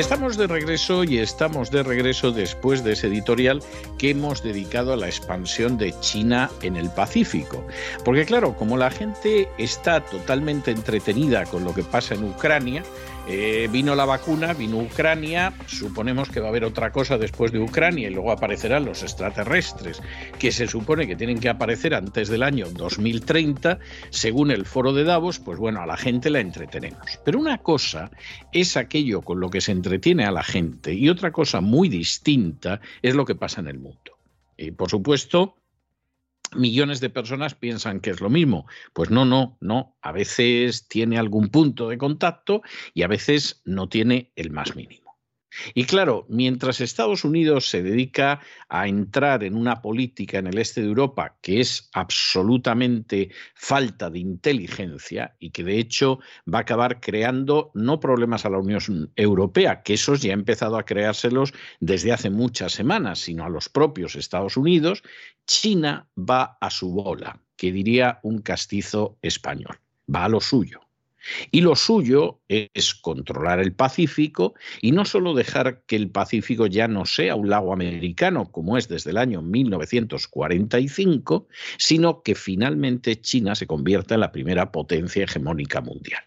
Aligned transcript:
Estamos 0.00 0.38
de 0.38 0.46
regreso 0.46 1.04
y 1.04 1.18
estamos 1.18 1.70
de 1.70 1.82
regreso 1.82 2.32
después 2.32 2.82
de 2.82 2.94
ese 2.94 3.08
editorial 3.08 3.62
que 3.98 4.08
hemos 4.08 4.42
dedicado 4.42 4.94
a 4.94 4.96
la 4.96 5.08
expansión 5.08 5.76
de 5.76 5.94
China 6.00 6.50
en 6.62 6.76
el 6.76 6.88
Pacífico. 6.88 7.62
Porque 8.02 8.24
claro, 8.24 8.56
como 8.56 8.78
la 8.78 8.90
gente 8.90 9.50
está 9.58 10.02
totalmente 10.02 10.70
entretenida 10.70 11.44
con 11.44 11.64
lo 11.64 11.74
que 11.74 11.82
pasa 11.82 12.14
en 12.14 12.24
Ucrania, 12.24 12.82
eh, 13.28 13.68
vino 13.70 13.94
la 13.94 14.04
vacuna, 14.04 14.54
vino 14.54 14.78
Ucrania, 14.78 15.52
suponemos 15.66 16.28
que 16.28 16.40
va 16.40 16.46
a 16.46 16.48
haber 16.50 16.64
otra 16.64 16.90
cosa 16.92 17.18
después 17.18 17.52
de 17.52 17.58
Ucrania 17.58 18.08
y 18.08 18.12
luego 18.12 18.32
aparecerán 18.32 18.84
los 18.84 19.02
extraterrestres, 19.02 20.02
que 20.38 20.52
se 20.52 20.66
supone 20.66 21.06
que 21.06 21.16
tienen 21.16 21.38
que 21.38 21.48
aparecer 21.48 21.94
antes 21.94 22.28
del 22.28 22.42
año 22.42 22.68
2030, 22.70 23.78
según 24.10 24.50
el 24.50 24.66
foro 24.66 24.92
de 24.92 25.04
Davos, 25.04 25.38
pues 25.38 25.58
bueno, 25.58 25.80
a 25.80 25.86
la 25.86 25.96
gente 25.96 26.30
la 26.30 26.40
entretenemos. 26.40 27.20
Pero 27.24 27.38
una 27.38 27.58
cosa 27.58 28.10
es 28.52 28.76
aquello 28.76 29.22
con 29.22 29.40
lo 29.40 29.50
que 29.50 29.60
se 29.60 29.72
entretiene 29.72 30.24
a 30.24 30.32
la 30.32 30.42
gente 30.42 30.94
y 30.94 31.08
otra 31.08 31.32
cosa 31.32 31.60
muy 31.60 31.88
distinta 31.88 32.80
es 33.02 33.14
lo 33.14 33.24
que 33.24 33.34
pasa 33.34 33.60
en 33.60 33.68
el 33.68 33.78
mundo. 33.78 34.18
Y 34.56 34.72
por 34.72 34.90
supuesto, 34.90 35.56
millones 36.54 37.00
de 37.00 37.10
personas 37.10 37.54
piensan 37.54 38.00
que 38.00 38.10
es 38.10 38.20
lo 38.20 38.30
mismo. 38.30 38.66
Pues 38.92 39.10
no, 39.10 39.24
no, 39.24 39.56
no. 39.60 39.96
A 40.02 40.12
veces 40.12 40.88
tiene 40.88 41.18
algún 41.18 41.48
punto 41.48 41.88
de 41.88 41.98
contacto 41.98 42.62
y 42.94 43.02
a 43.02 43.08
veces 43.08 43.62
no 43.64 43.88
tiene 43.88 44.32
el 44.36 44.50
más 44.50 44.76
mínimo. 44.76 45.09
Y 45.74 45.84
claro, 45.84 46.26
mientras 46.28 46.80
Estados 46.80 47.24
Unidos 47.24 47.68
se 47.68 47.82
dedica 47.82 48.40
a 48.68 48.86
entrar 48.86 49.42
en 49.44 49.56
una 49.56 49.82
política 49.82 50.38
en 50.38 50.46
el 50.46 50.58
este 50.58 50.80
de 50.80 50.88
Europa 50.88 51.36
que 51.40 51.60
es 51.60 51.88
absolutamente 51.92 53.30
falta 53.54 54.10
de 54.10 54.20
inteligencia 54.20 55.34
y 55.38 55.50
que 55.50 55.64
de 55.64 55.78
hecho 55.78 56.20
va 56.52 56.58
a 56.58 56.62
acabar 56.62 57.00
creando 57.00 57.70
no 57.74 58.00
problemas 58.00 58.44
a 58.44 58.50
la 58.50 58.58
Unión 58.58 59.12
Europea, 59.16 59.82
que 59.82 59.94
esos 59.94 60.22
ya 60.22 60.30
ha 60.30 60.34
empezado 60.34 60.76
a 60.76 60.84
creárselos 60.84 61.52
desde 61.80 62.12
hace 62.12 62.30
muchas 62.30 62.72
semanas, 62.72 63.18
sino 63.18 63.44
a 63.44 63.50
los 63.50 63.68
propios 63.68 64.14
Estados 64.14 64.56
Unidos, 64.56 65.02
China 65.46 66.08
va 66.16 66.58
a 66.60 66.70
su 66.70 66.92
bola, 66.92 67.40
que 67.56 67.72
diría 67.72 68.20
un 68.22 68.40
castizo 68.40 69.18
español, 69.22 69.80
va 70.12 70.24
a 70.24 70.28
lo 70.28 70.40
suyo. 70.40 70.80
Y 71.50 71.60
lo 71.60 71.76
suyo 71.76 72.40
es 72.48 72.94
controlar 72.94 73.60
el 73.60 73.72
Pacífico 73.72 74.54
y 74.80 74.92
no 74.92 75.04
solo 75.04 75.34
dejar 75.34 75.82
que 75.86 75.96
el 75.96 76.10
Pacífico 76.10 76.66
ya 76.66 76.88
no 76.88 77.06
sea 77.06 77.36
un 77.36 77.50
lago 77.50 77.72
americano 77.72 78.50
como 78.50 78.76
es 78.76 78.88
desde 78.88 79.10
el 79.10 79.18
año 79.18 79.42
1945, 79.42 81.48
sino 81.78 82.22
que 82.22 82.34
finalmente 82.34 83.20
China 83.20 83.54
se 83.54 83.66
convierta 83.66 84.14
en 84.14 84.20
la 84.20 84.32
primera 84.32 84.72
potencia 84.72 85.24
hegemónica 85.24 85.80
mundial. 85.80 86.22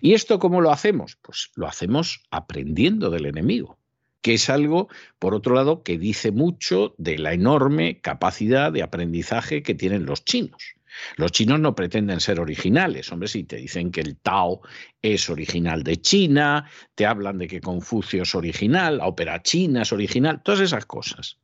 ¿Y 0.00 0.14
esto 0.14 0.38
cómo 0.38 0.60
lo 0.60 0.72
hacemos? 0.72 1.16
Pues 1.22 1.50
lo 1.54 1.68
hacemos 1.68 2.22
aprendiendo 2.30 3.10
del 3.10 3.26
enemigo 3.26 3.78
que 4.20 4.34
es 4.34 4.50
algo, 4.50 4.88
por 5.18 5.34
otro 5.34 5.54
lado, 5.54 5.82
que 5.82 5.96
dice 5.96 6.32
mucho 6.32 6.94
de 6.98 7.18
la 7.18 7.32
enorme 7.32 8.00
capacidad 8.00 8.72
de 8.72 8.82
aprendizaje 8.82 9.62
que 9.62 9.74
tienen 9.74 10.06
los 10.06 10.24
chinos. 10.24 10.74
Los 11.16 11.32
chinos 11.32 11.60
no 11.60 11.74
pretenden 11.74 12.20
ser 12.20 12.40
originales, 12.40 13.10
hombre, 13.12 13.28
si 13.28 13.44
te 13.44 13.56
dicen 13.56 13.90
que 13.90 14.00
el 14.00 14.16
Tao 14.16 14.60
es 15.02 15.28
original 15.30 15.82
de 15.82 16.00
China, 16.00 16.68
te 16.94 17.06
hablan 17.06 17.38
de 17.38 17.48
que 17.48 17.60
Confucio 17.60 18.22
es 18.22 18.34
original, 18.34 18.98
la 18.98 19.06
ópera 19.06 19.42
china 19.42 19.82
es 19.82 19.92
original, 19.92 20.42
todas 20.42 20.60
esas 20.60 20.86
cosas. 20.86 21.38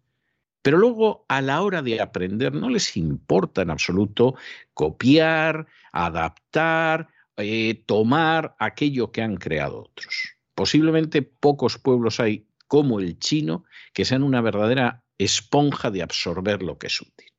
Pero 0.63 0.79
luego, 0.79 1.27
a 1.29 1.43
la 1.43 1.61
hora 1.61 1.83
de 1.83 2.01
aprender, 2.01 2.55
no 2.55 2.71
les 2.71 2.97
importa 2.97 3.61
en 3.61 3.71
absoluto 3.71 4.35
copiar, 4.73 5.67
adaptar, 5.93 7.09
eh, 7.37 7.83
tomar 7.87 8.57
aquello 8.59 9.13
que 9.13 9.21
han 9.21 9.37
creado 9.37 9.83
otros. 9.83 10.37
Posiblemente 10.55 11.21
pocos 11.21 11.79
pueblos 11.79 12.19
hay 12.19 12.47
como 12.67 12.99
el 12.99 13.19
chino 13.19 13.65
que 13.93 14.05
sean 14.05 14.23
una 14.23 14.41
verdadera 14.41 15.05
esponja 15.19 15.91
de 15.91 16.03
absorber 16.03 16.63
lo 16.63 16.79
que 16.79 16.87
es 16.87 17.01
útil. 17.01 17.34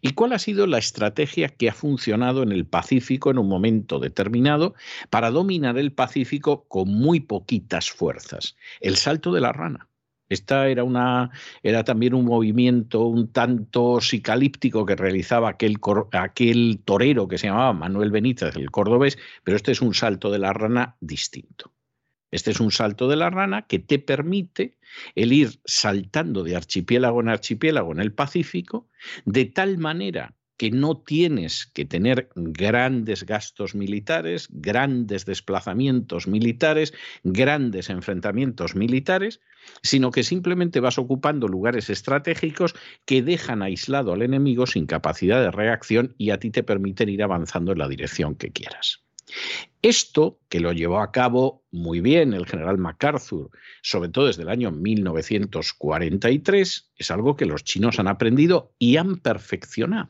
¿Y 0.00 0.12
cuál 0.12 0.32
ha 0.32 0.38
sido 0.38 0.66
la 0.66 0.78
estrategia 0.78 1.48
que 1.48 1.68
ha 1.68 1.74
funcionado 1.74 2.42
en 2.42 2.52
el 2.52 2.66
Pacífico 2.66 3.30
en 3.30 3.38
un 3.38 3.48
momento 3.48 3.98
determinado 3.98 4.74
para 5.10 5.30
dominar 5.30 5.78
el 5.78 5.92
Pacífico 5.92 6.64
con 6.68 6.88
muy 6.88 7.20
poquitas 7.20 7.90
fuerzas? 7.90 8.56
El 8.80 8.96
salto 8.96 9.32
de 9.32 9.40
la 9.40 9.52
rana. 9.52 9.88
Esta 10.28 10.68
era, 10.68 10.84
una, 10.84 11.30
era 11.62 11.84
también 11.84 12.14
un 12.14 12.24
movimiento 12.24 13.04
un 13.04 13.30
tanto 13.30 14.00
psicalíptico 14.00 14.86
que 14.86 14.96
realizaba 14.96 15.50
aquel, 15.50 15.76
aquel 16.12 16.80
torero 16.84 17.28
que 17.28 17.36
se 17.36 17.48
llamaba 17.48 17.74
Manuel 17.74 18.10
Benítez, 18.10 18.56
el 18.56 18.70
cordobés, 18.70 19.18
pero 19.42 19.56
este 19.56 19.72
es 19.72 19.82
un 19.82 19.92
salto 19.92 20.30
de 20.30 20.38
la 20.38 20.52
rana 20.54 20.96
distinto. 21.00 21.73
Este 22.34 22.50
es 22.50 22.58
un 22.58 22.72
salto 22.72 23.06
de 23.06 23.14
la 23.14 23.30
rana 23.30 23.62
que 23.68 23.78
te 23.78 24.00
permite 24.00 24.76
el 25.14 25.32
ir 25.32 25.60
saltando 25.64 26.42
de 26.42 26.56
archipiélago 26.56 27.20
en 27.20 27.28
archipiélago 27.28 27.92
en 27.92 28.00
el 28.00 28.12
Pacífico, 28.12 28.88
de 29.24 29.44
tal 29.44 29.78
manera 29.78 30.34
que 30.56 30.72
no 30.72 30.96
tienes 30.96 31.66
que 31.66 31.84
tener 31.84 32.30
grandes 32.34 33.24
gastos 33.24 33.76
militares, 33.76 34.48
grandes 34.50 35.26
desplazamientos 35.26 36.26
militares, 36.26 36.92
grandes 37.22 37.88
enfrentamientos 37.88 38.74
militares, 38.74 39.40
sino 39.84 40.10
que 40.10 40.24
simplemente 40.24 40.80
vas 40.80 40.98
ocupando 40.98 41.46
lugares 41.46 41.88
estratégicos 41.88 42.74
que 43.04 43.22
dejan 43.22 43.62
aislado 43.62 44.12
al 44.12 44.22
enemigo 44.22 44.66
sin 44.66 44.86
capacidad 44.86 45.40
de 45.40 45.52
reacción 45.52 46.16
y 46.18 46.30
a 46.30 46.40
ti 46.40 46.50
te 46.50 46.64
permiten 46.64 47.10
ir 47.10 47.22
avanzando 47.22 47.70
en 47.70 47.78
la 47.78 47.86
dirección 47.86 48.34
que 48.34 48.50
quieras. 48.50 49.04
Esto, 49.84 50.40
que 50.48 50.60
lo 50.60 50.72
llevó 50.72 51.00
a 51.00 51.12
cabo 51.12 51.66
muy 51.70 52.00
bien 52.00 52.32
el 52.32 52.46
general 52.46 52.78
MacArthur, 52.78 53.50
sobre 53.82 54.08
todo 54.08 54.28
desde 54.28 54.40
el 54.40 54.48
año 54.48 54.70
1943, 54.70 56.92
es 56.96 57.10
algo 57.10 57.36
que 57.36 57.44
los 57.44 57.64
chinos 57.64 57.98
han 57.98 58.08
aprendido 58.08 58.72
y 58.78 58.96
han 58.96 59.18
perfeccionado. 59.18 60.08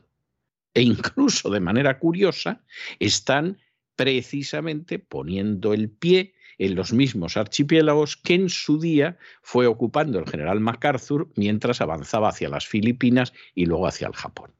E 0.73 0.81
incluso 0.81 1.49
de 1.49 1.59
manera 1.59 1.99
curiosa, 1.99 2.63
están 2.99 3.57
precisamente 3.97 4.97
poniendo 4.97 5.73
el 5.73 5.89
pie 5.89 6.35
en 6.57 6.75
los 6.75 6.93
mismos 6.93 7.35
archipiélagos 7.35 8.15
que 8.15 8.35
en 8.35 8.47
su 8.47 8.79
día 8.79 9.17
fue 9.41 9.67
ocupando 9.67 10.19
el 10.19 10.25
general 10.25 10.61
MacArthur 10.61 11.29
mientras 11.35 11.81
avanzaba 11.81 12.29
hacia 12.29 12.47
las 12.47 12.65
Filipinas 12.65 13.33
y 13.53 13.65
luego 13.65 13.87
hacia 13.87 14.07
el 14.07 14.13
Japón. 14.13 14.53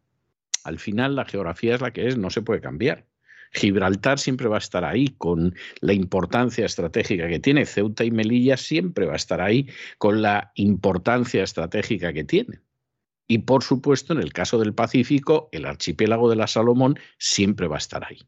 Al 0.66 0.78
final 0.78 1.16
la 1.16 1.24
geografía 1.24 1.74
es 1.74 1.80
la 1.80 1.94
que 1.94 2.06
es, 2.06 2.18
no 2.18 2.30
se 2.30 2.42
puede 2.42 2.60
cambiar. 2.60 3.08
Gibraltar 3.56 4.20
siempre 4.20 4.48
va 4.48 4.58
a 4.58 4.60
estar 4.60 4.84
ahí 4.84 5.16
con 5.18 5.56
la 5.80 5.94
importancia 5.94 6.66
estratégica 6.66 7.28
que 7.28 7.40
tiene. 7.40 7.66
Ceuta 7.66 8.04
y 8.04 8.12
Melilla 8.12 8.58
siempre 8.58 9.06
va 9.06 9.14
a 9.14 9.16
estar 9.16 9.42
ahí 9.42 9.68
con 9.98 10.22
la 10.22 10.52
importancia 10.56 11.42
estratégica 11.42 12.14
que 12.14 12.24
tiene. 12.24 12.60
Y 13.28 13.40
por 13.40 13.64
supuesto, 13.64 14.14
en 14.14 14.20
el 14.20 14.34
caso 14.34 14.60
del 14.60 14.76
Pacífico, 14.76 15.50
el 15.52 15.66
archipiélago 15.66 16.30
de 16.30 16.36
la 16.36 16.48
Salomón 16.48 17.00
siempre 17.18 17.68
va 17.68 17.76
a 17.76 17.80
estar 17.80 18.06
ahí. 18.06 18.20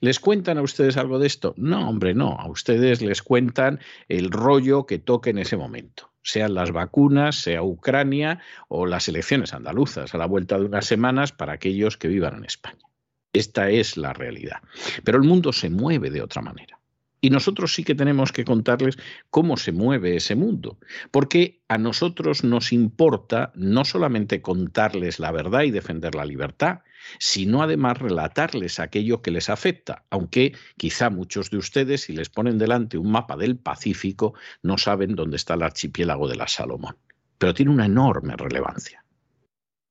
¿Les 0.00 0.20
cuentan 0.20 0.58
a 0.58 0.62
ustedes 0.62 0.96
algo 0.96 1.18
de 1.18 1.26
esto? 1.26 1.54
No, 1.56 1.88
hombre, 1.88 2.14
no. 2.14 2.36
A 2.38 2.48
ustedes 2.48 3.02
les 3.02 3.22
cuentan 3.22 3.80
el 4.08 4.30
rollo 4.30 4.86
que 4.86 4.98
toque 4.98 5.30
en 5.30 5.38
ese 5.38 5.56
momento 5.56 6.14
sean 6.24 6.54
las 6.54 6.72
vacunas, 6.72 7.36
sea 7.36 7.62
Ucrania 7.62 8.40
o 8.68 8.86
las 8.86 9.08
elecciones 9.08 9.52
andaluzas 9.52 10.14
a 10.14 10.18
la 10.18 10.26
vuelta 10.26 10.58
de 10.58 10.64
unas 10.64 10.86
semanas 10.86 11.32
para 11.32 11.52
aquellos 11.52 11.98
que 11.98 12.08
vivan 12.08 12.36
en 12.36 12.46
España. 12.46 12.84
Esta 13.34 13.68
es 13.68 13.96
la 13.96 14.12
realidad. 14.12 14.62
Pero 15.02 15.18
el 15.18 15.24
mundo 15.24 15.52
se 15.52 15.68
mueve 15.68 16.08
de 16.10 16.22
otra 16.22 16.40
manera. 16.40 16.78
Y 17.20 17.30
nosotros 17.30 17.74
sí 17.74 17.84
que 17.84 17.94
tenemos 17.94 18.32
que 18.32 18.44
contarles 18.44 18.96
cómo 19.30 19.56
se 19.56 19.72
mueve 19.72 20.16
ese 20.16 20.36
mundo, 20.36 20.78
porque 21.10 21.62
a 21.68 21.78
nosotros 21.78 22.44
nos 22.44 22.70
importa 22.70 23.50
no 23.54 23.84
solamente 23.84 24.42
contarles 24.42 25.18
la 25.18 25.32
verdad 25.32 25.62
y 25.62 25.70
defender 25.70 26.14
la 26.14 26.26
libertad, 26.26 26.80
sino 27.18 27.62
además 27.62 27.98
relatarles 27.98 28.78
aquello 28.78 29.22
que 29.22 29.30
les 29.30 29.48
afecta, 29.48 30.04
aunque 30.10 30.54
quizá 30.76 31.08
muchos 31.10 31.50
de 31.50 31.56
ustedes, 31.56 32.02
si 32.02 32.12
les 32.12 32.28
ponen 32.28 32.58
delante 32.58 32.98
un 32.98 33.10
mapa 33.10 33.36
del 33.36 33.56
Pacífico, 33.56 34.34
no 34.62 34.76
saben 34.78 35.14
dónde 35.14 35.36
está 35.36 35.54
el 35.54 35.62
archipiélago 35.62 36.28
de 36.28 36.36
la 36.36 36.46
Salomón. 36.46 36.96
Pero 37.38 37.54
tiene 37.54 37.72
una 37.72 37.86
enorme 37.86 38.36
relevancia. 38.36 39.03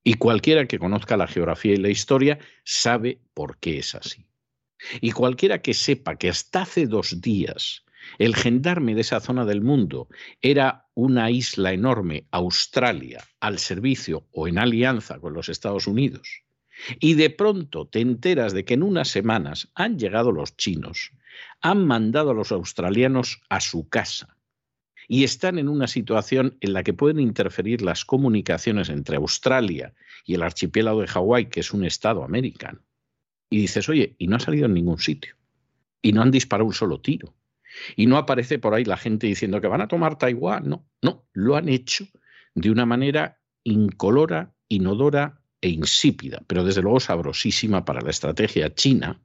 Y 0.03 0.15
cualquiera 0.15 0.65
que 0.67 0.79
conozca 0.79 1.17
la 1.17 1.27
geografía 1.27 1.73
y 1.73 1.77
la 1.77 1.89
historia 1.89 2.39
sabe 2.63 3.19
por 3.33 3.57
qué 3.57 3.79
es 3.79 3.95
así. 3.95 4.25
Y 4.99 5.11
cualquiera 5.11 5.61
que 5.61 5.73
sepa 5.73 6.17
que 6.17 6.29
hasta 6.29 6.63
hace 6.63 6.87
dos 6.87 7.21
días 7.21 7.83
el 8.17 8.35
gendarme 8.35 8.95
de 8.95 9.01
esa 9.01 9.21
zona 9.21 9.45
del 9.45 9.61
mundo 9.61 10.09
era 10.41 10.87
una 10.93 11.31
isla 11.31 11.71
enorme, 11.71 12.27
Australia, 12.31 13.23
al 13.39 13.59
servicio 13.59 14.27
o 14.31 14.47
en 14.47 14.59
alianza 14.59 15.19
con 15.19 15.33
los 15.33 15.47
Estados 15.47 15.87
Unidos, 15.87 16.43
y 16.99 17.13
de 17.13 17.29
pronto 17.29 17.87
te 17.87 18.01
enteras 18.01 18.53
de 18.53 18.65
que 18.65 18.73
en 18.73 18.83
unas 18.83 19.07
semanas 19.07 19.69
han 19.73 19.97
llegado 19.97 20.31
los 20.31 20.57
chinos, 20.57 21.11
han 21.61 21.85
mandado 21.85 22.31
a 22.31 22.33
los 22.33 22.51
australianos 22.51 23.41
a 23.49 23.61
su 23.61 23.87
casa 23.87 24.35
y 25.07 25.23
están 25.23 25.59
en 25.59 25.69
una 25.69 25.87
situación 25.87 26.57
en 26.61 26.73
la 26.73 26.83
que 26.83 26.93
pueden 26.93 27.19
interferir 27.19 27.81
las 27.81 28.05
comunicaciones 28.05 28.89
entre 28.89 29.17
Australia 29.17 29.93
y 30.25 30.35
el 30.35 30.43
archipiélago 30.43 31.01
de 31.01 31.07
Hawái, 31.07 31.45
que 31.47 31.59
es 31.59 31.73
un 31.73 31.85
estado 31.85 32.23
americano. 32.23 32.79
Y 33.49 33.59
dices, 33.59 33.89
oye, 33.89 34.15
y 34.17 34.27
no 34.27 34.37
ha 34.37 34.39
salido 34.39 34.65
en 34.65 34.73
ningún 34.73 34.99
sitio. 34.99 35.35
Y 36.01 36.13
no 36.13 36.21
han 36.21 36.31
disparado 36.31 36.67
un 36.67 36.73
solo 36.73 36.99
tiro. 36.99 37.35
Y 37.95 38.05
no 38.07 38.17
aparece 38.17 38.59
por 38.59 38.73
ahí 38.73 38.85
la 38.85 38.97
gente 38.97 39.27
diciendo 39.27 39.61
que 39.61 39.67
van 39.67 39.81
a 39.81 39.87
tomar 39.87 40.17
Taiwán. 40.17 40.67
No, 40.67 40.87
no, 41.01 41.25
lo 41.33 41.55
han 41.55 41.69
hecho 41.69 42.07
de 42.55 42.71
una 42.71 42.85
manera 42.85 43.39
incolora, 43.63 44.53
inodora 44.67 45.41
e 45.61 45.69
insípida, 45.69 46.43
pero 46.47 46.63
desde 46.63 46.81
luego 46.81 46.99
sabrosísima 46.99 47.85
para 47.85 48.01
la 48.01 48.09
estrategia 48.09 48.73
china. 48.73 49.21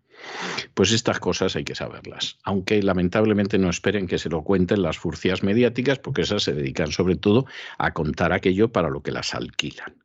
Pues 0.75 0.93
estas 0.93 1.21
cosas 1.21 1.57
hay 1.57 1.65
que 1.65 1.75
saberlas, 1.75 2.39
aunque 2.45 2.83
lamentablemente 2.83 3.59
no 3.59 3.71
esperen 3.71 4.07
que 4.07 4.19
se 4.19 4.29
lo 4.29 4.43
cuenten 4.43 4.83
las 4.83 4.99
furcias 4.99 5.43
mediáticas, 5.43 5.99
porque 5.99 6.23
esas 6.23 6.43
se 6.43 6.53
dedican 6.53 6.93
sobre 6.93 7.17
todo 7.17 7.47
a 7.79 7.93
contar 7.93 8.33
aquello 8.33 8.73
para 8.73 8.91
lo 8.91 9.03
que 9.03 9.13
las 9.13 9.35
alquilan. 9.35 9.97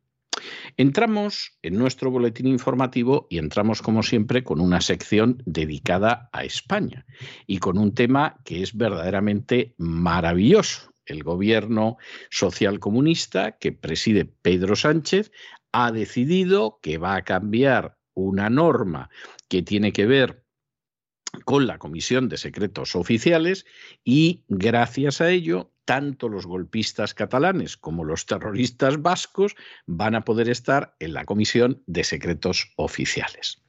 Entramos 0.76 1.56
en 1.62 1.76
nuestro 1.78 2.10
boletín 2.10 2.46
informativo 2.46 3.26
y 3.30 3.38
entramos, 3.38 3.82
como 3.82 4.02
siempre, 4.02 4.44
con 4.44 4.60
una 4.60 4.80
sección 4.80 5.42
dedicada 5.46 6.28
a 6.32 6.44
España 6.44 7.06
y 7.46 7.58
con 7.58 7.78
un 7.78 7.94
tema 7.94 8.36
que 8.44 8.62
es 8.62 8.76
verdaderamente 8.76 9.74
maravilloso. 9.78 10.92
El 11.06 11.22
gobierno 11.22 11.98
social 12.30 12.80
comunista 12.80 13.52
que 13.58 13.72
preside 13.72 14.24
Pedro 14.24 14.74
Sánchez 14.74 15.30
ha 15.72 15.92
decidido 15.92 16.78
que 16.82 16.98
va 16.98 17.16
a 17.16 17.22
cambiar 17.22 17.98
una 18.14 18.48
norma 18.48 19.10
que 19.54 19.62
tiene 19.62 19.92
que 19.92 20.04
ver 20.04 20.44
con 21.44 21.68
la 21.68 21.78
Comisión 21.78 22.28
de 22.28 22.38
Secretos 22.38 22.96
Oficiales 22.96 23.66
y 24.02 24.42
gracias 24.48 25.20
a 25.20 25.30
ello 25.30 25.70
tanto 25.84 26.28
los 26.28 26.44
golpistas 26.44 27.14
catalanes 27.14 27.76
como 27.76 28.02
los 28.02 28.26
terroristas 28.26 29.00
vascos 29.00 29.54
van 29.86 30.16
a 30.16 30.24
poder 30.24 30.48
estar 30.48 30.96
en 30.98 31.12
la 31.12 31.24
Comisión 31.24 31.84
de 31.86 32.02
Secretos 32.02 32.72
Oficiales. 32.74 33.63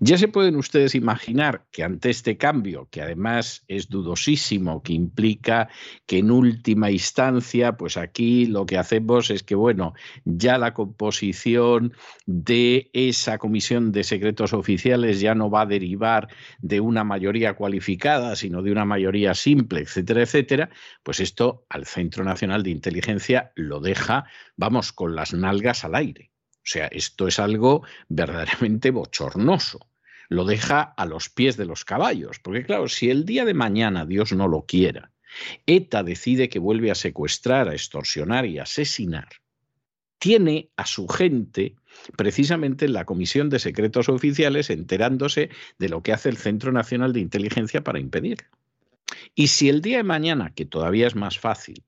Ya 0.00 0.16
se 0.16 0.28
pueden 0.28 0.56
ustedes 0.56 0.94
imaginar 0.94 1.66
que 1.72 1.82
ante 1.82 2.10
este 2.10 2.36
cambio, 2.36 2.88
que 2.90 3.02
además 3.02 3.64
es 3.66 3.88
dudosísimo, 3.88 4.82
que 4.82 4.92
implica 4.92 5.68
que 6.06 6.18
en 6.18 6.30
última 6.30 6.90
instancia, 6.90 7.76
pues 7.76 7.96
aquí 7.96 8.46
lo 8.46 8.66
que 8.66 8.78
hacemos 8.78 9.30
es 9.30 9.42
que, 9.42 9.54
bueno, 9.54 9.94
ya 10.24 10.58
la 10.58 10.74
composición 10.74 11.94
de 12.26 12.90
esa 12.92 13.38
comisión 13.38 13.90
de 13.90 14.04
secretos 14.04 14.52
oficiales 14.52 15.20
ya 15.20 15.34
no 15.34 15.50
va 15.50 15.62
a 15.62 15.66
derivar 15.66 16.28
de 16.60 16.80
una 16.80 17.02
mayoría 17.02 17.54
cualificada, 17.54 18.36
sino 18.36 18.62
de 18.62 18.72
una 18.72 18.84
mayoría 18.84 19.34
simple, 19.34 19.80
etcétera, 19.80 20.22
etcétera, 20.22 20.70
pues 21.02 21.20
esto 21.20 21.66
al 21.68 21.86
Centro 21.86 22.24
Nacional 22.24 22.62
de 22.62 22.70
Inteligencia 22.70 23.52
lo 23.56 23.80
deja, 23.80 24.26
vamos, 24.56 24.92
con 24.92 25.16
las 25.16 25.32
nalgas 25.32 25.84
al 25.84 25.94
aire. 25.96 26.30
O 26.68 26.70
sea, 26.70 26.88
esto 26.88 27.26
es 27.26 27.38
algo 27.38 27.82
verdaderamente 28.10 28.90
bochornoso. 28.90 29.88
Lo 30.28 30.44
deja 30.44 30.82
a 30.82 31.06
los 31.06 31.30
pies 31.30 31.56
de 31.56 31.64
los 31.64 31.86
caballos. 31.86 32.40
Porque 32.40 32.62
claro, 32.62 32.88
si 32.88 33.08
el 33.08 33.24
día 33.24 33.46
de 33.46 33.54
mañana, 33.54 34.04
Dios 34.04 34.34
no 34.34 34.48
lo 34.48 34.66
quiera, 34.66 35.10
ETA 35.64 36.02
decide 36.02 36.50
que 36.50 36.58
vuelve 36.58 36.90
a 36.90 36.94
secuestrar, 36.94 37.70
a 37.70 37.72
extorsionar 37.72 38.44
y 38.44 38.58
asesinar, 38.58 39.28
tiene 40.18 40.68
a 40.76 40.84
su 40.84 41.08
gente 41.08 41.74
precisamente 42.18 42.84
en 42.84 42.92
la 42.92 43.06
Comisión 43.06 43.48
de 43.48 43.60
Secretos 43.60 44.10
Oficiales 44.10 44.68
enterándose 44.68 45.48
de 45.78 45.88
lo 45.88 46.02
que 46.02 46.12
hace 46.12 46.28
el 46.28 46.36
Centro 46.36 46.70
Nacional 46.70 47.14
de 47.14 47.20
Inteligencia 47.20 47.82
para 47.82 47.98
impedirlo. 47.98 48.46
Y 49.34 49.46
si 49.46 49.70
el 49.70 49.80
día 49.80 49.98
de 49.98 50.02
mañana, 50.02 50.52
que 50.54 50.66
todavía 50.66 51.06
es 51.06 51.14
más 51.14 51.38
fácil, 51.38 51.82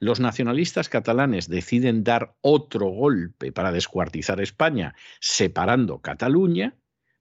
los 0.00 0.20
nacionalistas 0.20 0.88
catalanes 0.88 1.48
deciden 1.48 2.04
dar 2.04 2.34
otro 2.40 2.86
golpe 2.88 3.52
para 3.52 3.72
descuartizar 3.72 4.40
España, 4.40 4.94
separando 5.20 6.00
Cataluña, 6.00 6.76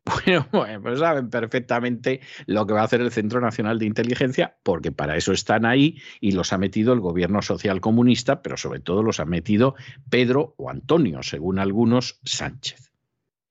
bueno, 0.52 0.82
pues 0.82 1.00
saben 1.00 1.30
perfectamente 1.30 2.22
lo 2.48 2.66
que 2.66 2.74
va 2.74 2.82
a 2.82 2.86
hacer 2.86 3.02
el 3.02 3.12
Centro 3.12 3.40
Nacional 3.40 3.78
de 3.78 3.86
Inteligencia, 3.86 4.58
porque 4.64 4.92
para 4.92 5.16
eso 5.16 5.32
están 5.32 5.66
ahí 5.66 6.02
y 6.20 6.32
los 6.32 6.54
ha 6.54 6.58
metido 6.58 6.94
el 6.94 7.00
gobierno 7.00 7.42
social 7.42 7.82
comunista, 7.82 8.42
pero 8.42 8.58
sobre 8.58 8.80
todo 8.80 9.04
los 9.04 9.20
ha 9.20 9.26
metido 9.26 9.76
Pedro 10.10 10.56
o 10.58 10.70
Antonio, 10.70 11.22
según 11.22 11.60
algunos, 11.60 12.20
Sánchez. 12.24 12.91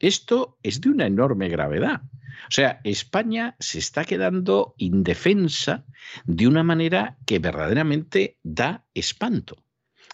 Esto 0.00 0.58
es 0.62 0.81
de 0.81 0.88
una 0.88 1.06
enorme 1.06 1.49
gravedad. 1.49 2.00
O 2.49 2.50
sea, 2.50 2.81
España 2.85 3.55
se 3.61 3.79
está 3.79 4.05
quedando 4.05 4.75
indefensa 4.79 5.85
de 6.25 6.49
una 6.49 6.62
manera 6.62 7.19
que 7.26 7.38
verdaderamente 7.38 8.38
da 8.43 8.87
espanto. 8.94 9.62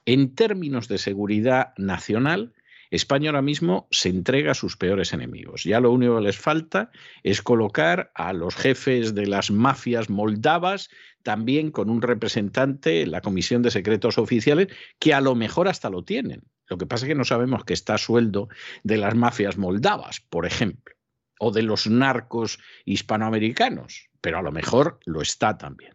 En 0.04 0.34
términos 0.34 0.88
de 0.88 0.98
seguridad 0.98 1.72
nacional, 1.76 2.52
España 2.90 3.30
ahora 3.30 3.42
mismo 3.42 3.88
se 3.90 4.08
entrega 4.08 4.52
a 4.52 4.54
sus 4.54 4.76
peores 4.76 5.12
enemigos. 5.12 5.64
Ya 5.64 5.80
lo 5.80 5.92
único 5.92 6.16
que 6.16 6.22
les 6.22 6.36
falta 6.36 6.90
es 7.22 7.42
colocar 7.42 8.10
a 8.14 8.32
los 8.32 8.54
jefes 8.56 9.14
de 9.14 9.26
las 9.26 9.50
mafias 9.50 10.10
moldavas 10.10 10.90
también 11.22 11.70
con 11.70 11.90
un 11.90 12.02
representante 12.02 13.02
en 13.02 13.10
la 13.10 13.20
Comisión 13.20 13.62
de 13.62 13.70
Secretos 13.70 14.18
Oficiales, 14.18 14.68
que 14.98 15.14
a 15.14 15.20
lo 15.20 15.34
mejor 15.34 15.68
hasta 15.68 15.90
lo 15.90 16.04
tienen. 16.04 16.42
Lo 16.68 16.78
que 16.78 16.86
pasa 16.86 17.06
es 17.06 17.08
que 17.08 17.14
no 17.14 17.24
sabemos 17.24 17.64
que 17.64 17.74
está 17.74 17.94
a 17.94 17.98
sueldo 17.98 18.48
de 18.82 18.96
las 18.96 19.14
mafias 19.14 19.56
moldavas, 19.56 20.20
por 20.20 20.46
ejemplo 20.46 20.96
o 21.38 21.50
de 21.50 21.62
los 21.62 21.86
narcos 21.86 22.58
hispanoamericanos, 22.84 24.08
pero 24.20 24.38
a 24.38 24.42
lo 24.42 24.52
mejor 24.52 25.00
lo 25.04 25.20
está 25.20 25.58
también. 25.58 25.94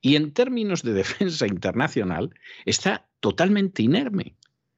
Y 0.00 0.16
en 0.16 0.32
términos 0.32 0.82
de 0.82 0.92
defensa 1.02 1.46
internacional, 1.46 2.30
está 2.64 3.08
totalmente 3.20 3.82
inerme. 3.82 4.36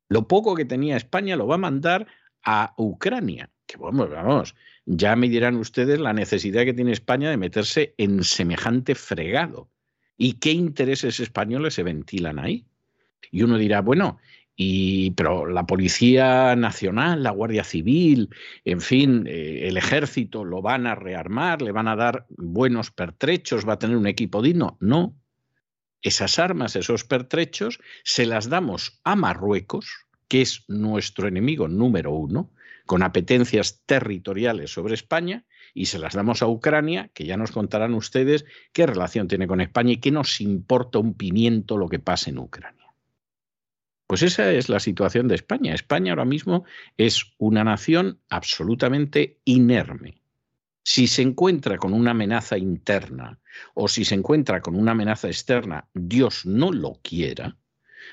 Lo 0.08 0.28
poco 0.28 0.54
que 0.54 0.64
tenía 0.64 0.96
España 0.96 1.36
lo 1.36 1.46
va 1.46 1.54
a 1.56 1.58
mandar 1.58 2.06
a 2.44 2.74
Ucrania, 2.76 3.50
que 3.66 3.78
vamos, 3.78 4.10
vamos, 4.10 4.54
ya 4.84 5.16
me 5.16 5.30
dirán 5.30 5.56
ustedes 5.56 5.98
la 5.98 6.12
necesidad 6.12 6.64
que 6.64 6.74
tiene 6.74 6.92
España 6.92 7.30
de 7.30 7.38
meterse 7.38 7.94
en 7.96 8.22
semejante 8.22 8.94
fregado. 8.94 9.70
¿Y 10.16 10.34
qué 10.34 10.52
intereses 10.52 11.20
españoles 11.20 11.74
se 11.74 11.82
ventilan 11.82 12.38
ahí? 12.38 12.66
Y 13.30 13.42
uno 13.42 13.56
dirá, 13.56 13.80
bueno, 13.80 14.18
y, 14.56 15.10
pero 15.12 15.46
la 15.46 15.66
Policía 15.66 16.54
Nacional, 16.54 17.22
la 17.22 17.30
Guardia 17.30 17.64
Civil, 17.64 18.30
en 18.64 18.80
fin, 18.80 19.26
eh, 19.26 19.66
el 19.66 19.76
ejército 19.76 20.44
lo 20.44 20.62
van 20.62 20.86
a 20.86 20.94
rearmar, 20.94 21.60
le 21.60 21.72
van 21.72 21.88
a 21.88 21.96
dar 21.96 22.26
buenos 22.28 22.90
pertrechos, 22.90 23.68
va 23.68 23.74
a 23.74 23.78
tener 23.78 23.96
un 23.96 24.06
equipo 24.06 24.42
digno. 24.42 24.76
No. 24.80 25.16
Esas 26.02 26.38
armas, 26.38 26.76
esos 26.76 27.04
pertrechos, 27.04 27.80
se 28.04 28.26
las 28.26 28.48
damos 28.48 29.00
a 29.04 29.16
Marruecos, 29.16 30.06
que 30.28 30.42
es 30.42 30.64
nuestro 30.68 31.26
enemigo 31.26 31.66
número 31.66 32.12
uno, 32.12 32.52
con 32.86 33.02
apetencias 33.02 33.82
territoriales 33.86 34.70
sobre 34.70 34.94
España, 34.94 35.44
y 35.72 35.86
se 35.86 35.98
las 35.98 36.14
damos 36.14 36.42
a 36.42 36.46
Ucrania, 36.46 37.10
que 37.14 37.24
ya 37.24 37.36
nos 37.36 37.50
contarán 37.50 37.94
ustedes 37.94 38.44
qué 38.72 38.86
relación 38.86 39.26
tiene 39.26 39.48
con 39.48 39.60
España 39.60 39.92
y 39.92 39.96
qué 39.96 40.12
nos 40.12 40.40
importa 40.40 41.00
un 41.00 41.14
pimiento 41.14 41.76
lo 41.76 41.88
que 41.88 41.98
pase 41.98 42.30
en 42.30 42.38
Ucrania. 42.38 42.83
Pues 44.06 44.22
esa 44.22 44.50
es 44.52 44.68
la 44.68 44.80
situación 44.80 45.28
de 45.28 45.34
España. 45.34 45.74
España 45.74 46.12
ahora 46.12 46.24
mismo 46.24 46.64
es 46.96 47.24
una 47.38 47.64
nación 47.64 48.20
absolutamente 48.28 49.38
inerme. 49.44 50.20
Si 50.82 51.06
se 51.06 51.22
encuentra 51.22 51.78
con 51.78 51.94
una 51.94 52.10
amenaza 52.10 52.58
interna 52.58 53.38
o 53.72 53.88
si 53.88 54.04
se 54.04 54.14
encuentra 54.14 54.60
con 54.60 54.76
una 54.76 54.92
amenaza 54.92 55.28
externa, 55.28 55.88
Dios 55.94 56.44
no 56.44 56.72
lo 56.72 57.00
quiera, 57.02 57.56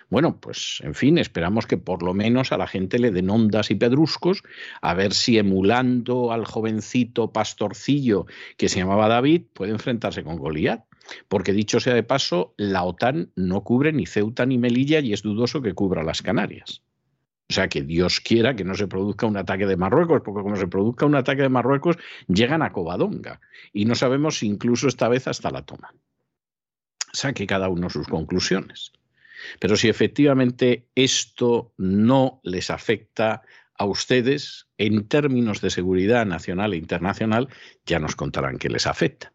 bueno, 0.09 0.39
pues 0.39 0.81
en 0.83 0.93
fin, 0.93 1.17
esperamos 1.17 1.65
que 1.67 1.77
por 1.77 2.03
lo 2.03 2.13
menos 2.13 2.51
a 2.51 2.57
la 2.57 2.67
gente 2.67 2.99
le 2.99 3.11
den 3.11 3.29
ondas 3.29 3.71
y 3.71 3.75
pedruscos, 3.75 4.43
a 4.81 4.93
ver 4.93 5.13
si 5.13 5.37
emulando 5.37 6.31
al 6.31 6.45
jovencito 6.45 7.31
pastorcillo 7.31 8.25
que 8.57 8.69
se 8.69 8.79
llamaba 8.79 9.07
David 9.07 9.43
puede 9.53 9.71
enfrentarse 9.71 10.23
con 10.23 10.37
Goliat. 10.37 10.83
Porque 11.27 11.53
dicho 11.53 11.79
sea 11.79 11.93
de 11.93 12.03
paso, 12.03 12.53
la 12.57 12.83
OTAN 12.83 13.31
no 13.35 13.63
cubre 13.63 13.91
ni 13.93 14.05
Ceuta 14.05 14.45
ni 14.45 14.57
Melilla 14.57 14.99
y 14.99 15.13
es 15.13 15.21
dudoso 15.21 15.61
que 15.61 15.73
cubra 15.73 16.03
las 16.03 16.21
Canarias. 16.21 16.81
O 17.51 17.53
sea, 17.53 17.67
que 17.67 17.81
Dios 17.81 18.21
quiera 18.21 18.55
que 18.55 18.63
no 18.63 18.75
se 18.75 18.87
produzca 18.87 19.25
un 19.25 19.35
ataque 19.35 19.65
de 19.65 19.75
Marruecos, 19.75 20.21
porque 20.23 20.41
como 20.41 20.55
se 20.55 20.67
produzca 20.67 21.05
un 21.05 21.15
ataque 21.15 21.41
de 21.41 21.49
Marruecos, 21.49 21.97
llegan 22.27 22.61
a 22.61 22.71
Covadonga. 22.71 23.41
Y 23.73 23.83
no 23.83 23.95
sabemos 23.95 24.37
si 24.37 24.47
incluso 24.47 24.87
esta 24.87 25.09
vez 25.09 25.27
hasta 25.27 25.51
la 25.51 25.63
toman. 25.63 25.99
Saque 27.11 27.45
cada 27.45 27.67
uno 27.67 27.89
sus 27.89 28.07
conclusiones. 28.07 28.93
Pero 29.59 29.75
si 29.75 29.89
efectivamente 29.89 30.87
esto 30.95 31.73
no 31.77 32.39
les 32.43 32.69
afecta 32.69 33.41
a 33.77 33.83
ustedes 33.85 34.67
en 34.77 35.07
términos 35.09 35.59
de 35.59 35.71
seguridad 35.71 36.25
nacional 36.25 36.73
e 36.73 36.77
internacional, 36.77 37.49
ya 37.85 37.99
nos 37.99 38.15
contarán 38.15 38.59
que 38.59 38.69
les 38.69 38.87
afecta. 38.87 39.33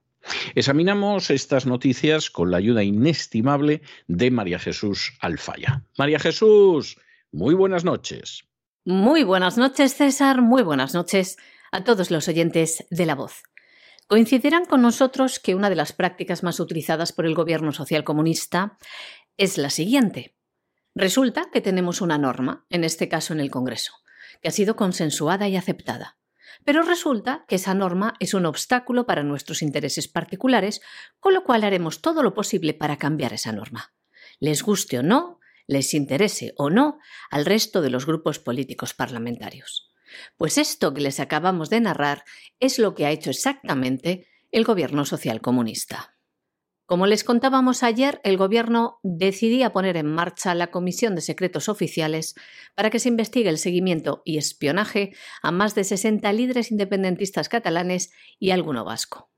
Examinamos 0.54 1.30
estas 1.30 1.66
noticias 1.66 2.30
con 2.30 2.50
la 2.50 2.56
ayuda 2.56 2.82
inestimable 2.82 3.82
de 4.06 4.30
María 4.30 4.58
Jesús 4.58 5.12
Alfaya. 5.20 5.84
María 5.98 6.18
Jesús, 6.18 6.98
muy 7.32 7.54
buenas 7.54 7.84
noches. 7.84 8.44
Muy 8.84 9.24
buenas 9.24 9.58
noches, 9.58 9.94
César. 9.94 10.42
Muy 10.42 10.62
buenas 10.62 10.94
noches 10.94 11.36
a 11.72 11.84
todos 11.84 12.10
los 12.10 12.28
oyentes 12.28 12.86
de 12.90 13.06
La 13.06 13.14
Voz. 13.14 13.42
Coincidirán 14.06 14.64
con 14.64 14.82
nosotros 14.82 15.40
que 15.40 15.56
una 15.56 15.68
de 15.68 15.74
las 15.74 15.92
prácticas 15.92 16.44
más 16.44 16.60
utilizadas 16.60 17.12
por 17.12 17.26
el 17.26 17.34
gobierno 17.34 17.72
social 17.72 18.04
comunista 18.04 18.78
es 19.36 19.58
la 19.58 19.70
siguiente. 19.70 20.36
Resulta 20.94 21.50
que 21.52 21.60
tenemos 21.60 22.00
una 22.00 22.16
norma, 22.16 22.64
en 22.70 22.84
este 22.84 23.08
caso 23.08 23.32
en 23.32 23.40
el 23.40 23.50
Congreso, 23.50 23.92
que 24.40 24.48
ha 24.48 24.52
sido 24.52 24.76
consensuada 24.76 25.48
y 25.48 25.56
aceptada. 25.56 26.15
Pero 26.66 26.82
resulta 26.82 27.44
que 27.46 27.54
esa 27.54 27.74
norma 27.74 28.14
es 28.18 28.34
un 28.34 28.44
obstáculo 28.44 29.06
para 29.06 29.22
nuestros 29.22 29.62
intereses 29.62 30.08
particulares, 30.08 30.82
con 31.20 31.32
lo 31.32 31.44
cual 31.44 31.62
haremos 31.62 32.02
todo 32.02 32.24
lo 32.24 32.34
posible 32.34 32.74
para 32.74 32.96
cambiar 32.96 33.32
esa 33.32 33.52
norma. 33.52 33.94
Les 34.40 34.64
guste 34.64 34.98
o 34.98 35.04
no, 35.04 35.38
les 35.68 35.94
interese 35.94 36.54
o 36.56 36.68
no 36.68 36.98
al 37.30 37.46
resto 37.46 37.82
de 37.82 37.90
los 37.90 38.04
grupos 38.04 38.40
políticos 38.40 38.94
parlamentarios. 38.94 39.92
Pues 40.36 40.58
esto 40.58 40.92
que 40.92 41.02
les 41.02 41.20
acabamos 41.20 41.70
de 41.70 41.80
narrar 41.80 42.24
es 42.58 42.80
lo 42.80 42.96
que 42.96 43.06
ha 43.06 43.12
hecho 43.12 43.30
exactamente 43.30 44.26
el 44.50 44.64
gobierno 44.64 45.04
social 45.04 45.40
comunista. 45.40 46.15
Como 46.86 47.08
les 47.08 47.24
contábamos 47.24 47.82
ayer, 47.82 48.20
el 48.22 48.36
Gobierno 48.36 49.00
decidía 49.02 49.72
poner 49.72 49.96
en 49.96 50.06
marcha 50.06 50.54
la 50.54 50.70
Comisión 50.70 51.16
de 51.16 51.20
Secretos 51.20 51.68
Oficiales 51.68 52.36
para 52.76 52.90
que 52.90 53.00
se 53.00 53.08
investigue 53.08 53.50
el 53.50 53.58
seguimiento 53.58 54.22
y 54.24 54.38
espionaje 54.38 55.12
a 55.42 55.50
más 55.50 55.74
de 55.74 55.82
60 55.82 56.32
líderes 56.32 56.70
independentistas 56.70 57.48
catalanes 57.48 58.12
y 58.38 58.52
alguno 58.52 58.84
vasco. 58.84 59.32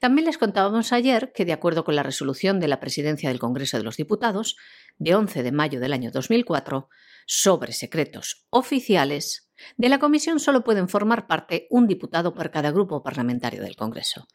También 0.00 0.26
les 0.26 0.38
contábamos 0.38 0.92
ayer 0.92 1.32
que, 1.32 1.44
de 1.44 1.52
acuerdo 1.52 1.84
con 1.84 1.94
la 1.94 2.02
resolución 2.02 2.58
de 2.58 2.66
la 2.66 2.80
Presidencia 2.80 3.28
del 3.28 3.38
Congreso 3.38 3.78
de 3.78 3.84
los 3.84 3.96
Diputados, 3.96 4.56
de 4.98 5.14
11 5.14 5.44
de 5.44 5.52
mayo 5.52 5.78
del 5.78 5.92
año 5.92 6.10
2004, 6.10 6.88
sobre 7.26 7.72
secretos 7.72 8.44
oficiales, 8.50 9.41
de 9.76 9.88
la 9.88 9.98
comisión 9.98 10.40
solo 10.40 10.64
pueden 10.64 10.88
formar 10.88 11.26
parte 11.26 11.66
un 11.70 11.86
diputado 11.86 12.34
por 12.34 12.50
cada 12.50 12.70
grupo 12.70 13.02
parlamentario 13.02 13.62
del 13.62 13.76
Congreso. 13.76 14.26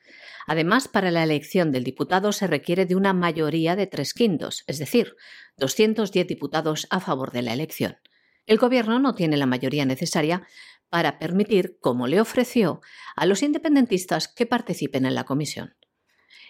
Además, 0.45 0.88
para 0.88 1.12
la 1.12 1.24
elección 1.24 1.71
del 1.71 1.83
diputado 1.83 2.31
se 2.31 2.47
requiere 2.47 2.86
de 2.86 2.95
una 2.95 3.13
mayoría 3.13 3.75
de 3.75 3.88
tres 3.88 4.13
quintos, 4.13 4.63
es 4.67 4.79
decir, 4.79 5.15
210 5.57 6.27
diputados 6.27 6.88
a 6.89 7.00
favor 7.00 7.31
de 7.31 7.41
la 7.41 7.53
elección. 7.53 7.97
El 8.45 8.57
Gobierno 8.57 9.00
no 9.00 9.13
tiene 9.13 9.38
la 9.38 9.45
mayoría 9.45 9.86
necesaria 9.86 10.47
para 10.89 11.19
permitir, 11.19 11.77
como 11.81 12.07
le 12.07 12.21
ofreció, 12.21 12.81
a 13.15 13.25
los 13.25 13.43
independentistas 13.43 14.27
que 14.27 14.45
participen 14.45 15.05
en 15.05 15.15
la 15.15 15.25
comisión. 15.25 15.75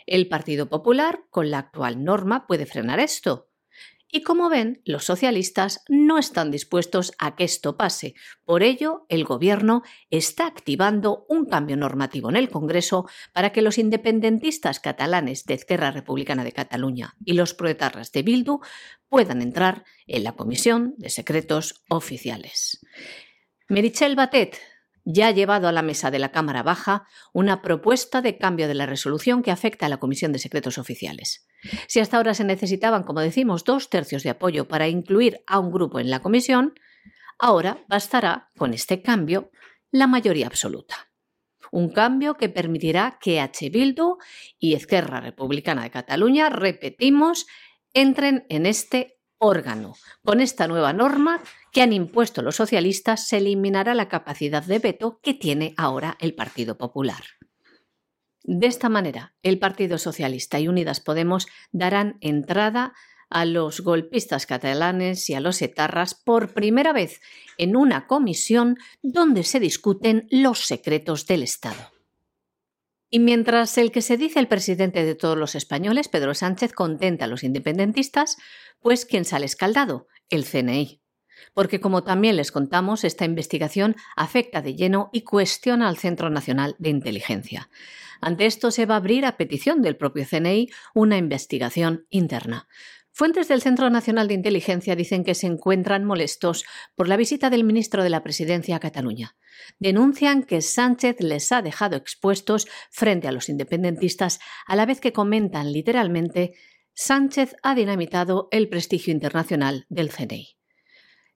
El 0.06 0.30
Partido 0.30 0.70
Popular, 0.70 1.26
con 1.32 1.52
la 1.52 1.58
actual 1.58 2.04
norma, 2.04 2.48
puede 2.48 2.66
frenar 2.66 3.00
esto, 3.00 3.47
y 4.18 4.24
como 4.24 4.50
ven, 4.50 4.82
los 4.84 5.06
socialistas 5.06 5.84
no 5.88 6.18
están 6.18 6.50
dispuestos 6.50 7.14
a 7.20 7.36
que 7.36 7.44
esto 7.44 7.78
pase. 7.78 8.16
Por 8.46 8.64
ello, 8.64 9.06
el 9.10 9.26
Gobierno 9.26 9.84
está 10.10 10.48
activando 10.48 11.28
un 11.30 11.46
cambio 11.46 11.78
normativo 11.78 12.32
en 12.32 12.36
el 12.36 12.50
Congreso 12.50 13.08
para 13.32 13.52
que 13.52 13.62
los 13.62 13.78
independentistas 13.78 14.80
catalanes 14.80 15.46
de 15.46 15.54
Esquerra 15.54 15.92
Republicana 15.92 16.44
de 16.44 16.52
Cataluña 16.52 17.14
y 17.24 17.34
los 17.34 17.54
proetarras 17.54 18.12
de 18.12 18.24
Bildu 18.24 18.60
puedan 19.08 19.44
entrar 19.44 19.86
en 20.08 20.24
la 20.24 20.32
Comisión 20.32 20.96
de 20.98 21.12
Secretos 21.12 21.84
Oficiales. 21.88 22.80
Merichel 23.70 24.16
Batet, 24.16 24.58
ya 25.10 25.28
ha 25.28 25.32
llevado 25.32 25.70
a 25.70 25.72
la 25.72 25.84
mesa 25.84 26.12
de 26.12 26.20
la 26.20 26.34
Cámara 26.34 26.64
Baja 26.64 27.08
una 27.32 27.62
propuesta 27.62 28.22
de 28.22 28.38
cambio 28.38 28.68
de 28.68 28.74
la 28.74 28.86
resolución 28.86 29.42
que 29.42 29.52
afecta 29.52 29.86
a 29.86 29.90
la 29.90 30.02
Comisión 30.02 30.34
de 30.34 30.40
Secretos 30.40 30.78
Oficiales. 30.78 31.48
Si 31.88 32.02
hasta 32.02 32.18
ahora 32.18 32.34
se 32.34 32.44
necesitaban, 32.44 33.04
como 33.04 33.22
decimos, 33.22 33.64
dos 33.64 33.90
tercios 33.90 34.24
de 34.24 34.32
apoyo 34.32 34.68
para 34.68 34.90
incluir 34.90 35.40
a 35.48 35.60
un 35.60 35.72
grupo 35.72 36.02
en 36.02 36.10
la 36.10 36.20
comisión, 36.20 36.74
ahora 37.40 37.86
bastará, 37.88 38.52
con 38.58 38.74
este 38.74 39.02
cambio, 39.02 39.50
la 39.92 40.08
mayoría 40.08 40.48
absoluta. 40.48 41.10
Un 41.72 41.90
cambio 41.90 42.36
que 42.36 42.50
permitirá 42.50 43.18
que 43.22 43.40
H. 43.40 43.70
Bildu 43.70 44.18
y 44.60 44.74
Esquerra 44.74 45.22
Republicana 45.22 45.84
de 45.84 45.92
Cataluña, 45.92 46.50
repetimos, 46.50 47.48
entren 47.94 48.46
en 48.50 48.66
este 48.66 49.17
órgano. 49.40 49.96
Con 50.24 50.42
esta 50.42 50.68
nueva 50.68 50.94
norma 50.94 51.42
que 51.72 51.82
han 51.82 51.94
impuesto 51.94 52.42
los 52.42 52.56
socialistas 52.56 53.28
se 53.28 53.38
eliminará 53.38 53.94
la 53.94 54.10
capacidad 54.10 54.64
de 54.64 54.80
veto 54.80 55.20
que 55.22 55.34
tiene 55.34 55.74
ahora 55.78 56.18
el 56.20 56.36
Partido 56.36 56.78
Popular. 56.78 57.24
De 58.44 58.68
esta 58.68 58.88
manera, 58.88 59.36
el 59.44 59.60
Partido 59.60 59.98
Socialista 59.98 60.60
y 60.60 60.68
Unidas 60.68 61.02
Podemos 61.02 61.48
darán 61.72 62.18
entrada 62.22 62.94
a 63.30 63.44
los 63.44 63.82
golpistas 63.82 64.46
catalanes 64.46 65.30
y 65.30 65.34
a 65.34 65.42
los 65.42 65.62
etarras 65.62 66.16
por 66.16 66.54
primera 66.54 66.94
vez 66.94 67.20
en 67.58 67.76
una 67.76 68.08
comisión 68.08 68.78
donde 69.02 69.44
se 69.44 69.60
discuten 69.60 70.28
los 70.32 70.60
secretos 70.60 71.26
del 71.28 71.44
Estado. 71.44 71.97
Y 73.10 73.20
mientras 73.20 73.78
el 73.78 73.92
que 73.92 74.02
se 74.02 74.18
dice 74.18 74.40
el 74.40 74.48
presidente 74.48 75.06
de 75.06 75.16
todos 75.16 75.38
los 75.38 75.56
españoles, 75.56 76.10
Pedro 76.10 76.34
Sánchez, 76.34 76.74
contenta 76.74 77.26
a 77.26 77.28
los 77.28 77.44
independentistas, 77.44 78.38
pues 78.82 79.06
¿quién 79.06 79.24
sale 79.24 79.46
escaldado? 79.46 80.08
El 80.30 80.44
CNI. 80.46 81.02
Porque 81.54 81.80
como 81.80 82.04
también 82.04 82.36
les 82.36 82.52
contamos, 82.52 83.04
esta 83.04 83.24
investigación 83.24 83.96
afecta 84.16 84.62
de 84.62 84.76
lleno 84.76 85.10
y 85.14 85.22
cuestiona 85.22 85.88
al 85.88 85.98
Centro 85.98 86.30
Nacional 86.30 86.76
de 86.80 86.90
Inteligencia. 86.90 87.70
Ante 88.20 88.46
esto 88.46 88.72
se 88.72 88.86
va 88.86 88.96
a 88.96 88.98
abrir 88.98 89.26
a 89.26 89.38
petición 89.38 89.82
del 89.82 89.96
propio 89.96 90.26
CNI 90.30 90.70
una 90.94 91.18
investigación 91.18 92.06
interna. 92.10 92.68
Fuentes 93.18 93.48
del 93.48 93.64
Centro 93.64 93.90
Nacional 93.90 94.28
de 94.28 94.36
Inteligencia 94.36 94.96
dicen 94.96 95.24
que 95.24 95.34
se 95.34 95.48
encuentran 95.48 96.06
molestos 96.06 96.66
por 96.94 97.08
la 97.08 97.18
visita 97.18 97.50
del 97.50 97.64
ministro 97.64 98.04
de 98.04 98.12
la 98.12 98.22
Presidencia 98.22 98.76
a 98.76 98.80
Cataluña. 98.80 99.36
Denuncian 99.80 100.44
que 100.44 100.62
Sánchez 100.62 101.16
les 101.22 101.52
ha 101.52 101.64
dejado 101.64 101.96
expuestos 101.96 102.68
frente 102.92 103.28
a 103.28 103.32
los 103.32 103.50
independentistas, 103.50 104.40
a 104.68 104.76
la 104.76 104.86
vez 104.86 105.02
que 105.02 105.14
comentan 105.14 105.74
literalmente 105.74 106.54
Sánchez 106.94 107.56
ha 107.64 107.74
dinamitado 107.74 108.50
el 108.52 108.70
prestigio 108.70 109.12
internacional 109.12 109.88
del 109.90 110.12
CNI. 110.12 110.50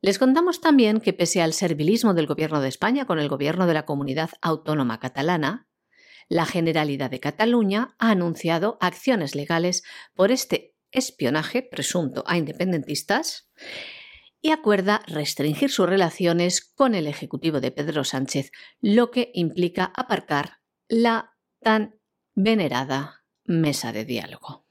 Les 0.02 0.20
contamos 0.20 0.62
también 0.62 1.02
que 1.02 1.14
pese 1.14 1.42
al 1.42 1.54
servilismo 1.54 2.14
del 2.14 2.28
Gobierno 2.28 2.62
de 2.62 2.70
España 2.70 3.06
con 3.06 3.18
el 3.18 3.28
Gobierno 3.28 3.66
de 3.66 3.74
la 3.74 3.86
Comunidad 3.86 4.30
Autónoma 4.44 5.00
Catalana, 5.00 5.68
la 6.30 6.46
Generalidad 6.46 7.10
de 7.10 7.20
Cataluña 7.20 7.96
ha 7.98 8.12
anunciado 8.12 8.78
acciones 8.82 9.34
legales 9.34 9.84
por 10.14 10.32
este 10.32 10.71
espionaje 10.92 11.62
presunto 11.62 12.24
a 12.28 12.38
independentistas 12.38 13.50
y 14.42 14.52
acuerda 14.52 15.04
restringir 15.08 15.70
sus 15.70 15.88
relaciones 15.88 16.62
con 16.62 16.96
el 16.96 17.08
Ejecutivo 17.08 17.62
de 17.62 17.72
Pedro 17.72 18.04
Sánchez, 18.04 18.52
lo 18.82 19.12
que 19.12 19.32
implica 19.34 19.92
aparcar 19.96 20.60
la 20.88 21.36
tan 21.62 21.96
venerada 22.34 23.24
mesa 23.46 23.92
de 23.92 24.06
diálogo. 24.06 24.66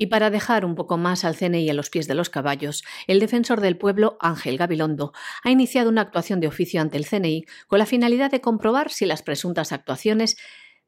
Y 0.00 0.06
para 0.06 0.30
dejar 0.30 0.64
un 0.64 0.76
poco 0.76 0.96
más 0.96 1.24
al 1.24 1.36
CNI 1.36 1.70
a 1.70 1.74
los 1.74 1.90
pies 1.90 2.06
de 2.06 2.14
los 2.14 2.30
caballos, 2.30 2.84
el 3.08 3.18
defensor 3.18 3.60
del 3.60 3.76
pueblo, 3.76 4.16
Ángel 4.20 4.56
Gabilondo, 4.56 5.12
ha 5.42 5.50
iniciado 5.50 5.90
una 5.90 6.02
actuación 6.02 6.38
de 6.38 6.46
oficio 6.46 6.80
ante 6.80 6.96
el 6.96 7.06
CNI 7.06 7.44
con 7.66 7.80
la 7.80 7.86
finalidad 7.86 8.30
de 8.30 8.40
comprobar 8.40 8.90
si 8.90 9.06
las 9.06 9.22
presuntas 9.22 9.72
actuaciones 9.72 10.36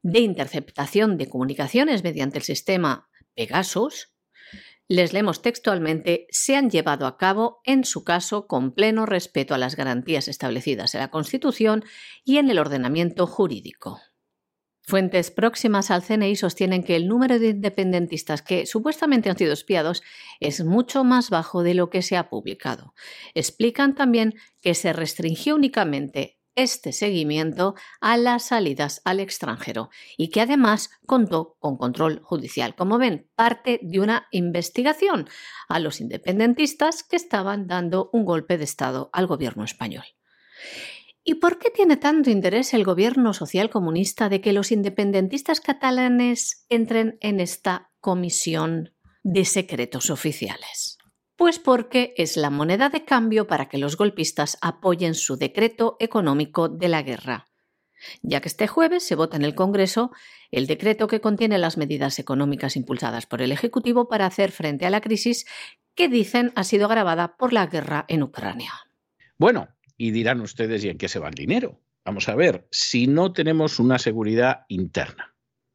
de 0.01 0.19
interceptación 0.19 1.17
de 1.17 1.27
comunicaciones 1.27 2.03
mediante 2.03 2.37
el 2.37 2.43
sistema 2.43 3.09
Pegasus, 3.35 4.13
les 4.91 5.13
leemos 5.13 5.41
textualmente, 5.41 6.27
se 6.31 6.57
han 6.57 6.69
llevado 6.69 7.07
a 7.07 7.17
cabo, 7.17 7.61
en 7.63 7.85
su 7.85 8.03
caso, 8.03 8.45
con 8.45 8.73
pleno 8.73 9.05
respeto 9.05 9.53
a 9.53 9.57
las 9.57 9.77
garantías 9.77 10.27
establecidas 10.27 10.93
en 10.93 10.99
la 10.99 11.09
Constitución 11.09 11.85
y 12.25 12.39
en 12.39 12.49
el 12.49 12.59
ordenamiento 12.59 13.25
jurídico. 13.25 14.01
Fuentes 14.81 15.31
próximas 15.31 15.91
al 15.91 16.03
CNI 16.03 16.35
sostienen 16.35 16.83
que 16.83 16.97
el 16.97 17.07
número 17.07 17.39
de 17.39 17.49
independentistas 17.49 18.41
que 18.41 18.65
supuestamente 18.65 19.29
han 19.29 19.37
sido 19.37 19.53
espiados 19.53 20.03
es 20.41 20.65
mucho 20.65 21.05
más 21.05 21.29
bajo 21.29 21.63
de 21.63 21.73
lo 21.73 21.89
que 21.89 22.01
se 22.01 22.17
ha 22.17 22.27
publicado. 22.27 22.93
Explican 23.33 23.95
también 23.95 24.33
que 24.61 24.73
se 24.73 24.91
restringió 24.91 25.55
únicamente 25.55 26.40
este 26.55 26.91
seguimiento 26.91 27.75
a 27.99 28.17
las 28.17 28.43
salidas 28.45 29.01
al 29.05 29.19
extranjero 29.19 29.89
y 30.17 30.29
que 30.29 30.41
además 30.41 30.89
contó 31.05 31.55
con 31.59 31.77
control 31.77 32.21
judicial. 32.23 32.75
Como 32.75 32.97
ven, 32.97 33.29
parte 33.35 33.79
de 33.81 33.99
una 33.99 34.27
investigación 34.31 35.29
a 35.67 35.79
los 35.79 36.01
independentistas 36.01 37.03
que 37.03 37.15
estaban 37.15 37.67
dando 37.67 38.09
un 38.13 38.25
golpe 38.25 38.57
de 38.57 38.63
Estado 38.63 39.09
al 39.13 39.27
gobierno 39.27 39.63
español. 39.63 40.05
¿Y 41.23 41.35
por 41.35 41.59
qué 41.59 41.69
tiene 41.69 41.97
tanto 41.97 42.31
interés 42.31 42.73
el 42.73 42.83
gobierno 42.83 43.33
social 43.33 43.69
comunista 43.69 44.27
de 44.27 44.41
que 44.41 44.53
los 44.53 44.71
independentistas 44.71 45.61
catalanes 45.61 46.65
entren 46.69 47.17
en 47.21 47.39
esta 47.39 47.91
comisión 47.99 48.93
de 49.23 49.45
secretos 49.45 50.09
oficiales? 50.09 50.90
Pues 51.41 51.57
porque 51.57 52.13
es 52.17 52.37
la 52.37 52.51
moneda 52.51 52.89
de 52.89 53.03
cambio 53.03 53.47
para 53.47 53.67
que 53.67 53.79
los 53.79 53.97
golpistas 53.97 54.59
apoyen 54.61 55.15
su 55.15 55.37
decreto 55.37 55.97
económico 55.99 56.69
de 56.69 56.87
la 56.87 57.01
guerra. 57.01 57.47
ya 58.21 58.41
que 58.41 58.47
este 58.47 58.67
jueves 58.67 59.01
se 59.03 59.15
vota 59.15 59.37
en 59.37 59.43
el 59.43 59.55
Congreso 59.55 60.11
el 60.51 60.67
decreto 60.67 61.07
que 61.07 61.19
contiene 61.19 61.57
las 61.57 61.77
medidas 61.77 62.19
económicas 62.19 62.75
impulsadas 62.75 63.25
por 63.25 63.41
el 63.41 63.51
Ejecutivo 63.51 64.07
para 64.07 64.27
hacer 64.27 64.51
frente 64.51 64.85
a 64.85 64.91
la 64.91 65.01
crisis 65.01 65.47
que 65.95 66.09
dicen 66.09 66.51
ha 66.55 66.63
sido 66.63 66.85
agravada 66.85 67.35
por 67.37 67.53
la 67.53 67.65
guerra 67.65 68.05
en 68.07 68.21
Ucrania. 68.21 68.73
Bueno, 69.39 69.67
y 69.97 70.11
dirán 70.11 70.41
ustedes, 70.41 70.83
¿y 70.83 70.89
en 70.89 70.99
qué 70.99 71.07
se 71.07 71.17
va 71.17 71.29
el 71.29 71.33
dinero? 71.33 71.81
Vamos 72.05 72.29
a 72.29 72.35
ver, 72.35 72.67
si 72.69 73.07
no 73.07 73.33
tenemos 73.33 73.79
una 73.79 73.97
seguridad 73.97 74.65
interna, 74.67 75.30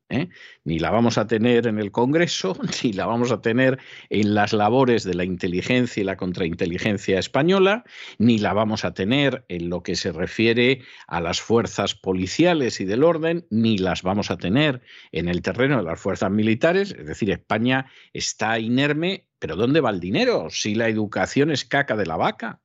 ¿eh? 0.09 0.29
Ni 0.65 0.79
la 0.79 0.91
vamos 0.91 1.19
a 1.19 1.27
tener 1.27 1.67
en 1.67 1.79
el 1.79 1.91
Congreso, 1.91 2.57
ni 2.83 2.93
la 2.93 3.07
vamos 3.07 3.33
a 3.33 3.41
tener 3.41 3.79
en 4.11 4.35
las 4.35 4.53
labores 4.53 5.05
de 5.05 5.15
la 5.15 5.25
inteligencia 5.25 6.01
y 6.01 6.05
la 6.05 6.17
contrainteligencia 6.17 7.19
española, 7.19 7.85
ni 8.19 8.39
la 8.39 8.53
vamos 8.53 8.85
a 8.85 8.95
tener 8.95 9.45
en 9.49 9.69
lo 9.69 9.83
que 9.83 9.97
se 9.97 10.13
refiere 10.13 10.83
a 11.07 11.21
las 11.21 11.41
fuerzas 11.41 11.95
policiales 11.95 12.81
y 12.81 12.85
del 12.85 13.05
orden, 13.05 13.47
ni 13.51 13.79
las 13.79 14.03
vamos 14.03 14.31
a 14.31 14.37
tener 14.37 14.83
en 15.13 15.29
el 15.29 15.43
terreno 15.43 15.79
de 15.79 15.85
las 15.85 16.01
fuerzas 16.01 16.31
militares. 16.31 16.95
Es 16.99 17.07
decir, 17.07 17.31
España 17.31 17.87
está 18.13 18.59
inerme, 18.59 19.29
pero 19.39 19.57
¿dónde 19.57 19.81
va 19.81 19.91
el 19.91 20.01
dinero? 20.01 20.49
Si 20.51 20.75
la 20.75 20.89
educación 20.89 21.51
es 21.51 21.65
caca 21.65 21.97
de 21.97 22.07
la 22.07 22.17
vaca, 22.17 22.61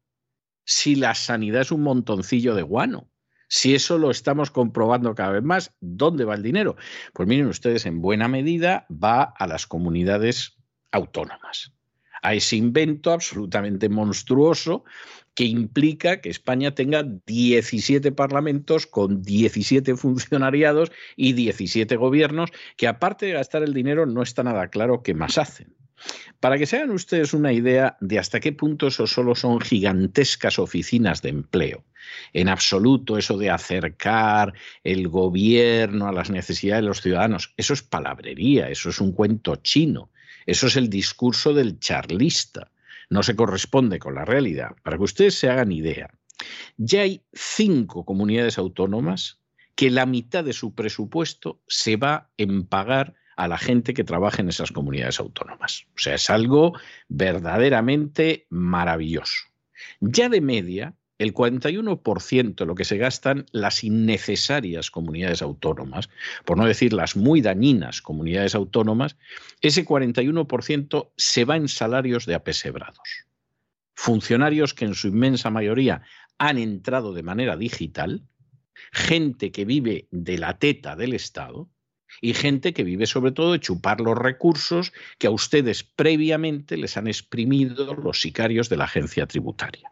si 0.63 0.95
la 0.95 1.15
sanidad 1.15 1.61
es 1.61 1.71
un 1.71 1.81
montoncillo 1.81 2.55
de 2.55 2.61
guano 2.61 3.10
si 3.53 3.75
eso 3.75 3.97
lo 3.97 4.11
estamos 4.11 4.49
comprobando 4.49 5.13
cada 5.13 5.33
vez 5.33 5.43
más, 5.43 5.75
¿dónde 5.81 6.23
va 6.23 6.35
el 6.35 6.41
dinero? 6.41 6.77
Pues 7.11 7.27
miren 7.27 7.47
ustedes, 7.47 7.85
en 7.85 7.99
buena 7.99 8.29
medida 8.29 8.87
va 8.89 9.23
a 9.23 9.45
las 9.45 9.67
comunidades 9.67 10.57
autónomas, 10.89 11.73
a 12.21 12.33
ese 12.33 12.55
invento 12.55 13.11
absolutamente 13.11 13.89
monstruoso 13.89 14.85
que 15.35 15.43
implica 15.43 16.21
que 16.21 16.29
España 16.29 16.75
tenga 16.75 17.03
17 17.03 18.13
parlamentos 18.13 18.87
con 18.87 19.21
17 19.21 19.97
funcionariados 19.97 20.89
y 21.17 21.33
17 21.33 21.97
gobiernos 21.97 22.51
que 22.77 22.87
aparte 22.87 23.25
de 23.25 23.33
gastar 23.33 23.63
el 23.63 23.73
dinero 23.73 24.05
no 24.05 24.21
está 24.21 24.43
nada 24.43 24.69
claro 24.69 25.03
qué 25.03 25.13
más 25.13 25.37
hacen. 25.37 25.75
Para 26.39 26.57
que 26.57 26.65
se 26.65 26.77
hagan 26.77 26.91
ustedes 26.91 27.33
una 27.33 27.53
idea 27.53 27.97
de 28.01 28.19
hasta 28.19 28.39
qué 28.39 28.51
punto 28.51 28.87
eso 28.87 29.07
solo 29.07 29.35
son 29.35 29.59
gigantescas 29.61 30.59
oficinas 30.59 31.21
de 31.21 31.29
empleo. 31.29 31.83
En 32.33 32.49
absoluto 32.49 33.17
eso 33.17 33.37
de 33.37 33.49
acercar 33.49 34.53
el 34.83 35.07
gobierno 35.07 36.07
a 36.07 36.11
las 36.11 36.29
necesidades 36.29 36.83
de 36.83 36.87
los 36.87 37.01
ciudadanos, 37.01 37.53
eso 37.57 37.73
es 37.73 37.83
palabrería, 37.83 38.69
eso 38.69 38.89
es 38.89 38.99
un 38.99 39.11
cuento 39.11 39.55
chino, 39.57 40.09
eso 40.45 40.67
es 40.67 40.75
el 40.75 40.89
discurso 40.89 41.53
del 41.53 41.79
charlista, 41.79 42.71
no 43.09 43.23
se 43.23 43.35
corresponde 43.35 43.99
con 43.99 44.15
la 44.15 44.25
realidad. 44.25 44.71
Para 44.83 44.97
que 44.97 45.03
ustedes 45.03 45.35
se 45.35 45.49
hagan 45.49 45.71
idea, 45.71 46.09
ya 46.77 47.01
hay 47.01 47.21
cinco 47.33 48.03
comunidades 48.05 48.57
autónomas 48.57 49.39
que 49.75 49.89
la 49.89 50.05
mitad 50.05 50.43
de 50.43 50.53
su 50.53 50.73
presupuesto 50.73 51.61
se 51.67 51.95
va 51.97 52.29
en 52.37 52.65
pagar 52.65 53.15
a 53.35 53.47
la 53.47 53.57
gente 53.57 53.93
que 53.93 54.03
trabaja 54.03 54.41
en 54.41 54.49
esas 54.49 54.71
comunidades 54.71 55.19
autónomas. 55.19 55.85
O 55.95 55.99
sea, 55.99 56.15
es 56.15 56.29
algo 56.29 56.73
verdaderamente 57.07 58.45
maravilloso. 58.49 59.45
Ya 59.99 60.29
de 60.29 60.41
media, 60.41 60.95
el 61.21 61.33
41% 61.33 62.55
de 62.55 62.65
lo 62.65 62.73
que 62.73 62.85
se 62.85 62.97
gastan 62.97 63.45
las 63.51 63.83
innecesarias 63.83 64.89
comunidades 64.89 65.43
autónomas, 65.43 66.09
por 66.45 66.57
no 66.57 66.65
decir 66.65 66.93
las 66.93 67.15
muy 67.15 67.41
dañinas 67.41 68.01
comunidades 68.01 68.55
autónomas, 68.55 69.17
ese 69.61 69.85
41% 69.85 71.11
se 71.15 71.45
va 71.45 71.57
en 71.57 71.67
salarios 71.67 72.25
de 72.25 72.33
apesebrados. 72.33 73.27
Funcionarios 73.93 74.73
que 74.73 74.85
en 74.85 74.95
su 74.95 75.09
inmensa 75.09 75.51
mayoría 75.51 76.01
han 76.39 76.57
entrado 76.57 77.13
de 77.13 77.21
manera 77.21 77.55
digital, 77.55 78.23
gente 78.91 79.51
que 79.51 79.63
vive 79.63 80.07
de 80.09 80.39
la 80.39 80.57
teta 80.57 80.95
del 80.95 81.13
Estado, 81.13 81.69
y 82.19 82.33
gente 82.33 82.73
que 82.73 82.83
vive 82.83 83.05
sobre 83.05 83.31
todo 83.31 83.53
de 83.53 83.59
chupar 83.59 84.01
los 84.01 84.17
recursos 84.17 84.91
que 85.17 85.27
a 85.27 85.31
ustedes 85.31 85.83
previamente 85.83 86.77
les 86.77 86.97
han 86.97 87.07
exprimido 87.07 87.93
los 87.95 88.21
sicarios 88.21 88.69
de 88.69 88.77
la 88.77 88.85
agencia 88.85 89.25
tributaria. 89.27 89.91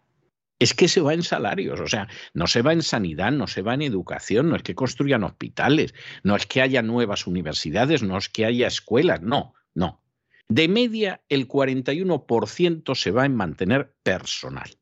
Es 0.59 0.73
que 0.73 0.89
se 0.89 0.99
va 0.99 1.13
en 1.13 1.23
salarios, 1.23 1.79
o 1.79 1.87
sea, 1.87 2.09
no 2.33 2.45
se 2.47 2.61
va 2.61 2.73
en 2.73 2.83
sanidad, 2.83 3.31
no 3.31 3.47
se 3.47 3.61
va 3.61 3.75
en 3.75 3.81
educación, 3.81 4.49
no 4.49 4.57
es 4.57 4.63
que 4.63 4.75
construyan 4.75 5.23
hospitales, 5.23 5.93
no 6.23 6.35
es 6.35 6.45
que 6.45 6.61
haya 6.61 6.81
nuevas 6.81 7.27
universidades, 7.27 8.03
no 8.03 8.17
es 8.17 8.27
que 8.27 8.45
haya 8.45 8.67
escuelas, 8.67 9.21
no, 9.21 9.53
no. 9.73 10.01
De 10.49 10.67
media, 10.67 11.21
el 11.29 11.47
41% 11.47 12.95
se 12.95 13.11
va 13.11 13.25
en 13.25 13.35
mantener 13.35 13.93
personal. 14.03 14.78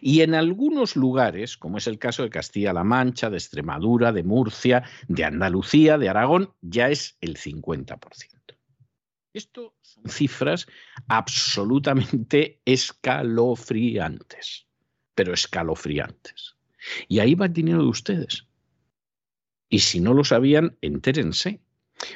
Y 0.00 0.20
en 0.20 0.34
algunos 0.34 0.96
lugares, 0.96 1.56
como 1.56 1.78
es 1.78 1.86
el 1.86 1.98
caso 1.98 2.22
de 2.22 2.30
Castilla-La 2.30 2.84
Mancha, 2.84 3.30
de 3.30 3.36
Extremadura, 3.36 4.12
de 4.12 4.22
Murcia, 4.22 4.84
de 5.08 5.24
Andalucía, 5.24 5.98
de 5.98 6.08
Aragón, 6.08 6.52
ya 6.60 6.88
es 6.88 7.16
el 7.20 7.36
50%. 7.36 7.98
Esto 9.34 9.74
son 9.80 10.08
cifras 10.08 10.66
absolutamente 11.08 12.60
escalofriantes, 12.64 14.66
pero 15.14 15.32
escalofriantes. 15.32 16.56
Y 17.08 17.20
ahí 17.20 17.34
va 17.34 17.46
el 17.46 17.52
dinero 17.52 17.82
de 17.82 17.88
ustedes. 17.88 18.46
Y 19.68 19.78
si 19.78 20.00
no 20.00 20.12
lo 20.12 20.24
sabían, 20.24 20.76
entérense. 20.82 21.62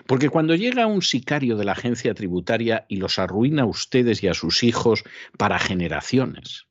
Porque 0.07 0.29
cuando 0.29 0.55
llega 0.55 0.87
un 0.87 1.01
sicario 1.01 1.57
de 1.57 1.65
la 1.65 1.73
agencia 1.73 2.13
tributaria 2.13 2.85
y 2.89 2.97
los 2.97 3.19
arruina 3.19 3.63
a 3.63 3.67
ustedes 3.67 4.23
y 4.23 4.29
a 4.29 4.35
sus 4.35 4.63
hijos 4.63 5.05
para 5.39 5.59
generaciones, 5.59 6.66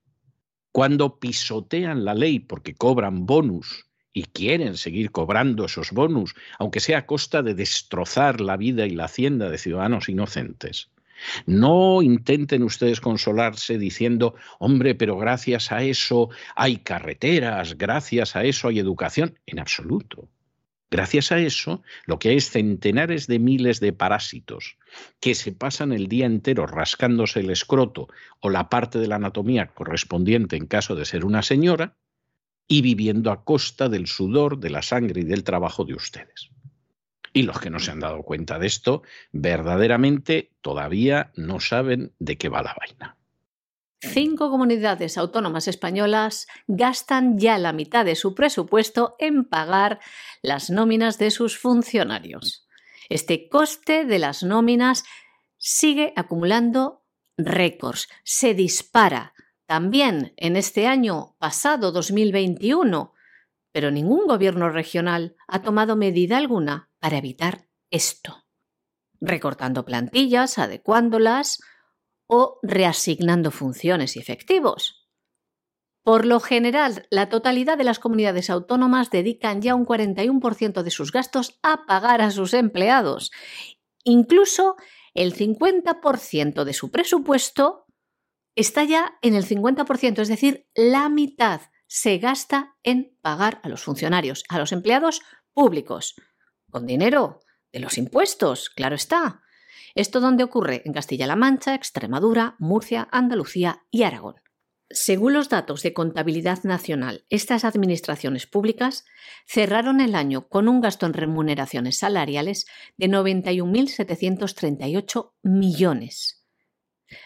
cuando 0.76 1.20
pisotean 1.22 2.04
la 2.04 2.14
ley 2.14 2.40
porque 2.40 2.76
cobran 2.76 3.26
bonus 3.26 3.86
y 4.12 4.24
quieren 4.24 4.76
seguir 4.76 5.10
cobrando 5.10 5.64
esos 5.64 5.92
bonus, 5.92 6.36
aunque 6.60 6.82
sea 6.82 6.98
a 6.98 7.06
costa 7.06 7.42
de 7.42 7.54
destrozar 7.54 8.42
la 8.42 8.58
vida 8.58 8.86
y 8.86 8.90
la 8.90 9.06
hacienda 9.06 9.50
de 9.50 9.58
ciudadanos 9.58 10.10
inocentes. 10.10 10.90
No 11.46 12.02
intenten 12.02 12.62
ustedes 12.62 13.00
consolarse 13.00 13.78
diciendo, 13.78 14.36
hombre, 14.60 14.96
pero 14.96 15.18
gracias 15.18 15.72
a 15.72 15.82
eso 15.82 16.30
hay 16.58 16.76
carreteras, 16.76 17.78
gracias 17.78 18.36
a 18.36 18.44
eso 18.44 18.68
hay 18.68 18.80
educación. 18.80 19.40
En 19.46 19.60
absoluto. 19.60 20.28
Gracias 20.92 21.32
a 21.32 21.40
eso, 21.40 21.82
lo 22.06 22.20
que 22.20 22.30
hay 22.30 22.38
es 22.38 22.52
centenares 22.52 23.28
de 23.28 23.40
miles 23.40 23.80
de 23.80 23.92
parásitos 23.92 24.78
que 25.20 25.36
se 25.36 25.52
pasan 25.52 25.92
el 25.92 26.08
día 26.08 26.26
entero 26.26 26.68
rascándose 26.68 27.40
el 27.40 27.50
escroto 27.50 28.08
o 28.40 28.50
la 28.50 28.70
parte 28.70 29.00
de 29.00 29.08
la 29.08 29.16
anatomía 29.16 29.68
correspondiente 29.68 30.56
en 30.56 30.68
caso 30.68 30.96
de 30.96 31.06
ser 31.06 31.26
una 31.26 31.42
señora 31.42 31.98
y 32.68 32.82
viviendo 32.82 33.32
a 33.32 33.44
costa 33.44 33.90
del 33.90 34.08
sudor, 34.08 34.60
de 34.60 34.70
la 34.70 34.82
sangre 34.82 35.22
y 35.22 35.26
del 35.26 35.44
trabajo 35.44 35.86
de 35.86 35.96
ustedes. 35.96 36.50
Y 37.34 37.44
los 37.44 37.60
que 37.60 37.70
no 37.70 37.80
se 37.80 37.92
han 37.92 38.00
dado 38.00 38.24
cuenta 38.24 38.60
de 38.60 38.68
esto, 38.68 39.04
verdaderamente 39.32 40.52
todavía 40.62 41.32
no 41.36 41.60
saben 41.60 42.14
de 42.20 42.38
qué 42.38 42.48
va 42.48 42.64
la 42.64 42.76
vaina. 42.80 43.18
Cinco 44.02 44.50
comunidades 44.50 45.18
autónomas 45.18 45.68
españolas 45.68 46.48
gastan 46.68 47.40
ya 47.40 47.58
la 47.58 47.74
mitad 47.74 48.06
de 48.06 48.16
su 48.16 48.36
presupuesto 48.36 49.16
en 49.20 49.46
pagar 49.46 50.00
las 50.42 50.70
nóminas 50.70 51.18
de 51.18 51.32
sus 51.32 51.58
funcionarios. 51.58 52.68
Este 53.10 53.50
coste 53.50 54.06
de 54.06 54.20
las 54.20 54.44
nóminas 54.44 55.04
sigue 55.58 56.14
acumulando 56.16 57.04
récords, 57.38 58.08
se 58.24 58.54
dispara 58.54 59.34
también 59.66 60.34
en 60.38 60.56
este 60.56 60.88
año 60.88 61.36
pasado 61.40 61.92
2021, 61.92 63.14
pero 63.72 63.92
ningún 63.92 64.28
gobierno 64.28 64.70
regional 64.70 65.36
ha 65.48 65.62
tomado 65.62 65.96
medida 65.96 66.38
alguna 66.38 66.90
para 67.00 67.18
evitar 67.18 67.68
esto, 67.90 68.46
recortando 69.20 69.86
plantillas, 69.86 70.58
adecuándolas, 70.60 71.62
o 72.28 72.60
reasignando 72.64 73.52
funciones 73.52 74.16
y 74.16 74.20
efectivos. 74.20 75.06
Por 76.04 76.26
lo 76.26 76.40
general, 76.40 77.08
la 77.10 77.30
totalidad 77.30 77.80
de 77.80 77.84
las 77.84 77.98
comunidades 77.98 78.52
autónomas 78.52 79.10
dedican 79.10 79.62
ya 79.62 79.74
un 79.74 79.86
41% 79.86 80.84
de 80.84 80.92
sus 80.92 81.12
gastos 81.12 81.60
a 81.64 81.88
pagar 81.88 82.22
a 82.22 82.30
sus 82.30 82.54
empleados. 82.54 83.32
Incluso 84.04 84.76
el 85.16 85.34
50% 85.34 86.64
de 86.64 86.74
su 86.74 86.92
presupuesto 86.92 87.88
está 88.56 88.84
ya 88.84 89.18
en 89.24 89.34
el 89.34 89.46
50%, 89.48 90.20
es 90.20 90.28
decir, 90.28 90.68
la 90.76 91.10
mitad 91.10 91.62
se 91.88 92.20
gasta 92.20 92.76
en 92.84 93.18
pagar 93.22 93.60
a 93.64 93.70
los 93.70 93.84
funcionarios, 93.84 94.44
a 94.50 94.60
los 94.60 94.72
empleados 94.72 95.22
públicos, 95.54 96.16
con 96.70 96.86
dinero 96.86 97.40
de 97.72 97.80
los 97.80 97.98
impuestos, 97.98 98.70
claro 98.70 98.96
está. 98.96 99.42
¿Esto 99.96 100.20
dónde 100.20 100.44
ocurre? 100.44 100.82
En 100.84 100.92
Castilla-La 100.92 101.38
Mancha, 101.38 101.74
Extremadura, 101.74 102.58
Murcia, 102.60 103.08
Andalucía 103.12 103.86
y 103.92 104.04
Aragón. 104.04 104.36
Según 104.90 105.32
los 105.34 105.48
datos 105.48 105.84
de 105.84 105.94
Contabilidad 105.94 106.64
Nacional, 106.64 107.26
estas 107.30 107.64
administraciones 107.64 108.46
públicas 108.46 109.06
cerraron 109.48 110.02
el 110.02 110.14
año 110.14 110.50
con 110.50 110.68
un 110.68 110.82
gasto 110.82 111.06
en 111.06 111.14
remuneraciones 111.14 111.98
salariales 111.98 112.66
de 112.98 113.08
91.738 113.08 115.32
millones, 115.42 116.46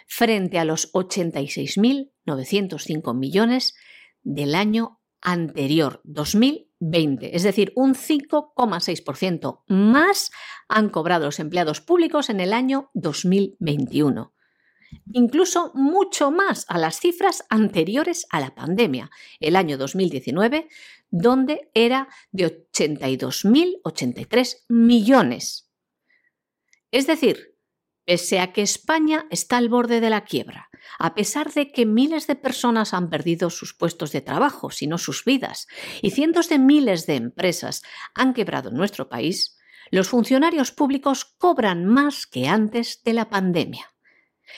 frente 0.08 0.60
a 0.60 0.64
los 0.64 0.94
86.905 0.94 3.18
millones 3.18 3.74
del 4.22 4.54
año 4.54 5.02
anterior, 5.22 6.02
2000 6.04 6.69
2020, 6.80 7.36
es 7.36 7.44
decir, 7.44 7.72
un 7.76 7.94
5,6% 7.96 9.64
más 9.68 10.32
han 10.68 10.90
cobrado 10.90 11.26
los 11.26 11.40
empleados 11.40 11.82
públicos 11.82 12.30
en 12.30 12.40
el 12.40 12.54
año 12.54 12.90
2021 12.94 14.34
incluso 15.14 15.72
mucho 15.76 16.32
más 16.32 16.66
a 16.68 16.78
las 16.78 17.00
cifras 17.00 17.46
anteriores 17.50 18.28
a 18.30 18.40
la 18.40 18.54
pandemia, 18.56 19.10
el 19.40 19.56
año 19.56 19.78
2019, 19.78 20.68
donde 21.10 21.70
era 21.74 22.08
de 22.32 22.46
82.083 22.72 24.66
millones. 24.68 25.70
Es 26.92 27.08
decir, 27.08 27.49
pese 28.10 28.40
a 28.40 28.52
que 28.54 28.64
España 28.64 29.28
está 29.30 29.58
al 29.58 29.70
borde 29.70 30.02
de 30.02 30.10
la 30.10 30.24
quiebra, 30.24 30.72
a 30.98 31.14
pesar 31.14 31.54
de 31.54 31.72
que 31.72 31.86
miles 31.86 32.26
de 32.26 32.34
personas 32.34 32.96
han 32.96 33.08
perdido 33.08 33.52
sus 33.52 33.76
puestos 33.76 34.12
de 34.12 34.22
trabajo, 34.22 34.72
si 34.72 34.88
no 34.88 34.98
sus 34.98 35.24
vidas, 35.24 35.68
y 36.02 36.10
cientos 36.10 36.50
de 36.50 36.58
miles 36.58 37.06
de 37.06 37.18
empresas 37.18 37.84
han 38.16 38.34
quebrado 38.34 38.70
en 38.70 38.78
nuestro 38.78 39.10
país, 39.10 39.60
los 39.92 40.10
funcionarios 40.10 40.72
públicos 40.72 41.24
cobran 41.38 41.86
más 41.86 42.26
que 42.26 42.48
antes 42.48 43.04
de 43.04 43.14
la 43.14 43.30
pandemia. 43.30 43.94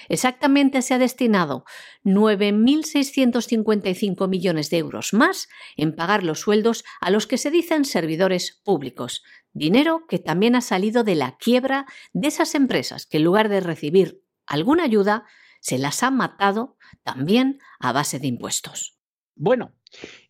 Exactamente 0.10 0.82
se 0.82 0.94
ha 0.94 1.00
destinado 1.00 1.66
9.655 2.04 4.28
millones 4.28 4.70
de 4.70 4.78
euros 4.78 5.14
más 5.14 5.48
en 5.78 5.96
pagar 5.96 6.24
los 6.24 6.40
sueldos 6.40 6.84
a 7.00 7.10
los 7.10 7.28
que 7.28 7.38
se 7.38 7.52
dicen 7.52 7.86
servidores 7.86 8.62
públicos, 8.64 9.24
dinero 9.54 10.06
que 10.08 10.20
también 10.20 10.56
ha 10.56 10.62
salido 10.62 11.04
de 11.04 11.16
la 11.16 11.38
quiebra 11.38 11.86
de 12.14 12.28
esas 12.28 12.56
empresas 12.56 13.06
que 13.06 13.18
en 13.18 13.24
lugar 13.24 13.50
de 13.50 13.60
recibir 13.60 14.24
alguna 14.46 14.84
ayuda, 14.84 15.26
se 15.62 15.78
las 15.78 16.04
ha 16.04 16.12
matado 16.12 16.76
también 17.04 17.60
a 17.80 17.94
base 17.94 18.20
de 18.20 18.28
impuestos. 18.28 18.98
Bueno, 19.36 19.74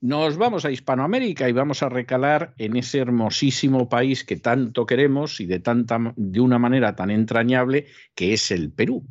nos 0.02 0.38
vamos 0.38 0.66
a 0.66 0.72
Hispanoamérica 0.72 1.48
y 1.48 1.52
vamos 1.52 1.84
a 1.84 1.90
recalar 1.90 2.54
en 2.58 2.76
ese 2.76 3.00
hermosísimo 3.00 3.90
país 3.90 4.24
que 4.24 4.38
tanto 4.38 4.86
queremos 4.86 5.40
y 5.40 5.46
de, 5.46 5.60
tanta, 5.60 6.00
una 6.16 6.60
manera 6.60 6.96
tan 6.96 7.12
entrañable 7.12 7.88
que 8.16 8.34
es 8.34 8.52
el 8.52 8.72
Perú. 8.72 9.06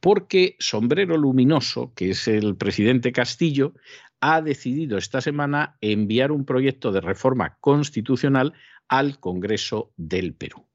Porque 0.00 0.56
Sombrero 0.58 1.16
Luminoso, 1.16 1.92
que 1.94 2.10
es 2.10 2.28
el 2.28 2.56
presidente 2.56 3.12
Castillo, 3.12 3.74
ha 4.20 4.40
decidido 4.40 4.98
esta 4.98 5.20
semana 5.20 5.76
enviar 5.80 6.32
un 6.32 6.44
proyecto 6.44 6.92
de 6.92 7.00
reforma 7.00 7.56
constitucional 7.60 8.54
al 8.88 9.18
Congreso 9.18 9.92
del 9.96 10.34
Perú. 10.34 10.66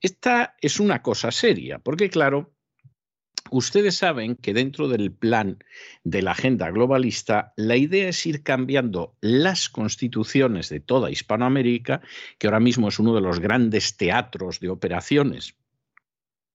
Esta 0.00 0.56
es 0.60 0.80
una 0.80 1.02
cosa 1.02 1.30
seria, 1.30 1.78
porque 1.78 2.08
claro, 2.08 2.54
Ustedes 3.50 3.96
saben 3.96 4.36
que 4.36 4.54
dentro 4.54 4.88
del 4.88 5.12
plan 5.12 5.58
de 6.04 6.22
la 6.22 6.32
agenda 6.32 6.70
globalista, 6.70 7.52
la 7.56 7.76
idea 7.76 8.08
es 8.08 8.24
ir 8.24 8.42
cambiando 8.42 9.16
las 9.20 9.68
constituciones 9.68 10.68
de 10.68 10.80
toda 10.80 11.10
Hispanoamérica, 11.10 12.00
que 12.38 12.46
ahora 12.46 12.60
mismo 12.60 12.88
es 12.88 12.98
uno 12.98 13.14
de 13.14 13.20
los 13.20 13.40
grandes 13.40 13.96
teatros 13.96 14.60
de 14.60 14.68
operaciones 14.68 15.56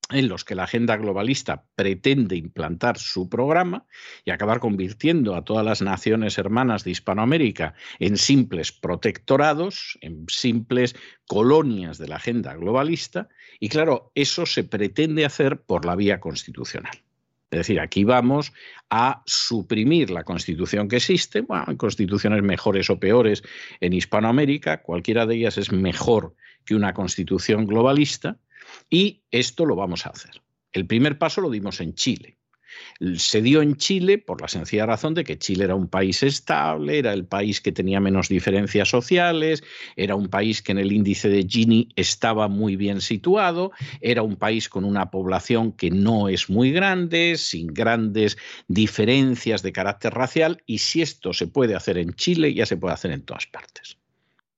en 0.10 0.28
los 0.28 0.44
que 0.44 0.56
la 0.56 0.64
agenda 0.64 0.98
globalista 0.98 1.66
pretende 1.76 2.36
implantar 2.36 3.00
su 3.00 3.28
programa 3.28 3.86
y 4.24 4.32
acabar 4.32 4.60
convirtiendo 4.60 5.36
a 5.36 5.44
todas 5.44 5.66
las 5.66 5.82
naciones 5.82 6.38
hermanas 6.38 6.84
de 6.84 6.92
Hispanoamérica 6.92 7.74
en 8.00 8.18
simples 8.18 8.72
protectorados, 8.72 9.98
en 10.02 10.26
simples 10.28 10.96
colonias 11.28 11.98
de 11.98 12.08
la 12.08 12.18
agenda 12.18 12.56
globalista, 12.56 13.30
y 13.60 13.70
claro, 13.70 14.12
eso 14.14 14.46
se 14.46 14.64
pretende 14.64 15.26
hacer 15.26 15.62
por 15.62 15.86
la 15.86 15.96
vía 15.96 16.20
constitucional. 16.20 17.02
Es 17.52 17.60
decir, 17.60 17.80
aquí 17.80 18.04
vamos 18.04 18.52
a 18.90 19.24
suprimir 19.26 20.10
la 20.10 20.24
constitución 20.24 20.88
que 20.88 20.98
existe. 20.98 21.42
Bueno, 21.42 21.64
hay 21.68 21.78
constituciones 21.78 22.44
mejores 22.44 22.90
o 22.90 23.00
peores 23.00 23.44
en 23.80 23.94
Hispanoamérica, 23.94 24.82
cualquiera 24.82 25.26
de 25.26 25.36
ellas 25.36 25.58
es 25.58 25.72
mejor 25.72 26.36
que 26.66 26.76
una 26.76 26.94
constitución 26.94 27.66
globalista, 27.66 28.38
y 28.90 29.24
esto 29.32 29.66
lo 29.66 29.76
vamos 29.76 30.06
a 30.06 30.10
hacer. 30.10 30.42
El 30.74 30.86
primer 30.86 31.18
paso 31.18 31.42
lo 31.42 31.50
dimos 31.50 31.80
en 31.80 31.94
Chile. 31.94 32.38
Se 33.16 33.42
dio 33.42 33.62
en 33.62 33.78
Chile 33.78 34.18
por 34.18 34.42
la 34.42 34.50
sencilla 34.50 34.86
razón 34.86 35.14
de 35.14 35.24
que 35.24 35.38
Chile 35.38 35.64
era 35.64 35.76
un 35.76 35.88
país 35.88 36.22
estable, 36.24 37.00
era 37.00 37.14
el 37.14 37.26
país 37.26 37.62
que 37.62 37.72
tenía 37.72 38.02
menos 38.02 38.28
diferencias 38.28 38.90
sociales, 38.90 39.64
era 39.96 40.16
un 40.16 40.28
país 40.28 40.62
que 40.62 40.74
en 40.74 40.80
el 40.80 40.92
índice 40.92 41.30
de 41.30 41.44
Gini 41.48 41.90
estaba 41.96 42.50
muy 42.50 42.76
bien 42.76 43.00
situado, 43.00 43.72
era 44.02 44.24
un 44.24 44.36
país 44.36 44.68
con 44.68 44.84
una 44.84 45.10
población 45.10 45.72
que 45.72 45.90
no 45.90 46.28
es 46.28 46.50
muy 46.50 46.72
grande, 46.72 47.36
sin 47.38 47.68
grandes 47.68 48.38
diferencias 48.68 49.62
de 49.62 49.72
carácter 49.72 50.14
racial, 50.14 50.62
y 50.66 50.80
si 50.80 51.02
esto 51.02 51.34
se 51.34 51.48
puede 51.48 51.76
hacer 51.76 51.98
en 51.98 52.14
Chile, 52.14 52.54
ya 52.54 52.66
se 52.66 52.78
puede 52.78 52.94
hacer 52.94 53.12
en 53.12 53.22
todas 53.22 53.48
partes. 53.48 53.98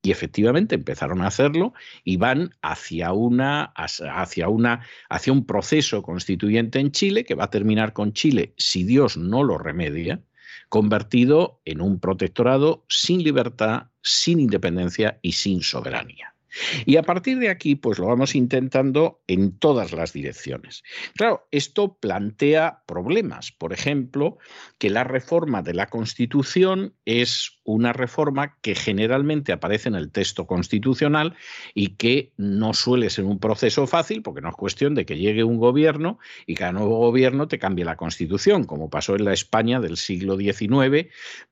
Y 0.07 0.11
efectivamente 0.11 0.75
empezaron 0.75 1.21
a 1.21 1.27
hacerlo 1.27 1.73
y 2.05 2.15
van 2.15 2.55
hacia 2.61 3.11
una, 3.11 3.73
hacia 3.75 4.47
una, 4.47 4.79
hacia 5.09 5.33
un 5.33 5.45
proceso 5.45 6.01
constituyente 6.01 6.79
en 6.79 6.91
Chile 6.93 7.25
que 7.25 7.35
va 7.35 7.43
a 7.43 7.49
terminar 7.49 7.91
con 7.91 8.13
Chile, 8.13 8.53
si 8.55 8.85
Dios 8.85 9.17
no 9.17 9.43
lo 9.43 9.57
remedia, 9.57 10.21
convertido 10.69 11.59
en 11.65 11.81
un 11.81 11.99
protectorado 11.99 12.85
sin 12.87 13.21
libertad, 13.21 13.87
sin 14.01 14.39
independencia 14.39 15.19
y 15.21 15.33
sin 15.33 15.61
soberanía. 15.61 16.36
Y 16.85 16.97
a 16.97 17.03
partir 17.03 17.39
de 17.39 17.49
aquí, 17.49 17.75
pues 17.75 17.99
lo 17.99 18.07
vamos 18.07 18.35
intentando 18.35 19.21
en 19.27 19.57
todas 19.57 19.91
las 19.91 20.13
direcciones. 20.13 20.83
Claro, 21.15 21.47
esto 21.51 21.97
plantea 21.97 22.83
problemas. 22.85 23.51
Por 23.51 23.73
ejemplo, 23.73 24.37
que 24.77 24.89
la 24.89 25.03
reforma 25.03 25.61
de 25.61 25.73
la 25.73 25.87
Constitución 25.87 26.93
es 27.05 27.59
una 27.63 27.93
reforma 27.93 28.57
que 28.61 28.75
generalmente 28.75 29.51
aparece 29.51 29.89
en 29.89 29.95
el 29.95 30.11
texto 30.11 30.47
constitucional 30.47 31.35
y 31.73 31.95
que 31.95 32.31
no 32.37 32.73
suele 32.73 33.09
ser 33.09 33.25
un 33.25 33.39
proceso 33.39 33.87
fácil 33.87 34.21
porque 34.21 34.41
no 34.41 34.49
es 34.49 34.55
cuestión 34.55 34.95
de 34.95 35.05
que 35.05 35.17
llegue 35.17 35.43
un 35.43 35.57
gobierno 35.57 36.17
y 36.45 36.55
cada 36.55 36.71
nuevo 36.71 36.97
gobierno 36.97 37.47
te 37.47 37.59
cambie 37.59 37.85
la 37.85 37.97
Constitución, 37.97 38.63
como 38.63 38.89
pasó 38.89 39.15
en 39.15 39.25
la 39.25 39.33
España 39.33 39.81
del 39.81 39.97
siglo 39.97 40.37
XIX, 40.37 41.07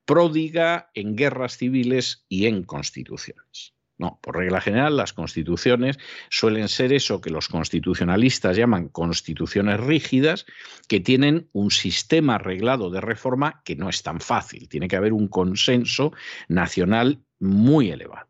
pródiga 0.06 0.90
en 0.94 1.16
guerras 1.16 1.58
civiles 1.58 2.26
y 2.30 2.46
en 2.46 2.64
constituciones. 2.64 3.75
No, 3.98 4.20
por 4.22 4.36
regla 4.36 4.60
general 4.60 4.98
las 4.98 5.14
constituciones 5.14 5.98
suelen 6.30 6.68
ser 6.68 6.92
eso 6.92 7.22
que 7.22 7.30
los 7.30 7.48
constitucionalistas 7.48 8.58
llaman 8.58 8.90
constituciones 8.90 9.80
rígidas, 9.80 10.46
que 10.90 11.00
tienen 11.00 11.50
un 11.54 11.72
sistema 11.72 12.36
arreglado 12.36 12.90
de 12.90 13.00
reforma 13.00 13.62
que 13.64 13.76
no 13.78 13.88
es 13.88 14.04
tan 14.04 14.20
fácil. 14.20 14.68
Tiene 14.68 14.90
que 14.90 14.98
haber 14.98 15.14
un 15.14 15.30
consenso 15.30 16.12
nacional 16.50 17.24
muy 17.40 17.90
elevado. 17.90 18.28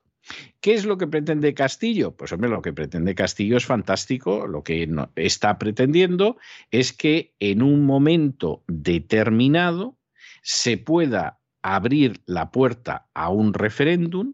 ¿Qué 0.60 0.74
es 0.74 0.86
lo 0.86 0.98
que 0.98 1.08
pretende 1.08 1.54
Castillo? 1.54 2.16
Pues 2.16 2.32
hombre, 2.32 2.50
lo 2.50 2.62
que 2.62 2.74
pretende 2.74 3.14
Castillo 3.14 3.58
es 3.58 3.66
fantástico. 3.66 4.48
Lo 4.48 4.64
que 4.64 4.90
está 5.16 5.58
pretendiendo 5.60 6.38
es 6.72 6.94
que 6.94 7.34
en 7.40 7.62
un 7.62 7.86
momento 7.86 8.64
determinado 8.68 9.98
se 10.42 10.78
pueda 10.78 11.40
abrir 11.62 12.22
la 12.26 12.52
puerta 12.52 13.08
a 13.14 13.30
un 13.30 13.54
referéndum 13.54 14.34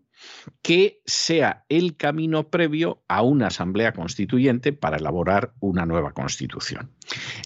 que 0.61 1.01
sea 1.05 1.65
el 1.69 1.97
camino 1.97 2.49
previo 2.49 3.03
a 3.07 3.21
una 3.21 3.47
asamblea 3.47 3.93
constituyente 3.93 4.73
para 4.73 4.97
elaborar 4.97 5.53
una 5.59 5.85
nueva 5.85 6.13
constitución. 6.13 6.91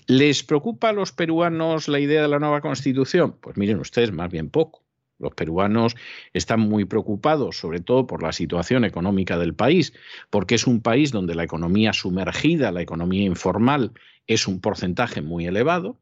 ¿Les 0.07 0.43
preocupa 0.43 0.89
a 0.89 0.93
los 0.93 1.11
peruanos 1.11 1.87
la 1.87 1.99
idea 1.99 2.21
de 2.21 2.27
la 2.27 2.39
nueva 2.39 2.61
constitución? 2.61 3.37
Pues 3.39 3.57
miren 3.57 3.79
ustedes, 3.79 4.11
más 4.11 4.29
bien 4.29 4.49
poco. 4.49 4.85
Los 5.17 5.33
peruanos 5.33 5.95
están 6.33 6.59
muy 6.59 6.85
preocupados, 6.85 7.57
sobre 7.57 7.79
todo 7.79 8.05
por 8.05 8.21
la 8.21 8.33
situación 8.33 8.83
económica 8.83 9.37
del 9.37 9.55
país, 9.55 9.93
porque 10.29 10.55
es 10.55 10.67
un 10.67 10.81
país 10.81 11.11
donde 11.11 11.35
la 11.35 11.43
economía 11.43 11.93
sumergida, 11.93 12.71
la 12.71 12.81
economía 12.81 13.23
informal, 13.23 13.93
es 14.27 14.47
un 14.47 14.59
porcentaje 14.59 15.21
muy 15.21 15.45
elevado. 15.45 15.97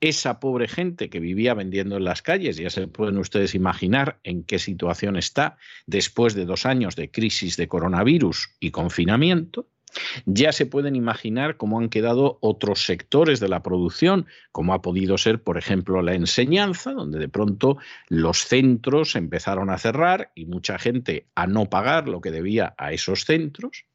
Esa 0.00 0.40
pobre 0.40 0.68
gente 0.68 1.10
que 1.10 1.20
vivía 1.20 1.54
vendiendo 1.54 1.96
en 1.96 2.04
las 2.04 2.22
calles, 2.22 2.56
ya 2.56 2.70
se 2.70 2.86
pueden 2.86 3.18
ustedes 3.18 3.54
imaginar 3.54 4.18
en 4.24 4.44
qué 4.44 4.58
situación 4.58 5.16
está 5.16 5.56
después 5.86 6.34
de 6.34 6.44
dos 6.44 6.66
años 6.66 6.96
de 6.96 7.10
crisis 7.10 7.56
de 7.56 7.68
coronavirus 7.68 8.50
y 8.60 8.70
confinamiento. 8.70 9.66
Ya 10.26 10.52
se 10.52 10.66
pueden 10.66 10.96
imaginar 10.96 11.56
cómo 11.56 11.78
han 11.78 11.88
quedado 11.88 12.38
otros 12.40 12.84
sectores 12.84 13.40
de 13.40 13.48
la 13.48 13.62
producción, 13.62 14.26
como 14.52 14.74
ha 14.74 14.82
podido 14.82 15.18
ser, 15.18 15.42
por 15.42 15.58
ejemplo, 15.58 16.02
la 16.02 16.14
enseñanza, 16.14 16.92
donde 16.92 17.18
de 17.18 17.28
pronto 17.28 17.78
los 18.08 18.40
centros 18.40 19.16
empezaron 19.16 19.70
a 19.70 19.78
cerrar 19.78 20.30
y 20.34 20.44
mucha 20.44 20.78
gente 20.78 21.26
a 21.34 21.46
no 21.46 21.66
pagar 21.66 22.08
lo 22.08 22.20
que 22.20 22.30
debía 22.30 22.74
a 22.78 22.92
esos 22.92 23.24
centros. 23.24 23.86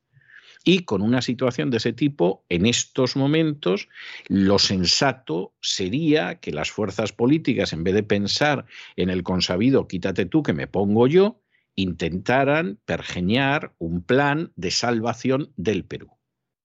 Y 0.64 0.86
con 0.86 1.02
una 1.02 1.22
situación 1.22 1.72
de 1.72 1.78
ese 1.78 1.92
tipo, 1.92 2.46
en 2.48 2.66
estos 2.66 3.18
momentos, 3.18 3.90
lo 4.28 4.60
sensato 4.60 5.54
sería 5.62 6.40
que 6.40 6.54
las 6.54 6.72
fuerzas 6.72 7.12
políticas, 7.12 7.74
en 7.74 7.84
vez 7.84 7.94
de 7.94 8.04
pensar 8.04 8.66
en 8.96 9.10
el 9.10 9.24
consabido 9.24 9.88
quítate 9.88 10.26
tú 10.26 10.42
que 10.42 10.54
me 10.54 10.68
pongo 10.68 11.08
yo, 11.08 11.42
intentaran 11.76 12.80
pergeñar 12.86 13.74
un 13.78 14.04
plan 14.04 14.54
de 14.56 14.72
salvación 14.72 15.52
del 15.58 15.84
Perú, 15.84 16.18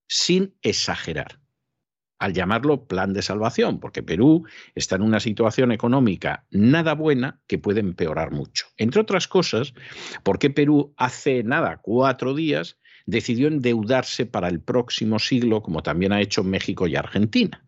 sin 0.07 0.55
exagerar. 0.61 1.39
al 2.19 2.33
llamarlo 2.33 2.85
plan 2.85 3.13
de 3.13 3.21
salvación, 3.21 3.79
porque 3.79 4.03
Perú 4.03 4.45
está 4.75 4.97
en 4.97 5.03
una 5.03 5.21
situación 5.21 5.71
económica 5.71 6.45
nada 6.51 6.93
buena 6.93 7.41
que 7.47 7.57
puede 7.57 7.79
empeorar 7.79 8.31
mucho. 8.31 8.67
Entre 8.77 9.01
otras 9.01 9.27
cosas, 9.27 9.73
porque 10.23 10.49
Perú 10.49 10.93
hace 10.97 11.43
nada, 11.43 11.79
cuatro 11.81 12.35
días, 12.35 12.77
decidió 13.09 13.47
endeudarse 13.47 14.25
para 14.25 14.47
el 14.47 14.59
próximo 14.59 15.19
siglo, 15.19 15.61
como 15.61 15.83
también 15.83 16.13
ha 16.13 16.21
hecho 16.21 16.43
México 16.43 16.87
y 16.87 16.95
Argentina. 16.95 17.63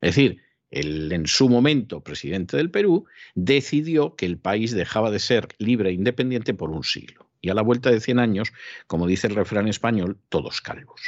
Es 0.00 0.14
decir, 0.14 0.42
el 0.70 1.12
en 1.12 1.26
su 1.26 1.48
momento 1.48 2.02
presidente 2.02 2.56
del 2.56 2.70
Perú 2.70 3.06
decidió 3.34 4.16
que 4.16 4.26
el 4.26 4.38
país 4.38 4.72
dejaba 4.72 5.10
de 5.10 5.18
ser 5.18 5.48
libre 5.58 5.90
e 5.90 5.94
independiente 5.94 6.54
por 6.54 6.70
un 6.70 6.82
siglo. 6.82 7.30
Y 7.40 7.50
a 7.50 7.54
la 7.54 7.62
vuelta 7.62 7.90
de 7.90 8.00
100 8.00 8.18
años, 8.18 8.52
como 8.86 9.06
dice 9.06 9.26
el 9.26 9.36
refrán 9.36 9.68
español, 9.68 10.18
todos 10.28 10.60
calvos. 10.60 11.00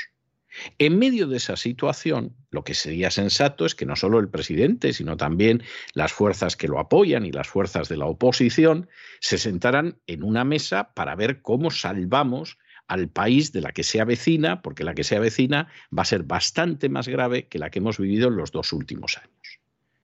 En 0.79 0.99
medio 0.99 1.27
de 1.27 1.37
esa 1.37 1.57
situación, 1.57 2.35
lo 2.51 2.65
que 2.65 2.75
sería 2.75 3.11
sensato 3.11 3.65
es 3.65 3.75
que 3.75 3.87
no 3.87 3.97
solo 3.97 4.19
el 4.19 4.29
presidente, 4.29 4.93
sino 4.93 5.17
también 5.17 5.63
las 5.95 6.13
fuerzas 6.13 6.57
que 6.57 6.69
lo 6.69 6.79
apoyan 6.79 7.27
y 7.27 7.33
las 7.33 7.49
fuerzas 7.49 7.89
de 7.89 7.97
la 7.97 8.07
oposición 8.07 8.89
se 9.21 9.39
sentaran 9.39 9.99
en 10.07 10.23
una 10.23 10.45
mesa 10.45 10.95
para 10.95 11.15
ver 11.15 11.43
cómo 11.43 11.71
salvamos 11.71 12.59
al 12.89 13.09
país 13.09 13.53
de 13.53 13.61
la 13.61 13.73
que 13.73 13.85
sea 13.85 14.05
vecina, 14.05 14.63
porque 14.63 14.85
la 14.85 14.95
que 14.95 15.05
sea 15.05 15.21
vecina 15.21 15.69
va 15.97 16.03
a 16.03 16.07
ser 16.07 16.25
bastante 16.25 16.89
más 16.89 17.07
grave 17.07 17.47
que 17.47 17.59
la 17.59 17.71
que 17.71 17.79
hemos 17.79 17.99
vivido 17.99 18.29
en 18.29 18.37
los 18.37 18.51
dos 18.51 18.73
últimos 18.73 19.19
años. 19.19 19.59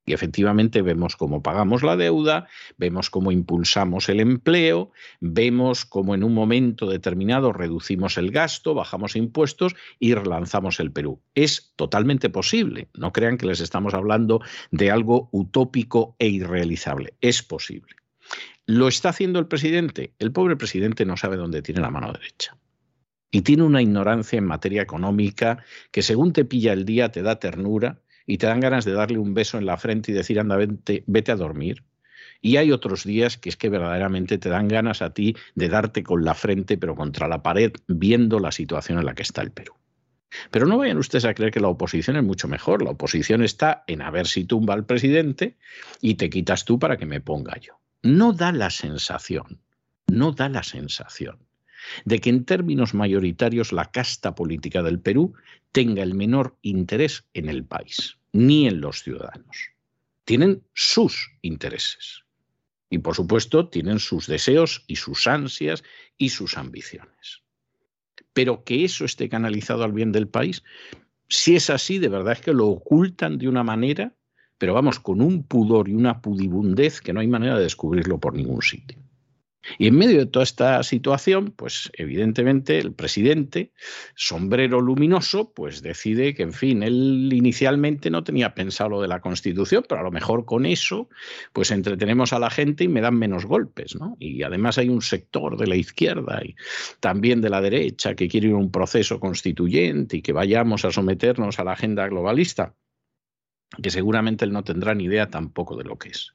Y 0.07 0.13
efectivamente 0.13 0.83
vemos 0.83 1.15
cómo 1.15 1.41
pagamos 1.41 1.81
la 1.81 1.97
deuda, 1.97 2.47
vemos 2.77 3.09
cómo 3.09 3.31
impulsamos 3.31 4.07
el 4.07 4.19
empleo, 4.19 4.91
vemos 5.19 5.83
cómo 5.85 6.13
en 6.13 6.23
un 6.23 6.33
momento 6.33 6.87
determinado 6.87 7.51
reducimos 7.51 8.19
el 8.19 8.29
gasto, 8.29 8.75
bajamos 8.75 9.15
impuestos 9.15 9.75
y 9.99 10.13
relanzamos 10.13 10.79
el 10.79 10.91
Perú. 10.91 11.21
Es 11.33 11.73
totalmente 11.75 12.29
posible. 12.29 12.87
No 12.93 13.11
crean 13.11 13.37
que 13.37 13.47
les 13.47 13.61
estamos 13.61 13.95
hablando 13.95 14.41
de 14.69 14.91
algo 14.91 15.27
utópico 15.31 16.15
e 16.19 16.27
irrealizable. 16.27 17.15
Es 17.19 17.41
posible. 17.41 17.95
¿Lo 18.67 18.87
está 18.87 19.09
haciendo 19.09 19.39
el 19.39 19.47
presidente? 19.47 20.13
El 20.19 20.31
pobre 20.31 20.55
presidente 20.55 21.05
no 21.05 21.17
sabe 21.17 21.37
dónde 21.37 21.63
tiene 21.63 21.81
la 21.81 21.89
mano 21.89 22.13
derecha. 22.13 22.55
Y 23.35 23.41
tiene 23.41 23.63
una 23.63 23.81
ignorancia 23.81 24.37
en 24.37 24.45
materia 24.45 24.81
económica 24.81 25.61
que 25.91 26.03
según 26.03 26.31
te 26.31 26.45
pilla 26.45 26.71
el 26.71 26.85
día 26.85 27.11
te 27.11 27.21
da 27.21 27.37
ternura 27.37 27.99
y 28.25 28.37
te 28.37 28.47
dan 28.47 28.61
ganas 28.61 28.85
de 28.85 28.93
darle 28.93 29.17
un 29.17 29.33
beso 29.33 29.57
en 29.57 29.65
la 29.65 29.75
frente 29.75 30.13
y 30.13 30.15
decir, 30.15 30.39
anda, 30.39 30.55
vete, 30.55 31.31
a 31.33 31.35
dormir. 31.35 31.83
Y 32.39 32.55
hay 32.55 32.71
otros 32.71 33.03
días 33.03 33.35
que 33.35 33.49
es 33.49 33.57
que 33.57 33.67
verdaderamente 33.67 34.37
te 34.37 34.47
dan 34.47 34.69
ganas 34.69 35.01
a 35.01 35.13
ti 35.13 35.35
de 35.53 35.67
darte 35.67 36.01
con 36.01 36.23
la 36.23 36.33
frente, 36.33 36.77
pero 36.77 36.95
contra 36.95 37.27
la 37.27 37.43
pared, 37.43 37.73
viendo 37.89 38.39
la 38.39 38.53
situación 38.53 38.99
en 38.99 39.05
la 39.05 39.15
que 39.15 39.23
está 39.23 39.41
el 39.41 39.51
Perú. 39.51 39.73
Pero 40.49 40.65
no 40.65 40.77
vayan 40.77 40.97
ustedes 40.97 41.25
a 41.25 41.33
creer 41.33 41.51
que 41.51 41.59
la 41.59 41.67
oposición 41.67 42.15
es 42.15 42.23
mucho 42.23 42.47
mejor. 42.47 42.83
La 42.83 42.91
oposición 42.91 43.43
está 43.43 43.83
en 43.87 44.01
a 44.01 44.11
ver 44.11 44.27
si 44.27 44.45
tumba 44.45 44.75
al 44.75 44.85
presidente 44.85 45.57
y 45.99 46.15
te 46.15 46.29
quitas 46.29 46.63
tú 46.63 46.79
para 46.79 46.95
que 46.95 47.05
me 47.05 47.19
ponga 47.19 47.59
yo. 47.59 47.81
No 48.01 48.31
da 48.31 48.53
la 48.53 48.69
sensación, 48.69 49.59
no 50.07 50.31
da 50.31 50.47
la 50.47 50.63
sensación 50.63 51.44
de 52.05 52.19
que 52.19 52.29
en 52.29 52.45
términos 52.45 52.93
mayoritarios 52.93 53.71
la 53.71 53.91
casta 53.91 54.35
política 54.35 54.83
del 54.83 54.99
Perú 54.99 55.33
tenga 55.71 56.03
el 56.03 56.13
menor 56.13 56.57
interés 56.61 57.25
en 57.33 57.49
el 57.49 57.63
país, 57.65 58.17
ni 58.33 58.67
en 58.67 58.81
los 58.81 59.03
ciudadanos. 59.03 59.71
Tienen 60.23 60.63
sus 60.73 61.31
intereses. 61.41 62.23
Y 62.89 62.99
por 62.99 63.15
supuesto 63.15 63.67
tienen 63.67 63.99
sus 63.99 64.27
deseos 64.27 64.83
y 64.87 64.95
sus 64.95 65.27
ansias 65.27 65.83
y 66.17 66.29
sus 66.29 66.57
ambiciones. 66.57 67.43
Pero 68.33 68.63
que 68.63 68.85
eso 68.85 69.05
esté 69.05 69.27
canalizado 69.29 69.83
al 69.83 69.91
bien 69.91 70.11
del 70.11 70.27
país, 70.27 70.63
si 71.27 71.55
es 71.55 71.69
así, 71.69 71.99
de 71.99 72.09
verdad 72.09 72.33
es 72.33 72.41
que 72.41 72.53
lo 72.53 72.67
ocultan 72.67 73.37
de 73.37 73.47
una 73.47 73.63
manera, 73.63 74.13
pero 74.57 74.73
vamos, 74.73 74.99
con 74.99 75.21
un 75.21 75.43
pudor 75.43 75.89
y 75.89 75.93
una 75.93 76.21
pudibundez 76.21 77.01
que 77.01 77.13
no 77.13 77.19
hay 77.19 77.27
manera 77.27 77.57
de 77.57 77.63
descubrirlo 77.63 78.19
por 78.19 78.35
ningún 78.35 78.61
sitio. 78.61 78.99
Y 79.77 79.87
en 79.87 79.95
medio 79.95 80.19
de 80.19 80.25
toda 80.25 80.43
esta 80.43 80.83
situación, 80.83 81.53
pues 81.55 81.91
evidentemente 81.93 82.77
el 82.79 82.93
presidente, 82.93 83.71
sombrero 84.15 84.81
luminoso, 84.81 85.53
pues 85.53 85.81
decide 85.81 86.33
que, 86.35 86.43
en 86.43 86.53
fin, 86.53 86.83
él 86.83 87.29
inicialmente 87.33 88.09
no 88.09 88.23
tenía 88.23 88.53
pensado 88.53 88.89
lo 88.91 89.01
de 89.01 89.07
la 89.07 89.21
Constitución, 89.21 89.85
pero 89.87 90.01
a 90.01 90.03
lo 90.03 90.11
mejor 90.11 90.45
con 90.45 90.65
eso, 90.65 91.09
pues 91.53 91.71
entretenemos 91.71 92.33
a 92.33 92.39
la 92.39 92.49
gente 92.49 92.83
y 92.83 92.87
me 92.87 93.01
dan 93.01 93.17
menos 93.17 93.45
golpes, 93.45 93.95
¿no? 93.95 94.15
Y 94.19 94.43
además 94.43 94.77
hay 94.77 94.89
un 94.89 95.01
sector 95.01 95.57
de 95.57 95.67
la 95.67 95.75
izquierda 95.75 96.41
y 96.43 96.55
también 96.99 97.41
de 97.41 97.49
la 97.49 97.61
derecha 97.61 98.15
que 98.15 98.27
quiere 98.27 98.53
un 98.53 98.71
proceso 98.71 99.19
constituyente 99.19 100.17
y 100.17 100.21
que 100.21 100.33
vayamos 100.33 100.85
a 100.85 100.91
someternos 100.91 101.59
a 101.59 101.63
la 101.63 101.73
agenda 101.73 102.07
globalista, 102.07 102.75
que 103.81 103.89
seguramente 103.89 104.45
él 104.45 104.51
no 104.51 104.63
tendrá 104.63 104.93
ni 104.93 105.05
idea 105.05 105.29
tampoco 105.29 105.75
de 105.75 105.83
lo 105.83 105.97
que 105.97 106.09
es. 106.09 106.33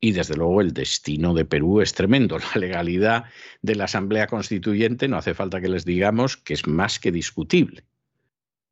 Y 0.00 0.12
desde 0.12 0.36
luego 0.36 0.60
el 0.60 0.72
destino 0.72 1.34
de 1.34 1.44
Perú 1.44 1.80
es 1.80 1.92
tremendo. 1.92 2.38
La 2.54 2.60
legalidad 2.60 3.24
de 3.62 3.74
la 3.74 3.84
Asamblea 3.84 4.26
Constituyente 4.26 5.08
no 5.08 5.16
hace 5.16 5.34
falta 5.34 5.60
que 5.60 5.68
les 5.68 5.84
digamos 5.84 6.36
que 6.36 6.54
es 6.54 6.66
más 6.66 6.98
que 6.98 7.12
discutible. 7.12 7.84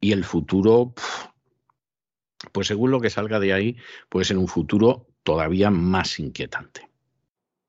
Y 0.01 0.12
el 0.12 0.25
futuro, 0.25 0.95
pues 2.53 2.67
según 2.67 2.91
lo 2.91 3.01
que 3.01 3.11
salga 3.11 3.41
de 3.41 3.53
ahí, 3.53 3.77
puede 4.09 4.27
ser 4.27 4.37
un 4.37 4.47
futuro 4.47 5.09
todavía 5.23 5.71
más 5.71 6.21
inquietante. 6.21 6.89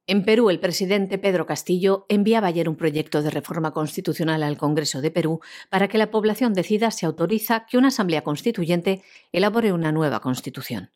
En 0.10 0.24
Perú, 0.24 0.50
el 0.50 0.62
presidente 0.62 1.18
Pedro 1.18 1.46
Castillo 1.46 2.06
enviaba 2.08 2.48
ayer 2.48 2.70
un 2.70 2.78
proyecto 2.78 3.22
de 3.22 3.30
reforma 3.30 3.72
constitucional 3.72 4.42
al 4.42 4.58
Congreso 4.58 5.02
de 5.02 5.12
Perú 5.12 5.42
para 5.70 5.90
que 5.90 5.98
la 5.98 6.12
población 6.12 6.54
decida 6.54 6.92
si 6.92 7.06
autoriza 7.06 7.66
que 7.66 7.78
una 7.78 7.90
asamblea 7.90 8.24
constituyente 8.24 9.04
elabore 9.34 9.74
una 9.74 9.92
nueva 9.92 10.22
constitución. 10.22 10.92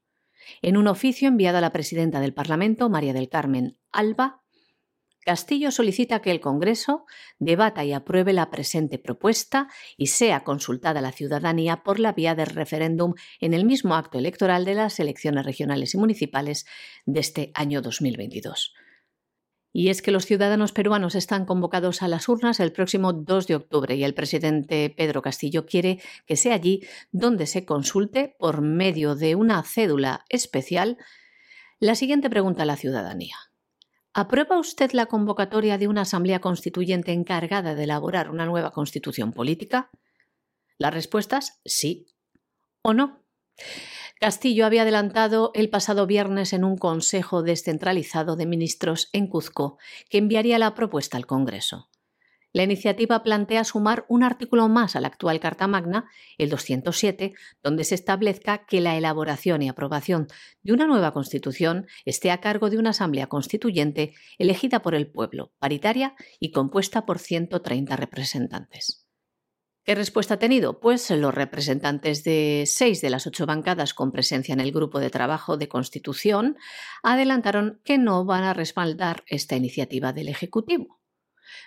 En 0.62 0.78
un 0.78 0.88
oficio 0.88 1.28
enviado 1.28 1.58
a 1.58 1.62
la 1.62 1.72
presidenta 1.72 2.20
del 2.20 2.34
Parlamento, 2.34 2.90
María 2.90 3.14
del 3.14 3.30
Carmen 3.30 3.78
Alba, 3.92 4.42
Castillo 5.24 5.70
solicita 5.70 6.22
que 6.22 6.32
el 6.32 6.40
Congreso 6.40 7.06
debata 7.38 7.86
y 7.86 7.94
apruebe 7.94 8.34
la 8.34 8.50
presente 8.50 8.98
propuesta 8.98 9.68
y 9.96 10.08
sea 10.08 10.44
consultada 10.44 11.00
la 11.00 11.12
ciudadanía 11.12 11.84
por 11.84 12.00
la 12.00 12.14
vía 12.14 12.34
del 12.34 12.48
referéndum 12.48 13.14
en 13.40 13.54
el 13.54 13.66
mismo 13.66 13.96
acto 13.96 14.18
electoral 14.18 14.66
de 14.66 14.74
las 14.74 15.00
elecciones 15.00 15.46
regionales 15.46 15.94
y 15.94 16.00
municipales 16.00 16.66
de 17.06 17.20
este 17.20 17.52
año 17.54 17.82
2022. 17.82 18.74
Y 19.74 19.90
es 19.90 20.02
que 20.02 20.12
los 20.12 20.26
ciudadanos 20.26 20.74
peruanos 20.74 21.16
están 21.16 21.46
convocados 21.46 22.02
a 22.02 22.08
las 22.08 22.28
urnas 22.28 22.60
el 22.60 22.74
próximo 22.74 23.14
2 23.14 23.48
de 23.48 23.56
octubre 23.56 23.96
y 23.96 24.04
el 24.04 24.14
presidente 24.14 24.94
Pedro 24.96 25.22
Castillo 25.22 25.66
quiere 25.66 26.02
que 26.26 26.36
sea 26.36 26.56
allí 26.56 26.82
donde 27.12 27.48
se 27.48 27.66
consulte 27.66 28.36
por 28.38 28.62
medio 28.62 29.16
de 29.16 29.36
una 29.36 29.64
cédula 29.64 30.26
especial 30.30 30.98
la 31.80 31.96
siguiente 31.96 32.30
pregunta 32.30 32.64
a 32.64 32.66
la 32.66 32.76
ciudadanía. 32.76 33.36
¿Aprueba 34.14 34.60
usted 34.60 34.92
la 34.92 35.06
convocatoria 35.06 35.78
de 35.78 35.88
una 35.88 36.02
asamblea 36.02 36.42
constituyente 36.42 37.14
encargada 37.14 37.76
de 37.76 37.86
elaborar 37.86 38.30
una 38.30 38.46
nueva 38.46 38.72
constitución 38.72 39.32
política? 39.32 39.90
Las 40.78 40.94
respuestas 40.94 41.62
sí 41.64 42.08
o 42.82 42.94
no. 42.94 43.24
Castillo 44.22 44.68
había 44.68 44.84
adelantado 44.84 45.50
el 45.56 45.72
pasado 45.72 46.06
viernes 46.06 46.54
en 46.54 46.64
un 46.64 46.78
Consejo 46.78 47.42
descentralizado 47.42 48.36
de 48.36 48.46
Ministros 48.46 49.10
en 49.14 49.26
Cuzco 49.26 49.80
que 50.12 50.20
enviaría 50.20 50.60
la 50.60 50.76
propuesta 50.76 51.18
al 51.18 51.26
Congreso. 51.26 51.90
La 52.54 52.62
iniciativa 52.62 53.24
plantea 53.24 53.64
sumar 53.64 54.06
un 54.10 54.22
artículo 54.22 54.70
más 54.70 54.96
a 54.96 55.02
la 55.02 55.08
actual 55.08 55.40
Carta 55.40 55.66
Magna, 55.66 56.06
el 56.38 56.52
207, 56.52 57.34
donde 57.64 57.84
se 57.84 57.96
establezca 57.96 58.68
que 58.68 58.80
la 58.80 58.96
elaboración 58.96 59.64
y 59.64 59.70
aprobación 59.70 60.28
de 60.62 60.74
una 60.74 60.86
nueva 60.86 61.14
Constitución 61.14 61.88
esté 62.06 62.30
a 62.30 62.42
cargo 62.42 62.70
de 62.70 62.78
una 62.78 62.92
Asamblea 62.92 63.26
Constituyente 63.26 64.14
elegida 64.38 64.84
por 64.84 64.94
el 64.94 65.08
pueblo, 65.10 65.52
paritaria 65.58 66.14
y 66.40 66.52
compuesta 66.52 67.08
por 67.08 67.18
130 67.18 67.96
representantes. 67.96 69.01
¿Qué 69.84 69.96
respuesta 69.96 70.36
ha 70.36 70.40
tenido? 70.40 70.80
Pues 70.80 71.10
los 71.10 71.34
representantes 71.34 72.24
de 72.24 72.66
seis 72.68 73.02
de 73.02 73.10
las 73.10 73.26
ocho 73.26 73.48
bancadas 73.48 73.96
con 73.96 74.12
presencia 74.12 74.54
en 74.54 74.60
el 74.60 74.72
grupo 74.72 75.00
de 75.00 75.10
trabajo 75.10 75.58
de 75.58 75.68
Constitución 75.68 76.56
adelantaron 77.02 77.82
que 77.84 77.98
no 77.98 78.24
van 78.24 78.44
a 78.44 78.54
respaldar 78.54 79.24
esta 79.26 79.56
iniciativa 79.56 80.14
del 80.14 80.28
Ejecutivo. 80.28 81.02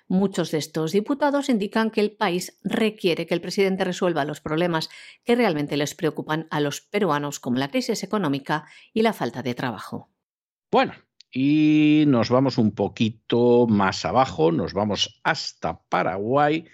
Muchos 0.07 0.53
de 0.53 0.59
estos 0.59 0.93
diputados 0.93 1.49
indican 1.49 1.91
que 1.91 2.01
el 2.01 2.13
país 2.13 2.59
requiere 2.63 3.27
que 3.27 3.35
el 3.35 3.41
presidente 3.41 3.85
resuelva 3.85 4.25
los 4.25 4.41
problemas 4.41 4.91
que 5.25 5.35
realmente 5.35 5.77
les 5.77 5.95
preocupan 5.95 6.47
a 6.51 6.61
los 6.61 6.81
peruanos, 6.83 7.41
como 7.41 7.59
la 7.59 7.69
crisis 7.69 8.05
económica 8.05 8.65
y 8.93 9.03
la 9.03 9.13
falta 9.13 9.43
de 9.43 9.55
trabajo. 9.55 10.09
Bueno, 10.71 10.95
y 11.37 12.05
nos 12.07 12.31
vamos 12.31 12.59
un 12.59 12.71
poquito 12.71 13.67
más 13.67 14.05
abajo, 14.05 14.53
nos 14.53 14.73
vamos 14.73 15.21
hasta 15.25 15.81
Paraguay, 15.89 16.65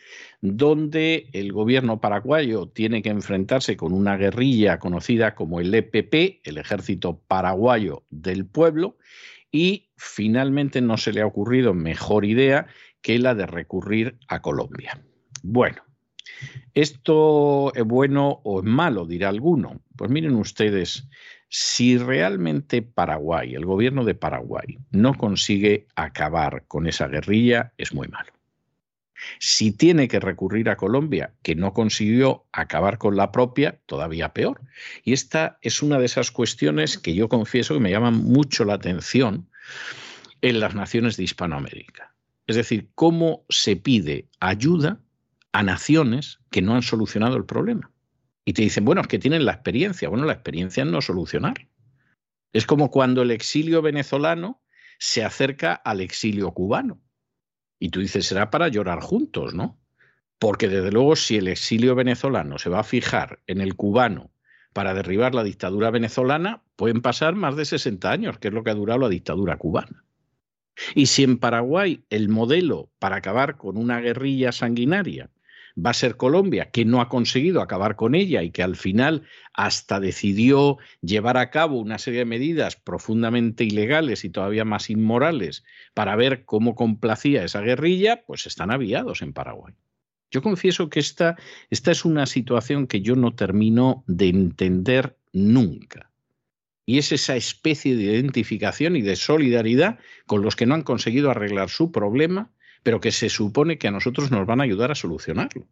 donde 0.42 1.30
el 1.32 1.50
gobierno 1.50 1.98
paraguayo 1.98 2.68
tiene 2.68 3.00
que 3.00 3.08
enfrentarse 3.08 3.78
con 3.78 3.94
una 3.94 4.18
guerrilla 4.18 4.78
conocida 4.78 5.34
como 5.34 5.60
el 5.60 5.74
EPP, 5.74 6.46
el 6.46 6.58
Ejército 6.58 7.22
Paraguayo 7.26 8.04
del 8.10 8.44
Pueblo, 8.44 8.98
y 9.50 9.88
finalmente 9.96 10.82
no 10.82 10.98
se 10.98 11.14
le 11.14 11.22
ha 11.22 11.26
ocurrido 11.26 11.72
mejor 11.72 12.26
idea 12.26 12.66
que 13.00 13.18
la 13.18 13.34
de 13.34 13.46
recurrir 13.46 14.18
a 14.28 14.42
Colombia. 14.42 15.02
Bueno, 15.42 15.82
¿Esto 16.74 17.74
es 17.74 17.84
bueno 17.84 18.40
o 18.44 18.60
es 18.60 18.64
malo? 18.64 19.06
Dirá 19.06 19.28
alguno. 19.28 19.82
Pues 19.96 20.10
miren 20.10 20.36
ustedes, 20.36 21.08
si 21.50 21.98
realmente 21.98 22.80
Paraguay, 22.80 23.54
el 23.54 23.66
gobierno 23.66 24.04
de 24.04 24.14
Paraguay, 24.14 24.78
no 24.92 25.14
consigue 25.14 25.88
acabar 25.96 26.64
con 26.68 26.86
esa 26.86 27.08
guerrilla, 27.08 27.72
es 27.76 27.92
muy 27.92 28.06
malo. 28.06 28.32
Si 29.40 29.72
tiene 29.72 30.06
que 30.06 30.20
recurrir 30.20 30.70
a 30.70 30.76
Colombia, 30.76 31.34
que 31.42 31.56
no 31.56 31.74
consiguió 31.74 32.46
acabar 32.52 32.98
con 32.98 33.16
la 33.16 33.32
propia, 33.32 33.80
todavía 33.86 34.32
peor. 34.32 34.60
Y 35.02 35.12
esta 35.12 35.58
es 35.60 35.82
una 35.82 35.98
de 35.98 36.06
esas 36.06 36.30
cuestiones 36.30 36.96
que 36.96 37.14
yo 37.14 37.28
confieso 37.28 37.74
que 37.74 37.80
me 37.80 37.90
llaman 37.90 38.14
mucho 38.14 38.64
la 38.64 38.74
atención 38.74 39.48
en 40.42 40.60
las 40.60 40.74
naciones 40.76 41.16
de 41.16 41.24
Hispanoamérica. 41.24 42.14
Es 42.46 42.56
decir, 42.56 42.88
cómo 42.94 43.44
se 43.48 43.74
pide 43.74 44.28
ayuda 44.38 45.00
a 45.52 45.64
naciones 45.64 46.38
que 46.50 46.62
no 46.62 46.76
han 46.76 46.82
solucionado 46.82 47.36
el 47.36 47.44
problema. 47.44 47.90
Y 48.44 48.52
te 48.52 48.62
dicen, 48.62 48.84
bueno, 48.84 49.00
es 49.02 49.06
que 49.06 49.18
tienen 49.18 49.44
la 49.44 49.52
experiencia. 49.52 50.08
Bueno, 50.08 50.24
la 50.24 50.32
experiencia 50.32 50.82
es 50.82 50.88
no 50.88 51.00
solucionar. 51.00 51.68
Es 52.52 52.66
como 52.66 52.90
cuando 52.90 53.22
el 53.22 53.30
exilio 53.30 53.82
venezolano 53.82 54.62
se 54.98 55.24
acerca 55.24 55.74
al 55.74 56.00
exilio 56.00 56.52
cubano. 56.52 57.00
Y 57.78 57.90
tú 57.90 58.00
dices, 58.00 58.26
será 58.26 58.50
para 58.50 58.68
llorar 58.68 59.00
juntos, 59.00 59.54
¿no? 59.54 59.78
Porque 60.38 60.68
desde 60.68 60.90
luego 60.90 61.16
si 61.16 61.36
el 61.36 61.48
exilio 61.48 61.94
venezolano 61.94 62.58
se 62.58 62.70
va 62.70 62.80
a 62.80 62.84
fijar 62.84 63.40
en 63.46 63.60
el 63.60 63.76
cubano 63.76 64.30
para 64.72 64.94
derribar 64.94 65.34
la 65.34 65.42
dictadura 65.42 65.90
venezolana, 65.90 66.62
pueden 66.76 67.02
pasar 67.02 67.34
más 67.34 67.56
de 67.56 67.64
60 67.64 68.10
años, 68.10 68.38
que 68.38 68.48
es 68.48 68.54
lo 68.54 68.62
que 68.62 68.70
ha 68.70 68.74
durado 68.74 69.00
la 69.00 69.08
dictadura 69.08 69.56
cubana. 69.56 70.04
Y 70.94 71.06
si 71.06 71.24
en 71.24 71.38
Paraguay 71.38 72.04
el 72.10 72.28
modelo 72.28 72.90
para 72.98 73.16
acabar 73.16 73.56
con 73.56 73.76
una 73.76 74.00
guerrilla 74.00 74.52
sanguinaria 74.52 75.30
va 75.76 75.90
a 75.90 75.94
ser 75.94 76.16
Colombia, 76.16 76.70
que 76.70 76.84
no 76.84 77.00
ha 77.00 77.08
conseguido 77.08 77.62
acabar 77.62 77.96
con 77.96 78.14
ella 78.14 78.42
y 78.42 78.50
que 78.50 78.62
al 78.62 78.76
final 78.76 79.22
hasta 79.54 80.00
decidió 80.00 80.78
llevar 81.00 81.36
a 81.36 81.50
cabo 81.50 81.78
una 81.78 81.98
serie 81.98 82.20
de 82.20 82.24
medidas 82.26 82.76
profundamente 82.76 83.64
ilegales 83.64 84.24
y 84.24 84.30
todavía 84.30 84.64
más 84.64 84.90
inmorales 84.90 85.64
para 85.94 86.16
ver 86.16 86.44
cómo 86.44 86.74
complacía 86.74 87.44
esa 87.44 87.60
guerrilla, 87.60 88.24
pues 88.26 88.46
están 88.46 88.70
aviados 88.70 89.22
en 89.22 89.32
Paraguay. 89.32 89.74
Yo 90.30 90.42
confieso 90.42 90.88
que 90.90 91.00
esta, 91.00 91.36
esta 91.70 91.90
es 91.90 92.04
una 92.04 92.26
situación 92.26 92.86
que 92.86 93.00
yo 93.00 93.16
no 93.16 93.34
termino 93.34 94.04
de 94.06 94.28
entender 94.28 95.16
nunca. 95.32 96.10
Y 96.86 96.98
es 96.98 97.12
esa 97.12 97.36
especie 97.36 97.96
de 97.96 98.04
identificación 98.04 98.96
y 98.96 99.02
de 99.02 99.16
solidaridad 99.16 99.98
con 100.26 100.42
los 100.42 100.56
que 100.56 100.66
no 100.66 100.74
han 100.74 100.82
conseguido 100.82 101.30
arreglar 101.30 101.68
su 101.68 101.92
problema 101.92 102.50
pero 102.82 103.00
que 103.00 103.12
se 103.12 103.28
supone 103.28 103.78
que 103.78 103.88
a 103.88 103.90
nosotros 103.90 104.30
nos 104.30 104.46
van 104.46 104.60
a 104.60 104.64
ayudar 104.64 104.90
a 104.90 104.94
solucionarlo. 104.94 105.66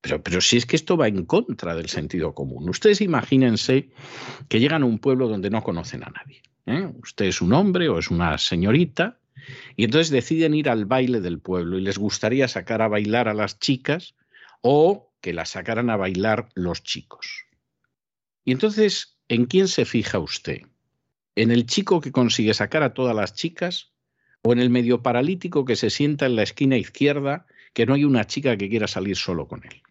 Pero, 0.00 0.22
pero, 0.22 0.40
si 0.40 0.56
es 0.56 0.66
que 0.66 0.76
esto 0.76 0.96
va 0.96 1.08
en 1.08 1.24
contra 1.24 1.74
del 1.74 1.88
sentido 1.88 2.34
común. 2.34 2.68
Ustedes 2.68 3.00
imagínense 3.00 3.90
que 4.48 4.60
llegan 4.60 4.82
a 4.82 4.86
un 4.86 4.98
pueblo 4.98 5.26
donde 5.28 5.50
no 5.50 5.62
conocen 5.62 6.04
a 6.04 6.10
nadie. 6.10 6.42
¿eh? 6.66 6.92
Usted 7.02 7.26
es 7.26 7.40
un 7.40 7.52
hombre 7.52 7.88
o 7.88 7.98
es 7.98 8.10
una 8.10 8.38
señorita 8.38 9.18
y 9.74 9.84
entonces 9.84 10.10
deciden 10.10 10.54
ir 10.54 10.68
al 10.68 10.84
baile 10.84 11.20
del 11.20 11.40
pueblo 11.40 11.78
y 11.78 11.82
les 11.82 11.98
gustaría 11.98 12.48
sacar 12.48 12.82
a 12.82 12.88
bailar 12.88 13.28
a 13.28 13.34
las 13.34 13.58
chicas 13.58 14.14
o 14.60 15.12
que 15.20 15.32
las 15.32 15.50
sacaran 15.50 15.90
a 15.90 15.96
bailar 15.96 16.48
los 16.54 16.82
chicos. 16.82 17.44
Y 18.44 18.52
entonces, 18.52 19.18
¿en 19.28 19.46
quién 19.46 19.66
se 19.66 19.84
fija 19.84 20.18
usted? 20.18 20.62
¿En 21.34 21.50
el 21.50 21.66
chico 21.66 22.00
que 22.00 22.12
consigue 22.12 22.54
sacar 22.54 22.82
a 22.82 22.94
todas 22.94 23.14
las 23.14 23.34
chicas 23.34 23.92
o 24.46 24.52
en 24.52 24.60
el 24.60 24.70
medio 24.70 25.02
paralítico 25.02 25.64
que 25.64 25.74
se 25.74 25.90
sienta 25.90 26.24
en 26.24 26.36
la 26.36 26.44
esquina 26.44 26.76
izquierda, 26.76 27.46
que 27.72 27.84
no 27.84 27.94
hay 27.94 28.04
una 28.04 28.28
chica 28.28 28.56
que 28.56 28.68
quiera 28.68 28.86
salir 28.86 29.16
solo 29.16 29.48
con 29.48 29.64
él. 29.64 29.82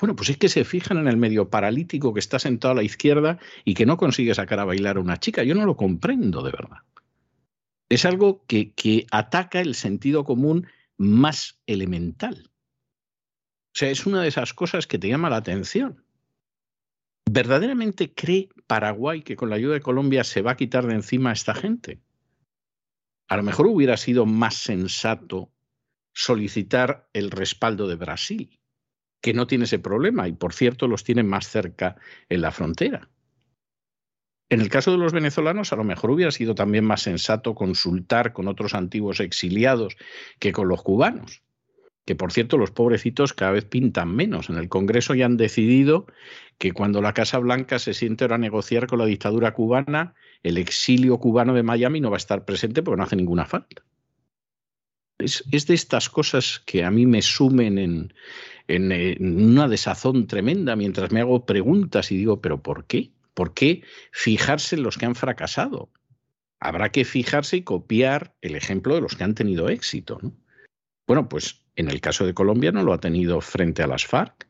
Bueno, 0.00 0.16
pues 0.16 0.30
es 0.30 0.36
que 0.36 0.48
se 0.48 0.64
fijan 0.64 0.98
en 0.98 1.06
el 1.06 1.16
medio 1.16 1.48
paralítico 1.48 2.12
que 2.12 2.18
está 2.18 2.40
sentado 2.40 2.72
a 2.72 2.74
la 2.74 2.82
izquierda 2.82 3.38
y 3.64 3.74
que 3.74 3.86
no 3.86 3.98
consigue 3.98 4.34
sacar 4.34 4.58
a 4.58 4.64
bailar 4.64 4.96
a 4.96 5.00
una 5.00 5.20
chica. 5.20 5.44
Yo 5.44 5.54
no 5.54 5.64
lo 5.64 5.76
comprendo 5.76 6.42
de 6.42 6.50
verdad. 6.50 6.78
Es 7.88 8.04
algo 8.04 8.44
que, 8.48 8.72
que 8.72 9.06
ataca 9.12 9.60
el 9.60 9.76
sentido 9.76 10.24
común 10.24 10.66
más 10.96 11.60
elemental. 11.66 12.50
O 12.50 13.78
sea, 13.78 13.90
es 13.90 14.06
una 14.06 14.22
de 14.22 14.28
esas 14.28 14.54
cosas 14.54 14.88
que 14.88 14.98
te 14.98 15.08
llama 15.08 15.30
la 15.30 15.36
atención. 15.36 16.04
¿Verdaderamente 17.30 18.12
cree 18.12 18.48
Paraguay 18.66 19.22
que 19.22 19.36
con 19.36 19.50
la 19.50 19.56
ayuda 19.56 19.74
de 19.74 19.80
Colombia 19.82 20.24
se 20.24 20.42
va 20.42 20.50
a 20.52 20.56
quitar 20.56 20.84
de 20.88 20.94
encima 20.94 21.30
a 21.30 21.34
esta 21.34 21.54
gente? 21.54 22.00
A 23.28 23.36
lo 23.36 23.42
mejor 23.42 23.66
hubiera 23.66 23.96
sido 23.96 24.26
más 24.26 24.54
sensato 24.54 25.52
solicitar 26.12 27.08
el 27.12 27.30
respaldo 27.30 27.88
de 27.88 27.96
Brasil, 27.96 28.60
que 29.20 29.34
no 29.34 29.46
tiene 29.46 29.64
ese 29.64 29.78
problema 29.78 30.28
y 30.28 30.32
por 30.32 30.52
cierto 30.52 30.88
los 30.88 31.04
tiene 31.04 31.22
más 31.22 31.48
cerca 31.48 31.96
en 32.28 32.40
la 32.40 32.52
frontera. 32.52 33.10
En 34.48 34.60
el 34.60 34.68
caso 34.68 34.92
de 34.92 34.98
los 34.98 35.12
venezolanos, 35.12 35.72
a 35.72 35.76
lo 35.76 35.82
mejor 35.82 36.12
hubiera 36.12 36.30
sido 36.30 36.54
también 36.54 36.84
más 36.84 37.02
sensato 37.02 37.54
consultar 37.54 38.32
con 38.32 38.46
otros 38.46 38.74
antiguos 38.74 39.18
exiliados 39.18 39.96
que 40.38 40.52
con 40.52 40.68
los 40.68 40.82
cubanos 40.82 41.42
que 42.06 42.14
por 42.14 42.32
cierto 42.32 42.56
los 42.56 42.70
pobrecitos 42.70 43.34
cada 43.34 43.50
vez 43.50 43.64
pintan 43.64 44.14
menos. 44.14 44.48
En 44.48 44.56
el 44.56 44.68
Congreso 44.68 45.14
ya 45.14 45.26
han 45.26 45.36
decidido 45.36 46.06
que 46.56 46.72
cuando 46.72 47.02
la 47.02 47.12
Casa 47.12 47.38
Blanca 47.38 47.78
se 47.80 47.94
siente 47.94 48.24
ahora 48.24 48.36
a 48.36 48.38
negociar 48.38 48.86
con 48.86 49.00
la 49.00 49.06
dictadura 49.06 49.52
cubana, 49.52 50.14
el 50.46 50.58
exilio 50.58 51.18
cubano 51.18 51.54
de 51.54 51.62
Miami 51.62 52.00
no 52.00 52.10
va 52.10 52.16
a 52.16 52.18
estar 52.18 52.44
presente 52.44 52.82
porque 52.82 52.98
no 52.98 53.04
hace 53.04 53.16
ninguna 53.16 53.46
falta. 53.46 53.82
Es, 55.18 55.42
de 55.50 55.74
estas 55.74 56.08
cosas 56.08 56.62
que 56.66 56.84
a 56.84 56.90
mí 56.90 57.06
me 57.06 57.22
sumen 57.22 57.78
en, 57.78 58.14
en 58.68 59.42
una 59.42 59.66
desazón 59.66 60.26
tremenda 60.26 60.76
mientras 60.76 61.10
me 61.10 61.20
hago 61.20 61.46
preguntas 61.46 62.12
y 62.12 62.16
digo, 62.16 62.40
pero 62.40 62.62
¿por 62.62 62.86
qué? 62.86 63.12
¿Por 63.34 63.54
qué 63.54 63.82
fijarse 64.12 64.76
en 64.76 64.82
los 64.82 64.98
que 64.98 65.06
han 65.06 65.14
fracasado? 65.14 65.90
Habrá 66.60 66.90
que 66.90 67.04
fijarse 67.04 67.58
y 67.58 67.62
copiar 67.62 68.36
el 68.40 68.54
ejemplo 68.54 68.94
de 68.94 69.00
los 69.00 69.16
que 69.16 69.24
han 69.24 69.34
tenido 69.34 69.68
éxito. 69.68 70.18
¿no? 70.22 70.32
Bueno, 71.06 71.28
pues 71.28 71.66
en 71.76 71.90
el 71.90 72.00
caso 72.00 72.24
de 72.24 72.34
Colombia 72.34 72.72
no 72.72 72.82
lo 72.82 72.92
ha 72.92 73.00
tenido 73.00 73.40
frente 73.40 73.82
a 73.82 73.86
las 73.86 74.06
FARC. 74.06 74.48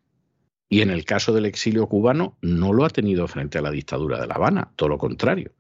Y 0.69 0.81
en 0.81 0.91
el 0.91 1.05
caso 1.05 1.33
del 1.33 1.47
exilio 1.47 1.87
cubano 1.87 2.39
no 2.43 2.73
lo 2.73 2.85
ha 2.85 2.91
tenido 2.91 3.29
frente 3.29 3.59
a 3.59 3.63
la 3.63 3.71
dictadura 3.71 4.21
de 4.21 4.27
La 4.27 4.35
Habana, 4.35 4.73
todo 4.77 4.89
lo 4.89 4.99
contrario. 4.99 5.53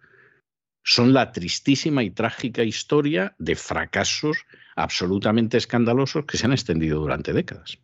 Son 0.88 1.12
la 1.12 1.32
tristísima 1.32 2.04
y 2.04 2.10
trágica 2.10 2.62
historia 2.62 3.34
de 3.38 3.56
fracasos 3.56 4.46
absolutamente 4.76 5.56
escandalosos 5.56 6.26
que 6.26 6.38
se 6.38 6.46
han 6.46 6.52
extendido 6.52 7.00
durante 7.00 7.32
décadas. 7.32 7.78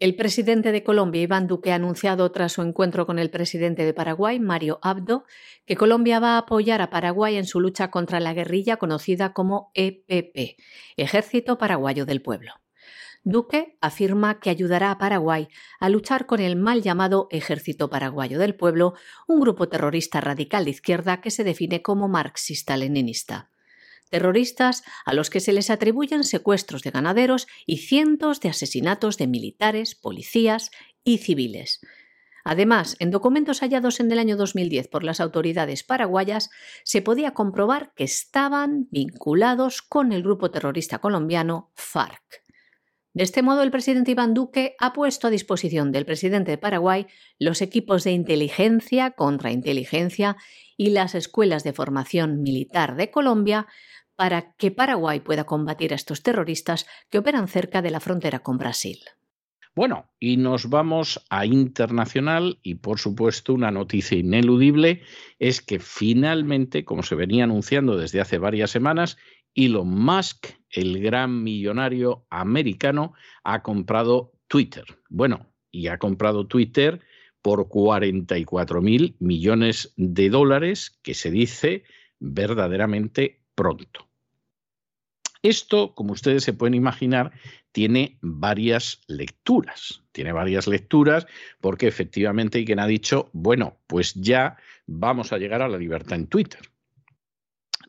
El 0.00 0.16
presidente 0.16 0.72
de 0.72 0.82
Colombia, 0.82 1.22
Iván 1.22 1.46
Duque, 1.46 1.70
ha 1.70 1.76
anunciado 1.76 2.32
tras 2.32 2.54
su 2.54 2.62
encuentro 2.62 3.06
con 3.06 3.20
el 3.20 3.30
presidente 3.30 3.84
de 3.84 3.94
Paraguay, 3.94 4.40
Mario 4.40 4.80
Abdo, 4.82 5.24
que 5.66 5.76
Colombia 5.76 6.18
va 6.18 6.34
a 6.34 6.38
apoyar 6.38 6.82
a 6.82 6.90
Paraguay 6.90 7.36
en 7.36 7.46
su 7.46 7.60
lucha 7.60 7.92
contra 7.92 8.18
la 8.18 8.34
guerrilla 8.34 8.78
conocida 8.78 9.32
como 9.32 9.70
EPP, 9.74 10.58
Ejército 10.96 11.58
Paraguayo 11.58 12.06
del 12.06 12.22
Pueblo. 12.22 12.54
Duque 13.22 13.76
afirma 13.80 14.40
que 14.40 14.50
ayudará 14.50 14.90
a 14.90 14.98
Paraguay 14.98 15.48
a 15.78 15.88
luchar 15.88 16.26
con 16.26 16.40
el 16.40 16.56
mal 16.56 16.82
llamado 16.82 17.28
Ejército 17.30 17.90
Paraguayo 17.90 18.38
del 18.38 18.54
Pueblo, 18.54 18.94
un 19.28 19.40
grupo 19.40 19.68
terrorista 19.68 20.20
radical 20.20 20.64
de 20.64 20.70
izquierda 20.70 21.20
que 21.20 21.30
se 21.30 21.44
define 21.44 21.82
como 21.82 22.08
marxista-leninista 22.08 23.50
terroristas 24.10 24.82
a 25.06 25.14
los 25.14 25.30
que 25.30 25.40
se 25.40 25.52
les 25.52 25.70
atribuyen 25.70 26.24
secuestros 26.24 26.82
de 26.82 26.90
ganaderos 26.90 27.46
y 27.64 27.78
cientos 27.78 28.40
de 28.40 28.50
asesinatos 28.50 29.16
de 29.16 29.28
militares, 29.28 29.94
policías 29.94 30.70
y 31.04 31.18
civiles. 31.18 31.80
Además, 32.44 32.96
en 32.98 33.10
documentos 33.10 33.60
hallados 33.60 34.00
en 34.00 34.10
el 34.10 34.18
año 34.18 34.36
2010 34.36 34.88
por 34.88 35.04
las 35.04 35.20
autoridades 35.20 35.84
paraguayas, 35.84 36.50
se 36.84 37.02
podía 37.02 37.32
comprobar 37.32 37.92
que 37.94 38.04
estaban 38.04 38.88
vinculados 38.90 39.82
con 39.82 40.12
el 40.12 40.22
grupo 40.22 40.50
terrorista 40.50 40.98
colombiano 40.98 41.70
FARC. 41.74 42.49
De 43.12 43.24
este 43.24 43.42
modo, 43.42 43.62
el 43.62 43.72
presidente 43.72 44.12
Iván 44.12 44.34
Duque 44.34 44.76
ha 44.78 44.92
puesto 44.92 45.26
a 45.26 45.30
disposición 45.30 45.90
del 45.90 46.06
presidente 46.06 46.52
de 46.52 46.58
Paraguay 46.58 47.06
los 47.40 47.60
equipos 47.60 48.04
de 48.04 48.12
inteligencia, 48.12 49.10
contrainteligencia 49.10 50.36
y 50.76 50.90
las 50.90 51.16
escuelas 51.16 51.64
de 51.64 51.72
formación 51.72 52.42
militar 52.42 52.94
de 52.94 53.10
Colombia 53.10 53.66
para 54.14 54.52
que 54.52 54.70
Paraguay 54.70 55.20
pueda 55.20 55.44
combatir 55.44 55.92
a 55.92 55.96
estos 55.96 56.22
terroristas 56.22 56.86
que 57.10 57.18
operan 57.18 57.48
cerca 57.48 57.82
de 57.82 57.90
la 57.90 58.00
frontera 58.00 58.40
con 58.40 58.58
Brasil. 58.58 58.98
Bueno, 59.74 60.10
y 60.18 60.36
nos 60.36 60.68
vamos 60.68 61.24
a 61.30 61.46
internacional 61.46 62.58
y 62.62 62.76
por 62.76 62.98
supuesto 62.98 63.54
una 63.54 63.70
noticia 63.70 64.18
ineludible 64.18 65.02
es 65.38 65.62
que 65.62 65.78
finalmente, 65.78 66.84
como 66.84 67.02
se 67.02 67.14
venía 67.14 67.44
anunciando 67.44 67.96
desde 67.96 68.20
hace 68.20 68.38
varias 68.38 68.70
semanas, 68.70 69.16
Elon 69.54 69.88
Musk, 69.88 70.46
el 70.70 71.00
gran 71.00 71.42
millonario 71.42 72.26
americano, 72.30 73.14
ha 73.44 73.62
comprado 73.62 74.32
Twitter. 74.48 74.84
Bueno, 75.08 75.46
y 75.70 75.88
ha 75.88 75.98
comprado 75.98 76.46
Twitter 76.46 77.00
por 77.42 77.68
44 77.68 78.82
mil 78.82 79.16
millones 79.18 79.92
de 79.96 80.28
dólares, 80.28 80.98
que 81.02 81.14
se 81.14 81.30
dice 81.30 81.84
verdaderamente 82.18 83.40
pronto. 83.54 84.08
Esto, 85.42 85.94
como 85.94 86.12
ustedes 86.12 86.44
se 86.44 86.52
pueden 86.52 86.74
imaginar, 86.74 87.32
tiene 87.72 88.18
varias 88.20 89.00
lecturas. 89.06 90.02
Tiene 90.12 90.32
varias 90.32 90.66
lecturas 90.66 91.26
porque 91.60 91.86
efectivamente 91.86 92.58
hay 92.58 92.66
quien 92.66 92.80
ha 92.80 92.86
dicho, 92.86 93.30
bueno, 93.32 93.78
pues 93.86 94.14
ya 94.14 94.58
vamos 94.86 95.32
a 95.32 95.38
llegar 95.38 95.62
a 95.62 95.68
la 95.68 95.78
libertad 95.78 96.18
en 96.18 96.26
Twitter. 96.26 96.60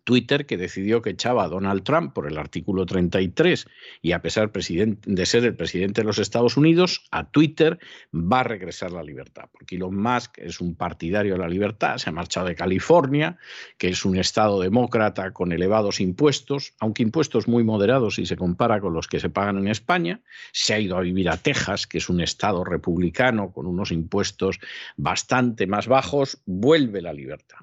Twitter, 0.04 0.46
que 0.46 0.58
decidió 0.58 1.02
que 1.02 1.12
echaba 1.12 1.44
a 1.44 1.48
Donald 1.48 1.84
Trump 1.84 2.14
por 2.14 2.28
el 2.28 2.38
artículo 2.38 2.86
33 2.86 3.68
y 4.02 4.14
a 4.14 4.22
pesar 4.22 4.52
de 4.52 5.26
ser 5.26 5.46
el 5.46 5.56
presidente 5.56 6.02
de 6.02 6.06
los 6.06 6.18
Estados 6.18 6.58
Unidos, 6.58 7.06
a 7.12 7.30
Twitter 7.30 7.80
va 8.14 8.42
a 8.42 8.44
regresar 8.44 8.92
la 8.92 9.04
libertad, 9.04 9.46
porque 9.52 9.76
Elon 9.76 9.96
Musk 9.96 10.38
es 10.38 10.62
un 10.62 10.76
partidario 10.76 11.34
de 11.34 11.40
la 11.40 11.48
libertad, 11.48 11.98
se 11.98 12.10
ha 12.10 12.14
marchado 12.14 12.48
de 12.48 12.56
California, 12.56 13.38
que 13.78 13.90
es 13.90 14.06
un 14.06 14.18
estado 14.18 14.60
demócrata 14.60 15.32
con 15.32 15.52
elevados 15.52 16.00
impuestos, 16.00 16.74
aunque 16.80 17.04
impuestos 17.04 17.48
muy 17.48 17.64
moderados 17.64 18.16
si 18.16 18.26
se 18.26 18.36
compara 18.36 18.82
con 18.82 18.94
los 18.94 19.08
que 19.08 19.20
se 19.20 19.30
pagan 19.30 19.58
en 19.58 19.68
España, 19.68 20.22
se 20.52 20.74
ha 20.74 20.80
ido 20.80 20.98
a 20.98 21.02
vivir 21.02 21.30
a 21.30 21.38
Texas, 21.38 21.88
que 21.88 22.00
es 22.00 22.10
un 22.10 22.22
estado 22.22 22.64
republicano 22.64 23.52
con 23.52 23.68
unos 23.68 23.92
impuestos 23.92 24.60
bastante 24.98 25.68
más 25.68 25.88
bajos, 25.88 26.42
vuelve 26.46 27.02
la 27.02 27.14
libertad. 27.14 27.60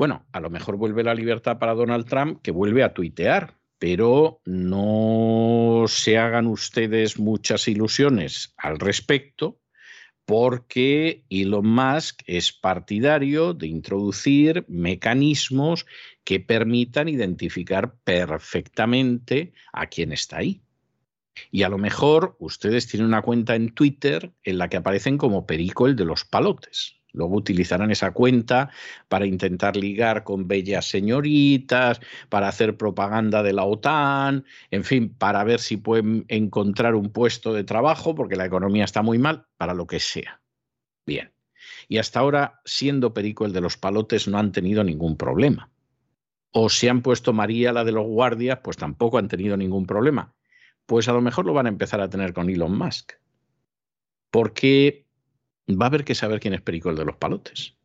Bueno, 0.00 0.26
a 0.32 0.40
lo 0.40 0.48
mejor 0.48 0.78
vuelve 0.78 1.04
la 1.04 1.14
libertad 1.14 1.58
para 1.58 1.74
Donald 1.74 2.06
Trump, 2.06 2.40
que 2.40 2.52
vuelve 2.52 2.82
a 2.82 2.94
tuitear, 2.94 3.58
pero 3.78 4.40
no 4.46 5.84
se 5.88 6.16
hagan 6.16 6.46
ustedes 6.46 7.18
muchas 7.18 7.68
ilusiones 7.68 8.54
al 8.56 8.78
respecto, 8.78 9.60
porque 10.24 11.26
Elon 11.28 11.66
Musk 11.66 12.22
es 12.24 12.50
partidario 12.50 13.52
de 13.52 13.66
introducir 13.66 14.64
mecanismos 14.68 15.84
que 16.24 16.40
permitan 16.40 17.10
identificar 17.10 17.94
perfectamente 18.02 19.52
a 19.70 19.88
quién 19.88 20.12
está 20.12 20.38
ahí. 20.38 20.62
Y 21.50 21.64
a 21.64 21.68
lo 21.68 21.76
mejor 21.76 22.36
ustedes 22.38 22.88
tienen 22.88 23.06
una 23.06 23.20
cuenta 23.20 23.54
en 23.54 23.74
Twitter 23.74 24.32
en 24.44 24.56
la 24.56 24.70
que 24.70 24.78
aparecen 24.78 25.18
como 25.18 25.44
Perico 25.44 25.86
el 25.86 25.94
de 25.94 26.06
los 26.06 26.24
palotes. 26.24 26.99
Luego 27.12 27.36
utilizarán 27.36 27.90
esa 27.90 28.12
cuenta 28.12 28.70
para 29.08 29.26
intentar 29.26 29.76
ligar 29.76 30.24
con 30.24 30.46
bellas 30.46 30.88
señoritas, 30.88 32.00
para 32.28 32.48
hacer 32.48 32.76
propaganda 32.76 33.42
de 33.42 33.52
la 33.52 33.64
OTAN, 33.64 34.44
en 34.70 34.84
fin, 34.84 35.14
para 35.16 35.44
ver 35.44 35.60
si 35.60 35.76
pueden 35.76 36.24
encontrar 36.28 36.94
un 36.94 37.10
puesto 37.10 37.52
de 37.52 37.64
trabajo, 37.64 38.14
porque 38.14 38.36
la 38.36 38.46
economía 38.46 38.84
está 38.84 39.02
muy 39.02 39.18
mal, 39.18 39.46
para 39.56 39.74
lo 39.74 39.86
que 39.86 40.00
sea. 40.00 40.40
Bien. 41.06 41.32
Y 41.88 41.98
hasta 41.98 42.20
ahora, 42.20 42.60
siendo 42.64 43.12
Perico 43.12 43.44
el 43.44 43.52
de 43.52 43.60
los 43.60 43.76
palotes, 43.76 44.28
no 44.28 44.38
han 44.38 44.52
tenido 44.52 44.84
ningún 44.84 45.16
problema. 45.16 45.70
O 46.52 46.68
si 46.68 46.88
han 46.88 47.02
puesto 47.02 47.32
María 47.32 47.72
la 47.72 47.84
de 47.84 47.92
los 47.92 48.06
guardias, 48.06 48.60
pues 48.62 48.76
tampoco 48.76 49.18
han 49.18 49.28
tenido 49.28 49.56
ningún 49.56 49.86
problema. 49.86 50.34
Pues 50.86 51.08
a 51.08 51.12
lo 51.12 51.20
mejor 51.20 51.46
lo 51.46 51.52
van 51.52 51.66
a 51.66 51.70
empezar 51.70 52.00
a 52.00 52.10
tener 52.10 52.32
con 52.32 52.50
Elon 52.50 52.76
Musk. 52.76 53.12
Porque 54.30 55.06
va 55.68 55.86
a 55.86 55.88
haber 55.88 56.04
que 56.04 56.14
saber 56.14 56.40
quién 56.40 56.54
es 56.54 56.60
Perico 56.60 56.90
el 56.90 56.96
de 56.96 57.04
los 57.04 57.16
palotes. 57.16 57.76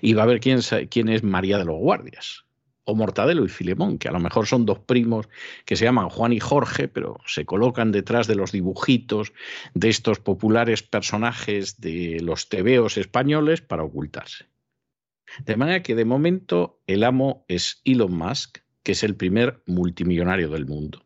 Y 0.00 0.14
va 0.14 0.22
a 0.22 0.24
haber 0.24 0.40
quién, 0.40 0.60
quién 0.90 1.08
es 1.08 1.22
María 1.22 1.58
de 1.58 1.64
los 1.64 1.76
Guardias. 1.76 2.44
O 2.84 2.94
Mortadelo 2.96 3.44
y 3.44 3.48
Filemón, 3.48 3.98
que 3.98 4.08
a 4.08 4.12
lo 4.12 4.18
mejor 4.18 4.46
son 4.46 4.66
dos 4.66 4.80
primos 4.80 5.28
que 5.64 5.76
se 5.76 5.84
llaman 5.84 6.08
Juan 6.08 6.32
y 6.32 6.40
Jorge, 6.40 6.88
pero 6.88 7.20
se 7.26 7.44
colocan 7.44 7.92
detrás 7.92 8.26
de 8.26 8.34
los 8.34 8.50
dibujitos 8.50 9.32
de 9.74 9.88
estos 9.88 10.18
populares 10.18 10.82
personajes 10.82 11.80
de 11.80 12.18
los 12.20 12.48
tebeos 12.48 12.96
españoles 12.96 13.60
para 13.60 13.84
ocultarse. 13.84 14.46
De 15.44 15.56
manera 15.56 15.82
que 15.82 15.94
de 15.94 16.04
momento 16.04 16.80
el 16.86 17.04
amo 17.04 17.44
es 17.48 17.80
Elon 17.84 18.16
Musk, 18.16 18.58
que 18.82 18.92
es 18.92 19.02
el 19.02 19.16
primer 19.16 19.62
multimillonario 19.66 20.48
del 20.48 20.66
mundo. 20.66 21.04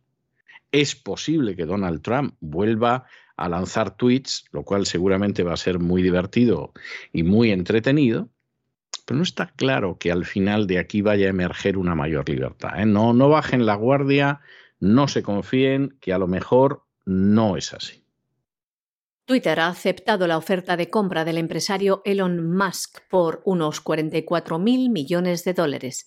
Es 0.72 0.96
posible 0.96 1.56
que 1.56 1.66
Donald 1.66 2.02
Trump 2.02 2.34
vuelva 2.40 3.06
a 3.36 3.48
lanzar 3.48 3.96
tweets, 3.96 4.44
lo 4.52 4.64
cual 4.64 4.86
seguramente 4.86 5.42
va 5.42 5.52
a 5.52 5.58
ser 5.58 5.78
muy 5.78 6.02
divertido 6.02 6.72
y 7.12 7.22
muy 7.22 7.50
entretenido, 7.50 8.30
pero 9.04 9.18
no 9.18 9.22
está 9.22 9.52
claro 9.56 9.98
que 9.98 10.10
al 10.10 10.24
final 10.24 10.66
de 10.66 10.78
aquí 10.78 11.02
vaya 11.02 11.26
a 11.26 11.30
emerger 11.30 11.78
una 11.78 11.94
mayor 11.94 12.28
libertad. 12.28 12.80
¿eh? 12.80 12.86
No, 12.86 13.12
no 13.12 13.28
bajen 13.28 13.66
la 13.66 13.74
guardia, 13.74 14.40
no 14.80 15.08
se 15.08 15.22
confíen, 15.22 15.96
que 16.00 16.12
a 16.12 16.18
lo 16.18 16.26
mejor 16.26 16.84
no 17.04 17.56
es 17.56 17.72
así. 17.72 18.02
Twitter 19.26 19.58
ha 19.58 19.68
aceptado 19.68 20.26
la 20.28 20.38
oferta 20.38 20.76
de 20.76 20.88
compra 20.88 21.24
del 21.24 21.38
empresario 21.38 22.00
Elon 22.04 22.56
Musk 22.56 23.00
por 23.10 23.42
unos 23.44 23.80
44 23.80 24.58
mil 24.60 24.88
millones 24.88 25.42
de 25.44 25.52
dólares 25.52 26.06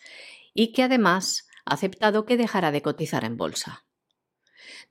y 0.54 0.72
que 0.72 0.84
además 0.84 1.48
ha 1.66 1.74
aceptado 1.74 2.26
que 2.26 2.38
dejará 2.38 2.72
de 2.72 2.82
cotizar 2.82 3.26
en 3.26 3.36
bolsa. 3.36 3.84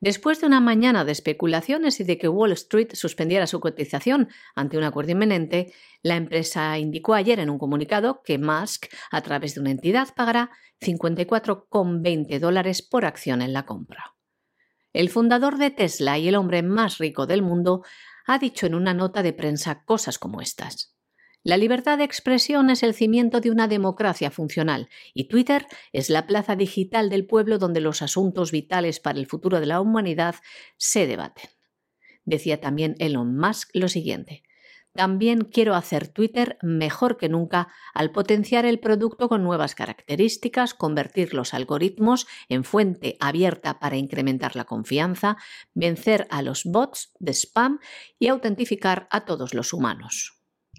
Después 0.01 0.41
de 0.41 0.47
una 0.47 0.61
mañana 0.61 1.05
de 1.05 1.11
especulaciones 1.11 1.99
y 1.99 2.05
de 2.05 2.19
que 2.19 2.29
Wall 2.29 2.53
Street 2.53 2.91
suspendiera 2.93 3.49
su 3.49 3.59
cotización 3.59 4.29
ante 4.55 4.79
un 4.79 4.85
acuerdo 4.85 5.11
inminente, 5.11 5.73
la 6.03 6.15
empresa 6.15 6.79
indicó 6.79 7.15
ayer 7.15 7.41
en 7.41 7.51
un 7.51 7.59
comunicado 7.59 8.23
que 8.23 8.39
Musk, 8.39 8.87
a 9.11 9.21
través 9.23 9.55
de 9.55 9.61
una 9.61 9.73
entidad, 9.73 10.09
pagará 10.15 10.51
54,20 10.81 12.39
dólares 12.39 12.83
por 12.83 13.05
acción 13.05 13.43
en 13.43 13.53
la 13.53 13.67
compra. 13.67 14.15
El 14.93 15.11
fundador 15.11 15.59
de 15.59 15.71
Tesla 15.71 16.17
y 16.17 16.29
el 16.29 16.37
hombre 16.37 16.63
más 16.63 16.99
rico 16.99 17.27
del 17.27 17.43
mundo 17.43 17.83
ha 18.27 18.39
dicho 18.39 18.67
en 18.67 18.77
una 18.77 18.95
nota 18.95 19.23
de 19.23 19.33
prensa 19.33 19.83
cosas 19.85 20.19
como 20.19 20.41
estas. 20.41 20.98
La 21.49 21.57
libertad 21.57 21.97
de 21.97 22.05
expresión 22.05 22.69
es 22.69 22.83
el 22.83 22.93
cimiento 22.93 23.41
de 23.41 23.51
una 23.51 23.69
democracia 23.69 24.31
funcional 24.31 24.91
y 25.15 25.29
Twitter 25.29 25.65
es 25.95 26.11
la 26.11 26.27
plaza 26.27 26.57
digital 26.57 27.09
del 27.09 27.25
pueblo 27.25 27.57
donde 27.57 27.81
los 27.81 28.03
asuntos 28.03 28.53
vitales 28.53 29.01
para 29.01 29.19
el 29.19 29.25
futuro 29.25 29.59
de 29.59 29.65
la 29.65 29.81
humanidad 29.81 30.35
se 30.77 31.07
debaten. 31.07 31.49
Decía 32.27 32.61
también 32.61 32.97
Elon 32.99 33.35
Musk 33.35 33.71
lo 33.73 33.89
siguiente. 33.89 34.43
También 34.93 35.41
quiero 35.51 35.75
hacer 35.75 36.09
Twitter 36.09 36.59
mejor 36.61 37.17
que 37.17 37.31
nunca 37.31 37.69
al 37.95 38.13
potenciar 38.13 38.67
el 38.67 38.79
producto 38.79 39.31
con 39.31 39.43
nuevas 39.43 39.75
características, 39.75 40.75
convertir 40.75 41.33
los 41.33 41.55
algoritmos 41.55 42.27
en 42.51 42.63
fuente 42.63 43.17
abierta 43.21 43.79
para 43.79 43.97
incrementar 43.97 44.55
la 44.55 44.67
confianza, 44.67 45.39
vencer 45.73 46.27
a 46.29 46.43
los 46.43 46.65
bots 46.65 47.15
de 47.19 47.33
spam 47.33 47.79
y 48.19 48.29
autentificar 48.29 49.09
a 49.11 49.25
todos 49.25 49.55
los 49.55 49.73
humanos. 49.73 50.38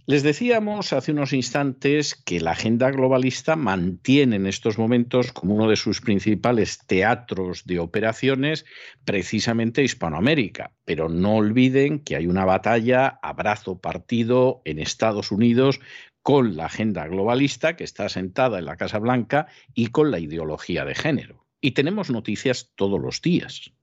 Les 0.09 0.23
decíamos 0.23 0.91
hace 0.91 1.11
unos 1.11 1.33
instantes 1.33 2.15
que 2.15 2.39
la 2.39 2.53
agenda 2.53 2.89
globalista 2.89 3.55
mantiene 3.55 4.37
en 4.37 4.47
estos 4.47 4.79
momentos 4.79 5.31
como 5.31 5.53
uno 5.53 5.69
de 5.69 5.75
sus 5.75 6.01
principales 6.01 6.79
teatros 6.87 7.63
de 7.67 7.77
operaciones 7.77 8.65
precisamente 9.05 9.83
Hispanoamérica, 9.83 10.73
pero 10.83 11.09
no 11.09 11.35
olviden 11.35 11.99
que 11.99 12.15
hay 12.15 12.25
una 12.25 12.43
batalla 12.43 13.19
a 13.21 13.33
brazo 13.33 13.77
partido 13.81 14.63
en 14.65 14.79
Estados 14.79 15.31
Unidos 15.31 15.79
con 16.23 16.57
la 16.57 16.65
agenda 16.65 17.05
globalista 17.05 17.75
que 17.75 17.83
está 17.83 18.09
sentada 18.09 18.57
en 18.57 18.65
la 18.65 18.77
Casa 18.77 18.97
Blanca 18.97 19.45
y 19.75 19.89
con 19.89 20.09
la 20.09 20.17
ideología 20.17 20.85
de 20.85 20.95
género. 20.95 21.45
Y 21.61 21.73
tenemos 21.73 22.09
noticias 22.09 22.71
todos 22.75 22.99
los 22.99 23.21
días. 23.21 23.73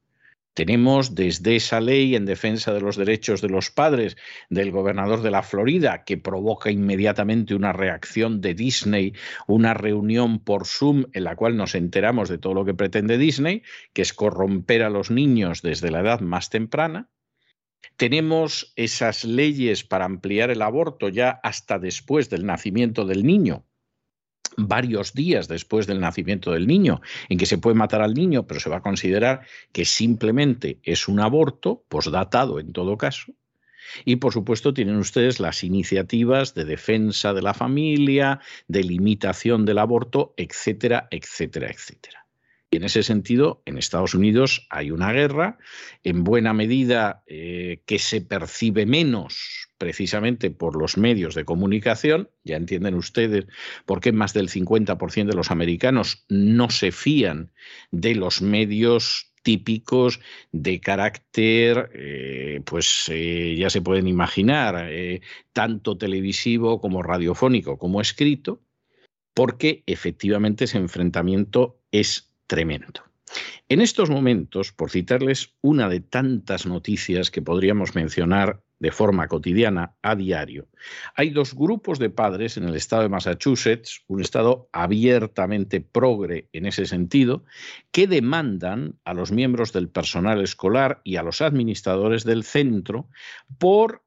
Tenemos 0.56 1.14
desde 1.14 1.56
esa 1.56 1.82
ley 1.82 2.16
en 2.16 2.24
defensa 2.24 2.72
de 2.72 2.80
los 2.80 2.96
derechos 2.96 3.42
de 3.42 3.50
los 3.50 3.70
padres 3.70 4.16
del 4.48 4.70
gobernador 4.70 5.20
de 5.20 5.30
la 5.30 5.42
Florida, 5.42 6.02
que 6.04 6.16
provoca 6.16 6.70
inmediatamente 6.70 7.54
una 7.54 7.74
reacción 7.74 8.40
de 8.40 8.54
Disney, 8.54 9.12
una 9.46 9.74
reunión 9.74 10.38
por 10.38 10.64
Zoom 10.64 11.04
en 11.12 11.24
la 11.24 11.36
cual 11.36 11.58
nos 11.58 11.74
enteramos 11.74 12.30
de 12.30 12.38
todo 12.38 12.54
lo 12.54 12.64
que 12.64 12.72
pretende 12.72 13.18
Disney, 13.18 13.64
que 13.92 14.00
es 14.00 14.14
corromper 14.14 14.82
a 14.82 14.88
los 14.88 15.10
niños 15.10 15.60
desde 15.60 15.90
la 15.90 16.00
edad 16.00 16.20
más 16.20 16.48
temprana. 16.48 17.10
Tenemos 17.98 18.72
esas 18.76 19.26
leyes 19.26 19.84
para 19.84 20.06
ampliar 20.06 20.50
el 20.50 20.62
aborto 20.62 21.10
ya 21.10 21.38
hasta 21.42 21.78
después 21.78 22.30
del 22.30 22.46
nacimiento 22.46 23.04
del 23.04 23.26
niño, 23.26 23.65
varios 24.56 25.12
días 25.12 25.48
después 25.48 25.86
del 25.86 26.00
nacimiento 26.00 26.52
del 26.52 26.66
niño, 26.66 27.00
en 27.28 27.38
que 27.38 27.46
se 27.46 27.58
puede 27.58 27.76
matar 27.76 28.02
al 28.02 28.14
niño, 28.14 28.46
pero 28.46 28.60
se 28.60 28.70
va 28.70 28.78
a 28.78 28.82
considerar 28.82 29.42
que 29.72 29.84
simplemente 29.84 30.78
es 30.82 31.08
un 31.08 31.20
aborto, 31.20 31.84
posdatado 31.88 32.60
en 32.60 32.72
todo 32.72 32.96
caso. 32.96 33.32
Y 34.04 34.16
por 34.16 34.32
supuesto 34.32 34.74
tienen 34.74 34.96
ustedes 34.96 35.40
las 35.40 35.62
iniciativas 35.62 36.54
de 36.54 36.64
defensa 36.64 37.32
de 37.32 37.42
la 37.42 37.54
familia, 37.54 38.40
de 38.68 38.82
limitación 38.82 39.64
del 39.64 39.78
aborto, 39.78 40.34
etcétera, 40.36 41.08
etcétera, 41.10 41.70
etcétera. 41.70 42.25
En 42.76 42.84
ese 42.84 43.02
sentido, 43.02 43.62
en 43.64 43.78
Estados 43.78 44.14
Unidos 44.14 44.66
hay 44.70 44.90
una 44.90 45.12
guerra, 45.12 45.58
en 46.04 46.24
buena 46.24 46.52
medida 46.52 47.22
eh, 47.26 47.80
que 47.86 47.98
se 47.98 48.20
percibe 48.20 48.84
menos 48.84 49.68
precisamente 49.78 50.50
por 50.50 50.76
los 50.76 50.96
medios 50.98 51.34
de 51.34 51.44
comunicación. 51.44 52.28
Ya 52.44 52.56
entienden 52.56 52.94
ustedes 52.94 53.46
por 53.86 54.00
qué 54.00 54.12
más 54.12 54.34
del 54.34 54.48
50% 54.48 55.26
de 55.26 55.34
los 55.34 55.50
americanos 55.50 56.24
no 56.28 56.68
se 56.70 56.92
fían 56.92 57.52
de 57.90 58.14
los 58.14 58.42
medios 58.42 59.32
típicos 59.42 60.20
de 60.52 60.80
carácter, 60.80 61.90
eh, 61.94 62.60
pues 62.64 63.06
eh, 63.08 63.54
ya 63.58 63.70
se 63.70 63.80
pueden 63.80 64.06
imaginar, 64.06 64.90
tanto 65.52 65.96
televisivo 65.96 66.80
como 66.80 67.02
radiofónico 67.02 67.78
como 67.78 68.00
escrito, 68.00 68.60
porque 69.32 69.82
efectivamente 69.86 70.64
ese 70.64 70.78
enfrentamiento 70.78 71.80
es 71.90 72.35
tremendo. 72.46 73.02
En 73.68 73.80
estos 73.80 74.10
momentos, 74.10 74.72
por 74.72 74.90
citarles 74.90 75.54
una 75.60 75.88
de 75.88 76.00
tantas 76.00 76.66
noticias 76.66 77.30
que 77.30 77.42
podríamos 77.42 77.94
mencionar 77.94 78.62
de 78.78 78.92
forma 78.92 79.26
cotidiana, 79.26 79.96
a 80.02 80.14
diario. 80.14 80.68
Hay 81.14 81.30
dos 81.30 81.54
grupos 81.54 81.98
de 81.98 82.10
padres 82.10 82.56
en 82.56 82.64
el 82.64 82.76
estado 82.76 83.02
de 83.02 83.08
Massachusetts, 83.08 84.04
un 84.06 84.20
estado 84.20 84.68
abiertamente 84.72 85.80
progre 85.80 86.48
en 86.52 86.66
ese 86.66 86.86
sentido, 86.86 87.44
que 87.90 88.06
demandan 88.06 88.98
a 89.04 89.14
los 89.14 89.32
miembros 89.32 89.72
del 89.72 89.88
personal 89.88 90.42
escolar 90.42 91.00
y 91.04 91.16
a 91.16 91.22
los 91.22 91.40
administradores 91.40 92.24
del 92.24 92.44
centro 92.44 93.08
por 93.58 94.02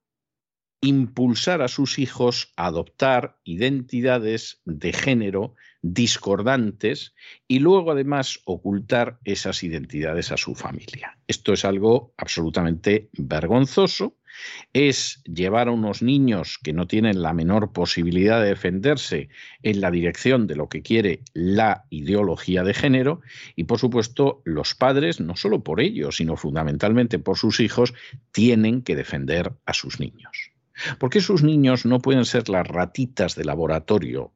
impulsar 0.82 1.62
a 1.62 1.68
sus 1.68 2.00
hijos 2.00 2.54
a 2.56 2.68
adoptar 2.68 3.38
identidades 3.44 4.62
de 4.66 4.94
género 4.94 5.56
discordantes 5.82 7.14
y 7.48 7.60
luego 7.60 7.92
además 7.92 8.40
ocultar 8.46 9.20
esas 9.24 9.64
identidades 9.64 10.32
a 10.32 10.38
su 10.38 10.56
familia. 10.56 11.18
Esto 11.28 11.54
es 11.54 11.66
algo 11.66 12.14
absolutamente 12.18 13.10
vergonzoso 13.14 14.16
es 14.74 15.22
llevar 15.26 15.68
a 15.68 15.72
unos 15.72 16.02
niños 16.02 16.60
que 16.64 16.74
no 16.74 16.88
tienen 16.88 17.22
la 17.22 17.34
menor 17.34 17.74
posibilidad 17.74 18.42
de 18.42 18.50
defenderse 18.50 19.30
en 19.64 19.82
la 19.82 19.92
dirección 19.92 20.48
de 20.48 20.56
lo 20.56 20.70
que 20.70 20.82
quiere 20.82 21.24
la 21.34 21.86
ideología 21.90 22.64
de 22.64 22.74
género 22.74 23.22
y 23.56 23.66
por 23.66 23.80
supuesto 23.80 24.42
los 24.46 24.76
padres, 24.76 25.20
no 25.20 25.36
solo 25.36 25.64
por 25.64 25.82
ellos, 25.82 26.18
sino 26.18 26.38
fundamentalmente 26.38 27.20
por 27.20 27.38
sus 27.38 27.60
hijos, 27.60 27.94
tienen 28.32 28.82
que 28.82 28.96
defender 28.96 29.54
a 29.66 29.74
sus 29.74 30.00
niños. 30.00 30.52
Porque 30.98 31.22
sus 31.22 31.44
niños 31.44 31.86
no 31.86 32.00
pueden 32.00 32.26
ser 32.26 32.50
las 32.50 32.68
ratitas 32.68 33.36
de 33.36 33.46
laboratorio, 33.46 34.32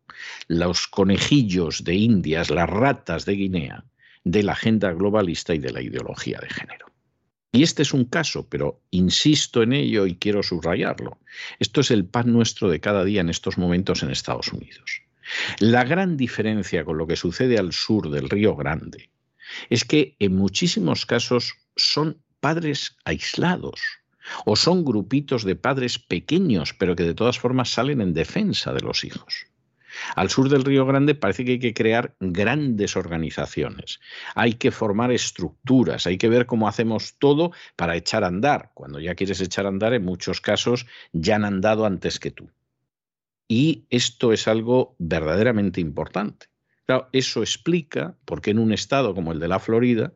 los 0.48 0.88
conejillos 0.88 1.84
de 1.84 1.96
Indias, 1.96 2.50
las 2.50 2.70
ratas 2.70 3.26
de 3.26 3.34
Guinea 3.34 3.86
de 4.24 4.44
la 4.44 4.54
agenda 4.54 4.92
globalista 4.92 5.54
y 5.54 5.60
de 5.60 5.72
la 5.72 5.82
ideología 5.82 6.40
de 6.42 6.50
género. 6.50 6.88
Y 7.52 7.62
este 7.62 7.84
es 7.84 7.94
un 7.94 8.06
caso, 8.06 8.48
pero 8.50 8.82
insisto 8.90 9.62
en 9.62 9.74
ello 9.74 10.08
y 10.08 10.16
quiero 10.16 10.42
subrayarlo. 10.42 11.20
Esto 11.60 11.82
es 11.82 11.92
el 11.92 12.06
pan 12.06 12.34
nuestro 12.34 12.70
de 12.70 12.80
cada 12.80 13.04
día 13.04 13.22
en 13.22 13.30
estos 13.30 13.58
momentos 13.58 14.02
en 14.02 14.10
Estados 14.10 14.52
Unidos. 14.52 15.04
La 15.60 15.84
gran 15.84 16.18
diferencia 16.18 16.84
con 16.84 16.98
lo 16.98 17.06
que 17.06 17.16
sucede 17.16 17.60
al 17.60 17.72
sur 17.72 18.10
del 18.10 18.30
Río 18.30 18.56
Grande 18.56 19.10
es 19.70 19.86
que 19.86 20.16
en 20.20 20.36
muchísimos 20.36 21.06
casos 21.06 21.54
son 21.76 22.24
padres 22.40 22.98
aislados 23.06 23.80
o 24.46 24.56
son 24.56 24.86
grupitos 24.86 25.44
de 25.44 25.56
padres 25.56 26.00
pequeños, 26.00 26.74
pero 26.74 26.96
que 26.96 27.04
de 27.04 27.14
todas 27.14 27.40
formas 27.40 27.70
salen 27.70 28.02
en 28.02 28.14
defensa 28.14 28.74
de 28.74 28.82
los 28.82 29.04
hijos. 29.04 29.48
Al 30.16 30.30
sur 30.30 30.50
del 30.50 30.64
Río 30.64 30.86
Grande 30.86 31.16
parece 31.16 31.46
que 31.46 31.52
hay 31.52 31.60
que 31.60 31.74
crear 31.74 32.16
grandes 32.20 32.96
organizaciones, 32.96 34.00
hay 34.36 34.54
que 34.54 34.72
formar 34.72 35.12
estructuras, 35.12 36.08
hay 36.08 36.18
que 36.18 36.30
ver 36.30 36.46
cómo 36.46 36.68
hacemos 36.68 37.16
todo 37.20 37.52
para 37.76 37.96
echar 37.96 38.24
a 38.24 38.28
andar. 38.28 38.72
Cuando 38.74 39.00
ya 39.00 39.16
quieres 39.16 39.42
echar 39.42 39.66
a 39.66 39.70
andar, 39.70 39.94
en 39.94 40.04
muchos 40.04 40.42
casos 40.42 40.88
ya 41.12 41.36
han 41.36 41.46
andado 41.46 41.86
antes 41.86 42.20
que 42.20 42.32
tú. 42.32 42.50
Y 43.48 43.86
esto 43.90 44.34
es 44.34 44.48
algo 44.48 44.96
verdaderamente 44.98 45.82
importante. 45.82 46.48
Claro, 46.86 47.10
eso 47.14 47.42
explica 47.42 48.18
por 48.26 48.42
qué 48.42 48.52
en 48.52 48.60
un 48.60 48.74
estado 48.74 49.14
como 49.14 49.32
el 49.32 49.40
de 49.40 49.48
la 49.48 49.60
Florida, 49.60 50.14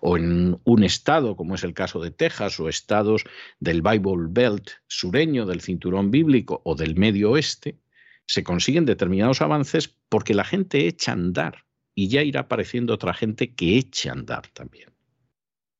o 0.00 0.16
en 0.16 0.60
un 0.64 0.84
estado 0.84 1.36
como 1.36 1.54
es 1.54 1.64
el 1.64 1.74
caso 1.74 2.00
de 2.00 2.10
Texas, 2.10 2.58
o 2.60 2.68
estados 2.68 3.24
del 3.60 3.82
Bible 3.82 4.26
Belt 4.28 4.70
sureño, 4.86 5.46
del 5.46 5.60
cinturón 5.60 6.10
bíblico 6.10 6.60
o 6.64 6.74
del 6.74 6.96
Medio 6.96 7.32
Oeste, 7.32 7.78
se 8.26 8.44
consiguen 8.44 8.84
determinados 8.84 9.40
avances 9.40 9.88
porque 10.08 10.34
la 10.34 10.44
gente 10.44 10.86
echa 10.86 11.12
a 11.12 11.14
andar 11.14 11.64
y 11.94 12.08
ya 12.08 12.22
irá 12.22 12.40
apareciendo 12.40 12.94
otra 12.94 13.14
gente 13.14 13.54
que 13.54 13.76
eche 13.76 14.08
a 14.08 14.12
andar 14.12 14.46
también. 14.48 14.90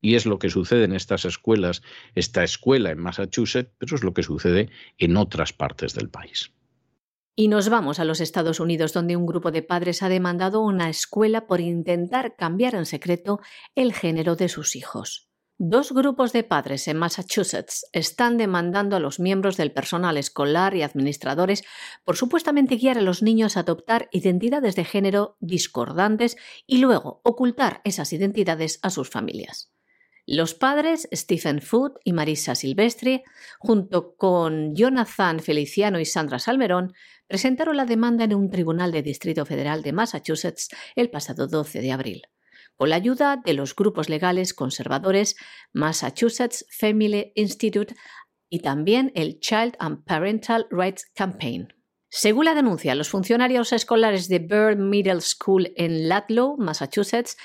Y 0.00 0.14
es 0.14 0.26
lo 0.26 0.38
que 0.38 0.48
sucede 0.48 0.84
en 0.84 0.92
estas 0.92 1.24
escuelas, 1.24 1.82
esta 2.14 2.44
escuela 2.44 2.90
en 2.90 2.98
Massachusetts, 2.98 3.72
pero 3.78 3.96
es 3.96 4.02
lo 4.02 4.14
que 4.14 4.22
sucede 4.22 4.70
en 4.96 5.16
otras 5.16 5.52
partes 5.52 5.94
del 5.94 6.08
país. 6.08 6.52
Y 7.40 7.46
nos 7.46 7.68
vamos 7.68 8.00
a 8.00 8.04
los 8.04 8.20
Estados 8.20 8.58
Unidos, 8.58 8.92
donde 8.92 9.14
un 9.14 9.24
grupo 9.24 9.52
de 9.52 9.62
padres 9.62 10.02
ha 10.02 10.08
demandado 10.08 10.60
una 10.60 10.90
escuela 10.90 11.46
por 11.46 11.60
intentar 11.60 12.34
cambiar 12.34 12.74
en 12.74 12.84
secreto 12.84 13.38
el 13.76 13.92
género 13.92 14.34
de 14.34 14.48
sus 14.48 14.74
hijos. 14.74 15.28
Dos 15.56 15.92
grupos 15.92 16.32
de 16.32 16.42
padres 16.42 16.88
en 16.88 16.96
Massachusetts 16.96 17.86
están 17.92 18.38
demandando 18.38 18.96
a 18.96 18.98
los 18.98 19.20
miembros 19.20 19.56
del 19.56 19.70
personal 19.70 20.16
escolar 20.16 20.74
y 20.74 20.82
administradores 20.82 21.62
por 22.04 22.16
supuestamente 22.16 22.74
guiar 22.74 22.98
a 22.98 23.02
los 23.02 23.22
niños 23.22 23.56
a 23.56 23.60
adoptar 23.60 24.08
identidades 24.10 24.74
de 24.74 24.84
género 24.84 25.36
discordantes 25.38 26.36
y 26.66 26.78
luego 26.78 27.20
ocultar 27.22 27.82
esas 27.84 28.12
identidades 28.12 28.80
a 28.82 28.90
sus 28.90 29.10
familias. 29.10 29.70
Los 30.30 30.52
padres 30.52 31.08
Stephen 31.10 31.62
Foot 31.62 32.00
y 32.04 32.12
Marisa 32.12 32.54
Silvestri, 32.54 33.22
junto 33.58 34.14
con 34.14 34.74
Jonathan 34.74 35.40
Feliciano 35.40 36.00
y 36.00 36.04
Sandra 36.04 36.38
Salmerón, 36.38 36.92
presentaron 37.28 37.76
la 37.76 37.84
demanda 37.84 38.24
en 38.24 38.34
un 38.34 38.50
tribunal 38.50 38.90
de 38.90 39.02
Distrito 39.02 39.46
Federal 39.46 39.82
de 39.82 39.92
Massachusetts 39.92 40.68
el 40.96 41.10
pasado 41.10 41.46
12 41.46 41.80
de 41.80 41.92
abril 41.92 42.22
con 42.78 42.90
la 42.90 42.96
ayuda 42.96 43.42
de 43.44 43.54
los 43.54 43.74
grupos 43.74 44.08
legales 44.08 44.54
conservadores 44.54 45.34
Massachusetts 45.72 46.64
Family 46.70 47.32
Institute 47.34 47.94
y 48.48 48.60
también 48.60 49.10
el 49.16 49.40
Child 49.40 49.74
and 49.80 50.04
Parental 50.04 50.66
Rights 50.70 51.10
Campaign. 51.14 51.74
Según 52.08 52.46
la 52.46 52.54
denuncia, 52.54 52.94
los 52.94 53.10
funcionarios 53.10 53.72
escolares 53.72 54.28
de 54.28 54.38
Bird 54.38 54.78
Middle 54.78 55.20
School 55.20 55.72
en 55.76 56.08
Ludlow, 56.08 56.56
Massachusetts, 56.56 57.36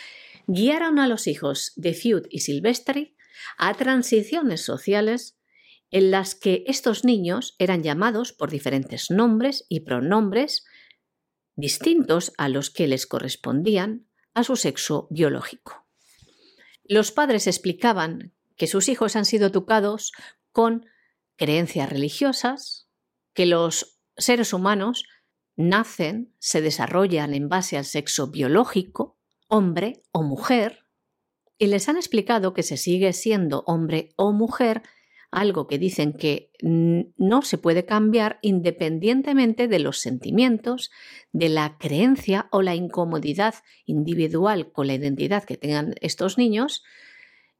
guiaron 0.45 0.99
a 0.99 1.07
los 1.07 1.25
hijos 1.25 1.73
de 1.75 1.93
Feud 1.93 2.27
y 2.29 2.41
Silvestri 2.41 3.17
a 3.57 3.73
transiciones 3.73 4.63
sociales 4.63 5.37
en 5.93 6.09
las 6.09 6.33
que 6.33 6.63
estos 6.65 7.05
niños 7.05 7.55
eran 7.59 7.83
llamados 7.83 8.33
por 8.33 8.49
diferentes 8.49 9.11
nombres 9.11 9.63
y 9.69 9.81
pronombres 9.81 10.65
distintos 11.55 12.33
a 12.39 12.49
los 12.49 12.71
que 12.71 12.87
les 12.87 13.05
correspondían 13.05 14.07
a 14.33 14.43
su 14.43 14.55
sexo 14.55 15.07
biológico. 15.11 15.85
Los 16.83 17.11
padres 17.11 17.45
explicaban 17.45 18.33
que 18.57 18.65
sus 18.65 18.89
hijos 18.89 19.15
han 19.15 19.25
sido 19.25 19.45
educados 19.45 20.13
con 20.51 20.87
creencias 21.35 21.91
religiosas, 21.91 22.89
que 23.35 23.45
los 23.45 23.99
seres 24.17 24.51
humanos 24.51 25.05
nacen, 25.55 26.33
se 26.39 26.61
desarrollan 26.61 27.35
en 27.35 27.49
base 27.49 27.77
al 27.77 27.85
sexo 27.85 28.31
biológico, 28.31 29.19
hombre 29.47 30.01
o 30.11 30.23
mujer, 30.23 30.87
y 31.59 31.67
les 31.67 31.87
han 31.87 31.97
explicado 31.97 32.55
que 32.55 32.63
se 32.63 32.77
sigue 32.77 33.13
siendo 33.13 33.63
hombre 33.67 34.09
o 34.15 34.31
mujer 34.31 34.81
algo 35.33 35.67
que 35.67 35.79
dicen 35.79 36.13
que 36.13 36.51
no 36.61 37.41
se 37.41 37.57
puede 37.57 37.85
cambiar 37.85 38.37
independientemente 38.41 39.67
de 39.67 39.79
los 39.79 39.99
sentimientos, 39.99 40.91
de 41.31 41.49
la 41.49 41.77
creencia 41.79 42.47
o 42.51 42.61
la 42.61 42.75
incomodidad 42.75 43.55
individual 43.85 44.71
con 44.71 44.87
la 44.87 44.93
identidad 44.93 45.43
que 45.43 45.57
tengan 45.57 45.95
estos 46.01 46.37
niños, 46.37 46.83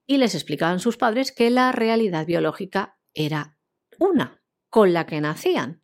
y 0.05 0.17
les 0.17 0.36
explicaban 0.36 0.80
sus 0.80 0.97
padres 0.97 1.32
que 1.32 1.49
la 1.49 1.71
realidad 1.71 2.28
biológica 2.28 2.97
era 3.13 3.57
una, 3.97 4.43
con 4.69 4.93
la 4.93 5.05
que 5.05 5.19
nacían. 5.19 5.82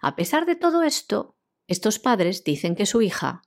A 0.00 0.14
pesar 0.14 0.46
de 0.46 0.54
todo 0.54 0.82
esto, 0.82 1.36
estos 1.66 1.98
padres 1.98 2.44
dicen 2.44 2.76
que 2.76 2.86
su 2.86 3.02
hija 3.02 3.42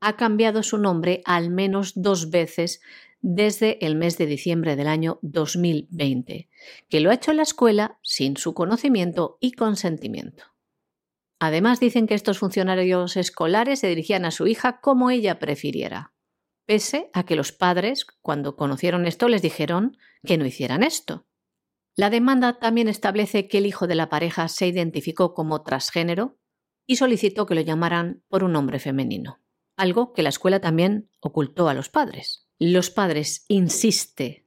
ha 0.00 0.16
cambiado 0.16 0.62
su 0.62 0.76
nombre 0.76 1.22
al 1.24 1.48
menos 1.50 1.92
dos 1.94 2.30
veces 2.30 2.80
desde 3.26 3.82
el 3.86 3.96
mes 3.96 4.18
de 4.18 4.26
diciembre 4.26 4.76
del 4.76 4.86
año 4.86 5.18
2020, 5.22 6.50
que 6.90 7.00
lo 7.00 7.08
ha 7.08 7.14
hecho 7.14 7.30
en 7.30 7.38
la 7.38 7.42
escuela 7.42 7.98
sin 8.02 8.36
su 8.36 8.52
conocimiento 8.52 9.38
y 9.40 9.52
consentimiento. 9.52 10.44
Además 11.40 11.80
dicen 11.80 12.06
que 12.06 12.12
estos 12.12 12.38
funcionarios 12.38 13.16
escolares 13.16 13.80
se 13.80 13.88
dirigían 13.88 14.26
a 14.26 14.30
su 14.30 14.46
hija 14.46 14.78
como 14.82 15.08
ella 15.10 15.38
prefiriera, 15.38 16.12
pese 16.66 17.08
a 17.14 17.24
que 17.24 17.34
los 17.34 17.52
padres, 17.52 18.06
cuando 18.20 18.56
conocieron 18.56 19.06
esto, 19.06 19.30
les 19.30 19.40
dijeron 19.40 19.96
que 20.22 20.36
no 20.36 20.44
hicieran 20.44 20.82
esto. 20.82 21.26
La 21.96 22.10
demanda 22.10 22.58
también 22.58 22.88
establece 22.88 23.48
que 23.48 23.56
el 23.56 23.64
hijo 23.64 23.86
de 23.86 23.94
la 23.94 24.10
pareja 24.10 24.48
se 24.48 24.66
identificó 24.66 25.32
como 25.32 25.62
transgénero 25.62 26.36
y 26.86 26.96
solicitó 26.96 27.46
que 27.46 27.54
lo 27.54 27.62
llamaran 27.62 28.22
por 28.28 28.44
un 28.44 28.52
nombre 28.52 28.80
femenino, 28.80 29.40
algo 29.78 30.12
que 30.12 30.22
la 30.22 30.28
escuela 30.28 30.60
también 30.60 31.08
ocultó 31.20 31.70
a 31.70 31.74
los 31.74 31.88
padres 31.88 32.43
los 32.58 32.90
padres 32.90 33.44
insiste 33.48 34.46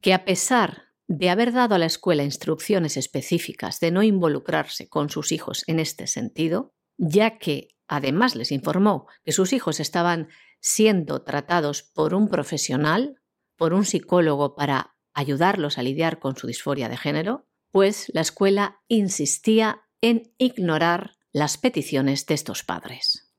que 0.00 0.14
a 0.14 0.24
pesar 0.24 0.86
de 1.08 1.30
haber 1.30 1.52
dado 1.52 1.74
a 1.74 1.78
la 1.78 1.86
escuela 1.86 2.24
instrucciones 2.24 2.96
específicas 2.96 3.80
de 3.80 3.90
no 3.90 4.02
involucrarse 4.02 4.88
con 4.88 5.08
sus 5.08 5.32
hijos 5.32 5.62
en 5.66 5.78
este 5.78 6.06
sentido, 6.06 6.74
ya 6.96 7.38
que 7.38 7.76
además 7.86 8.34
les 8.34 8.50
informó 8.50 9.06
que 9.24 9.32
sus 9.32 9.52
hijos 9.52 9.80
estaban 9.80 10.28
siendo 10.60 11.22
tratados 11.22 11.82
por 11.82 12.14
un 12.14 12.28
profesional, 12.28 13.20
por 13.56 13.72
un 13.72 13.84
psicólogo 13.84 14.56
para 14.56 14.96
ayudarlos 15.14 15.78
a 15.78 15.82
lidiar 15.82 16.18
con 16.18 16.36
su 16.36 16.46
disforia 16.46 16.88
de 16.88 16.96
género, 16.96 17.46
pues 17.70 18.10
la 18.12 18.20
escuela 18.20 18.80
insistía 18.88 19.82
en 20.00 20.34
ignorar 20.38 21.16
las 21.32 21.56
peticiones 21.56 22.26
de 22.26 22.34
estos 22.34 22.62
padres. 22.62 23.32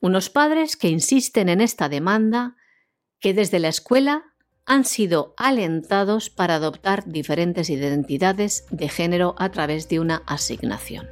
Unos 0.00 0.30
padres 0.30 0.76
que 0.76 0.88
insisten 0.88 1.48
en 1.48 1.60
esta 1.60 1.88
demanda 1.88 2.56
que 3.20 3.34
desde 3.34 3.58
la 3.58 3.68
escuela 3.68 4.24
han 4.66 4.84
sido 4.84 5.34
alentados 5.36 6.28
para 6.28 6.56
adoptar 6.56 7.06
diferentes 7.06 7.70
identidades 7.70 8.66
de 8.70 8.88
género 8.88 9.34
a 9.38 9.50
través 9.50 9.88
de 9.88 9.98
una 9.98 10.22
asignación. 10.26 11.06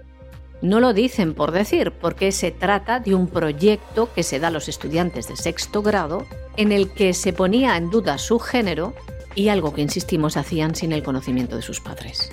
No 0.63 0.81
lo 0.81 0.93
dicen 0.93 1.35
por 1.35 1.53
decir, 1.53 1.93
porque 1.93 2.33
se 2.33 2.51
trata 2.51 3.01
de 3.01 3.15
un 3.15 3.29
proyecto 3.29 4.13
que 4.15 4.23
se 4.23 4.39
da 4.41 4.49
a 4.49 4.51
los 4.51 4.69
estudiantes 4.69 5.29
de 5.29 5.37
sexto 5.37 5.83
grado 5.83 6.27
en 6.57 6.73
el 6.73 6.93
que 6.93 7.15
se 7.15 7.33
ponía 7.33 7.77
en 7.77 7.91
duda 7.91 8.19
su 8.19 8.39
género 8.39 8.95
y 9.35 9.49
algo 9.49 9.75
que 9.75 9.83
insistimos 9.83 10.37
hacían 10.37 10.75
sin 10.75 10.93
el 10.93 11.03
conocimiento 11.03 11.57
de 11.57 11.63
sus 11.63 11.81
padres. 11.81 12.31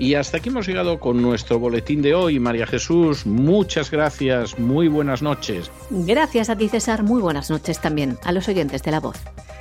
Y 0.00 0.14
hasta 0.14 0.38
aquí 0.38 0.48
hemos 0.48 0.66
llegado 0.66 0.98
con 0.98 1.20
nuestro 1.20 1.58
boletín 1.58 2.00
de 2.00 2.14
hoy. 2.14 2.40
María 2.40 2.66
Jesús, 2.66 3.26
muchas 3.26 3.90
gracias, 3.90 4.58
muy 4.58 4.88
buenas 4.88 5.20
noches. 5.20 5.70
Gracias 5.90 6.48
a 6.48 6.56
ti 6.56 6.70
César, 6.70 7.02
muy 7.02 7.20
buenas 7.20 7.50
noches 7.50 7.82
también 7.82 8.16
a 8.24 8.32
los 8.32 8.48
oyentes 8.48 8.82
de 8.82 8.92
la 8.92 9.00
voz. 9.00 9.18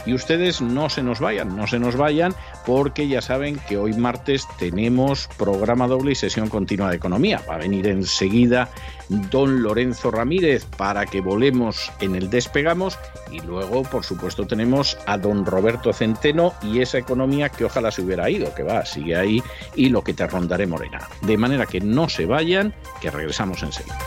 Y 0.10 0.14
ustedes 0.16 0.60
no 0.60 0.90
se 0.90 1.04
nos 1.04 1.20
vayan, 1.20 1.56
no 1.56 1.68
se 1.68 1.78
nos 1.78 1.96
vayan, 1.96 2.34
porque 2.66 3.08
ya 3.08 3.22
saben 3.22 3.60
que 3.68 3.78
hoy 3.78 3.94
martes 3.94 4.48
tenemos 4.58 5.30
programa 5.38 5.88
doble 5.88 6.14
y 6.14 6.16
sesión 6.16 6.50
continua 6.50 6.90
de 6.90 6.96
economía. 6.96 7.40
Va 7.48 7.54
a 7.54 7.58
venir 7.60 7.86
enseguida 7.86 8.70
don 9.08 9.62
Lorenzo 9.62 10.10
Ramírez 10.10 10.66
para 10.66 11.06
que 11.06 11.22
volemos 11.22 11.92
en 12.00 12.16
el 12.16 12.32
despegamos 12.32 12.98
y 13.32 13.40
luego, 13.42 13.84
por 13.84 14.04
supuesto, 14.04 14.48
tenemos 14.48 14.98
a 15.06 15.20
don 15.20 15.46
Roberto 15.46 15.94
Centeno 15.94 16.56
y 16.64 16.80
esa 16.80 16.98
economía 16.98 17.50
que 17.50 17.66
ojalá 17.66 17.92
se 17.92 18.02
hubiera 18.02 18.32
ido, 18.32 18.52
que 18.56 18.64
va, 18.64 18.88
sigue 18.88 19.16
ahí 19.16 19.44
y 19.76 19.90
lo 19.90 20.04
que 20.04 20.16
te 20.16 20.26
rondaré 20.26 20.66
morena. 20.66 21.08
De 21.22 21.38
manera 21.38 21.68
que 21.68 21.82
no 21.82 22.10
se 22.10 22.26
vayan, 22.26 22.74
que 23.00 23.12
regresamos 23.12 23.62
enseguida. 23.62 24.00